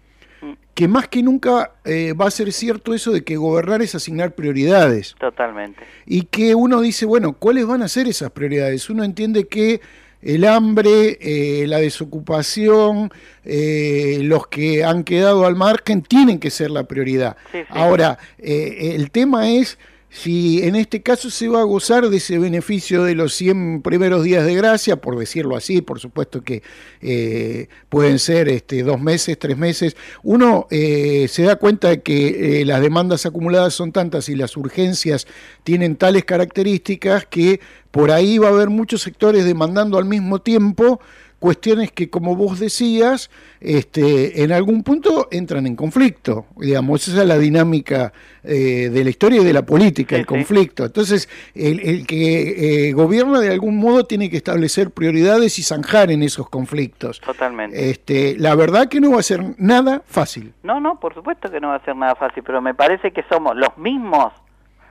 que 0.75 0.87
más 0.89 1.07
que 1.07 1.23
nunca 1.23 1.71
eh, 1.85 2.13
va 2.13 2.27
a 2.27 2.31
ser 2.31 2.51
cierto 2.51 2.93
eso 2.93 3.11
de 3.11 3.23
que 3.23 3.37
gobernar 3.37 3.81
es 3.81 3.95
asignar 3.95 4.35
prioridades. 4.35 5.15
Totalmente. 5.17 5.81
Y 6.05 6.23
que 6.23 6.53
uno 6.53 6.81
dice, 6.81 7.05
bueno, 7.05 7.33
¿cuáles 7.33 7.65
van 7.65 7.81
a 7.81 7.87
ser 7.87 8.07
esas 8.07 8.31
prioridades? 8.31 8.89
Uno 8.89 9.05
entiende 9.05 9.47
que 9.47 9.79
el 10.21 10.43
hambre, 10.43 11.17
eh, 11.21 11.65
la 11.67 11.77
desocupación, 11.77 13.11
eh, 13.45 14.19
los 14.23 14.47
que 14.47 14.83
han 14.83 15.05
quedado 15.05 15.45
al 15.45 15.55
margen 15.55 16.01
tienen 16.01 16.39
que 16.39 16.49
ser 16.49 16.71
la 16.71 16.83
prioridad. 16.83 17.37
Sí, 17.53 17.59
sí. 17.59 17.65
Ahora, 17.69 18.17
el 18.37 19.11
tema 19.11 19.49
es 19.49 19.77
si 20.15 20.63
en 20.63 20.77
este 20.77 21.01
caso 21.01 21.29
se 21.29 21.49
va 21.49 21.59
a 21.59 21.65
gozar 21.65 22.07
de 22.07 22.17
ese 22.17 22.39
beneficio 22.39 23.03
de 23.03 23.15
los 23.15 23.33
100 23.33 23.81
primeros 23.81 24.23
días 24.23 24.45
de 24.45 24.55
gracia, 24.55 24.95
por 24.95 25.19
decirlo 25.19 25.57
así, 25.57 25.81
por 25.81 25.99
supuesto 25.99 26.41
que 26.41 26.63
eh, 27.01 27.67
pueden 27.89 28.17
ser 28.17 28.47
este, 28.47 28.81
dos 28.83 29.01
meses, 29.01 29.37
tres 29.37 29.57
meses, 29.57 29.97
uno 30.23 30.67
eh, 30.71 31.27
se 31.29 31.43
da 31.43 31.57
cuenta 31.57 31.89
de 31.89 32.01
que 32.01 32.61
eh, 32.61 32.65
las 32.65 32.79
demandas 32.79 33.25
acumuladas 33.25 33.73
son 33.73 33.91
tantas 33.91 34.29
y 34.29 34.35
las 34.35 34.55
urgencias 34.55 35.27
tienen 35.65 35.97
tales 35.97 36.23
características 36.23 37.25
que 37.25 37.59
por 37.91 38.09
ahí 38.09 38.37
va 38.37 38.47
a 38.47 38.51
haber 38.51 38.69
muchos 38.69 39.01
sectores 39.01 39.43
demandando 39.43 39.97
al 39.97 40.05
mismo 40.05 40.39
tiempo 40.39 41.01
cuestiones 41.45 41.91
que, 41.91 42.09
como 42.09 42.35
vos 42.35 42.59
decías, 42.59 43.29
este, 43.61 44.41
en 44.43 44.51
algún 44.51 44.81
punto 44.81 45.27
entran 45.29 45.67
en 45.67 45.75
conflicto. 45.75 46.47
Digamos, 46.57 47.07
esa 47.07 47.21
es 47.21 47.27
la 47.27 47.37
dinámica 47.37 48.11
eh, 48.43 48.89
de 48.91 49.03
la 49.03 49.11
historia 49.11 49.41
y 49.41 49.45
de 49.45 49.53
la 49.53 49.63
política, 49.63 50.15
Sí, 50.15 50.21
el 50.21 50.21
sí. 50.21 50.25
conflicto. 50.27 50.85
Entonces, 50.85 51.29
el, 51.53 51.79
el 51.81 52.07
que 52.07 52.87
eh, 52.89 52.93
gobierna 52.93 53.39
de 53.41 53.51
algún 53.51 53.77
modo 53.77 54.05
tiene 54.05 54.31
que 54.31 54.37
establecer 54.37 54.89
prioridades 54.89 55.59
y 55.59 55.61
zanjar 55.61 56.09
en 56.09 56.23
esos 56.23 56.49
conflictos. 56.49 57.21
Totalmente. 57.21 57.91
Este, 57.91 58.35
la 58.39 58.55
verdad 58.55 58.87
que 58.89 58.99
no 58.99 59.11
va 59.11 59.19
a 59.19 59.23
ser 59.23 59.43
nada 59.59 60.01
fácil. 60.07 60.51
No, 60.63 60.79
no, 60.79 60.99
por 60.99 61.13
supuesto 61.13 61.51
que 61.51 61.59
no 61.59 61.67
va 61.67 61.75
a 61.75 61.85
ser 61.85 61.95
nada 61.95 62.15
fácil, 62.15 62.41
pero 62.43 62.59
me 62.59 62.73
parece 62.73 63.11
que 63.11 63.23
somos 63.29 63.55
los 63.55 63.77
mismos, 63.77 64.33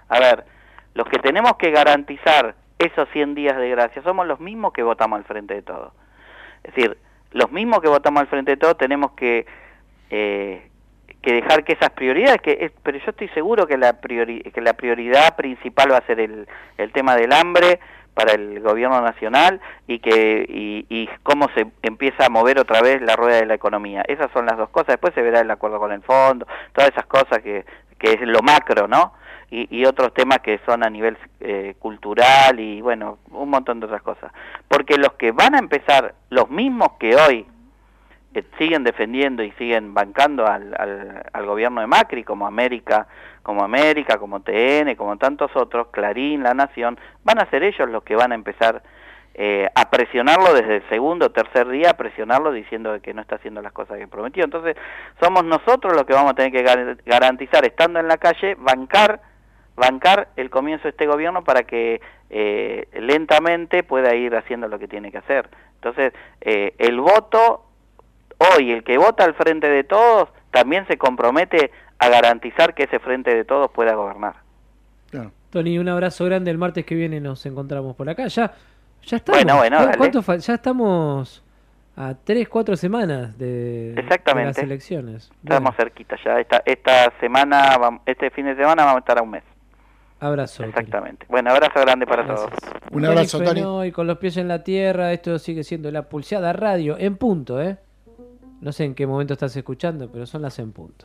a 0.09 0.21
ver, 0.21 0.45
los 0.95 1.09
que 1.09 1.19
tenemos 1.19 1.57
que 1.59 1.73
garantizar 1.73 2.55
esos 2.79 3.09
100 3.13 3.35
días 3.35 3.57
de 3.57 3.71
gracia, 3.71 4.03
somos 4.05 4.25
los 4.29 4.39
mismos 4.39 4.73
que 4.73 4.85
votamos 4.85 5.19
al 5.19 5.25
frente 5.25 5.55
de 5.55 5.63
todo. 5.63 5.93
Es 6.65 6.75
decir, 6.75 6.97
los 7.33 7.51
mismos 7.53 7.81
que 7.81 7.89
votamos 7.89 8.21
al 8.23 8.27
frente 8.29 8.53
de 8.53 8.57
todo 8.57 8.75
tenemos 8.77 9.13
que, 9.13 9.47
eh, 10.11 10.69
que 11.23 11.33
dejar 11.35 11.65
que 11.65 11.73
esas 11.75 11.91
prioridades, 11.91 12.41
que 12.43 12.59
es- 12.61 12.73
pero 12.83 12.99
yo 12.99 13.11
estoy 13.11 13.29
seguro 13.29 13.67
que 13.67 13.77
la, 13.79 14.01
priori- 14.01 14.43
que 14.53 14.61
la 14.61 14.75
prioridad 14.75 15.37
principal 15.37 15.93
va 15.93 15.99
a 15.99 16.07
ser 16.07 16.21
el, 16.21 16.47
el 16.79 16.93
tema 16.93 17.17
del 17.17 17.33
hambre 17.33 17.81
para 18.15 18.33
el 18.35 18.61
gobierno 18.61 19.01
nacional 19.01 19.61
y 19.89 19.99
que 19.99 20.47
y, 20.49 20.87
y 20.89 21.09
cómo 21.25 21.49
se 21.55 21.67
empieza 21.83 22.27
a 22.27 22.29
mover 22.31 22.59
otra 22.61 22.81
vez 22.81 23.03
la 23.03 23.17
rueda 23.17 23.39
de 23.39 23.47
la 23.47 23.55
economía. 23.55 24.05
Esas 24.07 24.31
son 24.33 24.47
las 24.47 24.57
dos 24.57 24.69
cosas. 24.71 24.89
Después 24.89 25.15
se 25.15 25.23
verá 25.23 25.41
el 25.41 25.51
acuerdo 25.51 25.79
con 25.81 25.91
el 25.93 26.03
fondo, 26.03 26.47
todas 26.73 26.91
esas 26.91 27.07
cosas 27.07 27.41
que, 27.43 27.65
que 27.99 28.13
es 28.13 28.21
lo 28.21 28.41
macro, 28.43 28.87
¿no? 28.87 29.15
Y, 29.71 29.85
otros 29.85 30.13
temas 30.15 30.39
que 30.41 30.59
son 30.67 30.83
a 30.85 30.91
nivel 30.91 31.17
eh, 31.41 31.75
cultural 31.79 32.59
y 32.59 32.81
bueno, 32.81 33.19
un 33.31 33.51
montón 33.51 33.79
de 33.79 33.87
otras 33.87 34.03
cosas. 34.03 34.33
Porque 34.67 34.97
los 34.97 35.13
que 35.13 35.31
van 35.31 35.55
a 35.55 35.59
empezar, 35.59 36.15
los 36.31 36.51
mismos 36.51 36.93
que 36.99 37.15
hoy 37.15 37.47
eh, 38.35 38.43
siguen 38.59 38.83
defendiendo 38.83 39.45
y 39.45 39.53
siguen 39.53 39.95
bancando 39.95 40.47
al, 40.47 40.75
al, 40.79 41.23
al 41.33 41.47
gobierno 41.47 41.81
de 41.83 41.87
Macri, 41.87 42.25
como 42.25 42.47
América, 42.47 43.07
como 43.45 43.63
América, 43.63 44.19
como 44.19 44.41
TN, 44.41 44.97
como 44.97 45.17
tantos 45.19 45.55
otros, 45.55 45.89
Clarín, 45.93 46.43
La 46.43 46.55
Nación, 46.55 46.99
van 47.23 47.39
a 47.39 47.49
ser 47.51 47.63
ellos 47.63 47.89
los 47.89 48.03
que 48.03 48.17
van 48.17 48.33
a 48.33 48.35
empezar 48.35 48.83
eh, 49.35 49.69
a 49.75 49.91
presionarlo 49.91 50.53
desde 50.55 50.77
el 50.77 50.89
segundo 50.89 51.27
o 51.27 51.31
tercer 51.31 51.69
día, 51.69 51.91
a 51.91 51.97
presionarlo 51.97 52.51
diciendo 52.53 52.97
que 53.03 53.13
no 53.15 53.21
está 53.21 53.37
haciendo 53.37 53.61
las 53.63 53.73
cosas 53.73 53.99
que 53.99 54.09
prometió. 54.09 54.45
Entonces, 54.45 54.77
somos 55.21 55.45
nosotros 55.45 55.93
los 55.95 56.05
que 56.05 56.15
vamos 56.15 56.33
a 56.33 56.35
tener 56.35 56.51
que 56.53 56.65
gar- 56.65 56.99
garantizar, 57.05 57.65
estando 57.65 58.01
en 58.01 58.09
la 58.09 58.17
calle, 58.17 58.57
bancar 58.59 59.21
bancar 59.77 60.29
el 60.37 60.51
comienzo 60.51 60.85
de 60.85 60.91
este 60.91 61.07
gobierno 61.07 61.45
para 61.45 61.65
que 61.65 62.01
eh, 62.31 62.89
lentamente 62.95 63.83
pueda 63.83 64.15
ir 64.15 64.35
haciendo 64.37 64.69
lo 64.69 64.79
que 64.79 64.89
tiene 64.89 65.11
que 65.11 65.19
hacer. 65.19 65.49
Entonces, 65.77 66.13
eh, 66.41 66.75
el 66.79 67.01
voto, 67.01 67.65
hoy 68.39 68.73
el 68.73 68.85
que 68.85 68.99
vota 68.99 69.25
al 69.25 69.35
frente 69.35 69.69
de 69.69 69.85
todos, 69.85 70.29
también 70.51 70.87
se 70.87 70.97
compromete 70.97 71.71
a 71.99 72.09
garantizar 72.09 72.75
que 72.75 72.85
ese 72.85 72.99
frente 72.99 73.35
de 73.35 73.45
todos 73.45 73.71
pueda 73.71 73.95
gobernar. 73.95 74.37
Tony, 75.51 75.79
un 75.79 75.89
abrazo 75.89 76.25
grande. 76.25 76.51
El 76.51 76.59
martes 76.59 76.85
que 76.85 76.97
viene 76.97 77.21
nos 77.21 77.47
encontramos 77.47 77.95
por 77.95 78.09
acá. 78.09 78.27
Ya, 78.27 78.53
ya 79.05 79.17
estamos. 79.17 79.45
Bueno, 79.45 79.59
bueno, 79.59 79.77
¿Cu- 79.79 79.85
dale. 79.85 79.99
¿Cuánto 79.99 80.23
fal- 80.23 80.41
ya 80.41 80.55
estamos 80.55 81.45
a 81.97 82.15
tres, 82.25 82.49
cuatro 82.49 82.77
semanas 82.77 83.39
de, 83.39 83.95
las 84.35 84.59
elecciones. 84.59 85.31
Estamos 85.45 85.77
cerquita 85.77 86.17
ya. 86.25 86.41
Esta, 86.41 86.63
esta 86.67 87.13
semana, 87.21 87.79
este 88.05 88.31
fin 88.31 88.47
de 88.47 88.57
semana 88.57 88.85
vamos 88.85 88.97
a 88.97 88.99
estar 89.01 89.19
a 89.19 89.23
un 89.23 89.31
mes. 89.31 89.45
Abrazo. 90.25 90.65
Exactamente. 90.65 91.27
Bueno, 91.29 91.51
abrazo 91.51 91.81
grande 91.81 92.07
para 92.07 92.27
todos. 92.27 92.49
Un 92.93 93.05
abrazo, 93.05 93.43
Tony 93.43 93.61
Tony. 93.61 93.93
Con 93.93 94.07
los 94.07 94.17
pies 94.17 94.39
en 94.39 94.49
la 94.49 94.65
tierra. 94.65 95.13
Esto 95.13 95.39
sigue 95.39 95.63
siendo 95.65 95.91
la 95.91 96.09
pulseada 96.09 96.55
radio 96.55 96.97
en 96.99 97.17
punto, 97.17 97.61
¿eh? 97.61 97.77
No 98.63 98.73
sé 98.73 98.85
en 98.85 98.95
qué 98.95 99.07
momento 99.07 99.35
estás 99.35 99.55
escuchando, 99.55 100.11
pero 100.11 100.25
son 100.25 100.41
las 100.41 100.59
en 100.59 100.73
punto. 100.73 101.05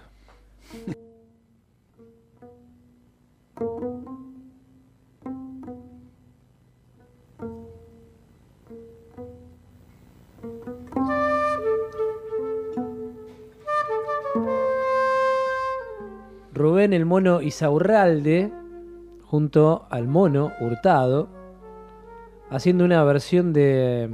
Rubén 16.53 16.93
el 16.93 17.05
mono 17.05 17.41
Isaurralde, 17.41 18.49
junto 19.29 19.85
al 19.89 20.07
mono 20.07 20.51
Hurtado, 20.59 21.29
haciendo 22.49 22.83
una 22.83 23.03
versión 23.03 23.53
de 23.53 24.09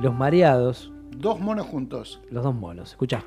Los 0.00 0.14
Mareados, 0.14 0.92
Dos 1.10 1.40
monos 1.40 1.66
juntos. 1.66 2.20
los 2.30 2.44
dos 2.44 2.54
monos. 2.54 2.90
Escuchá. 2.90 3.24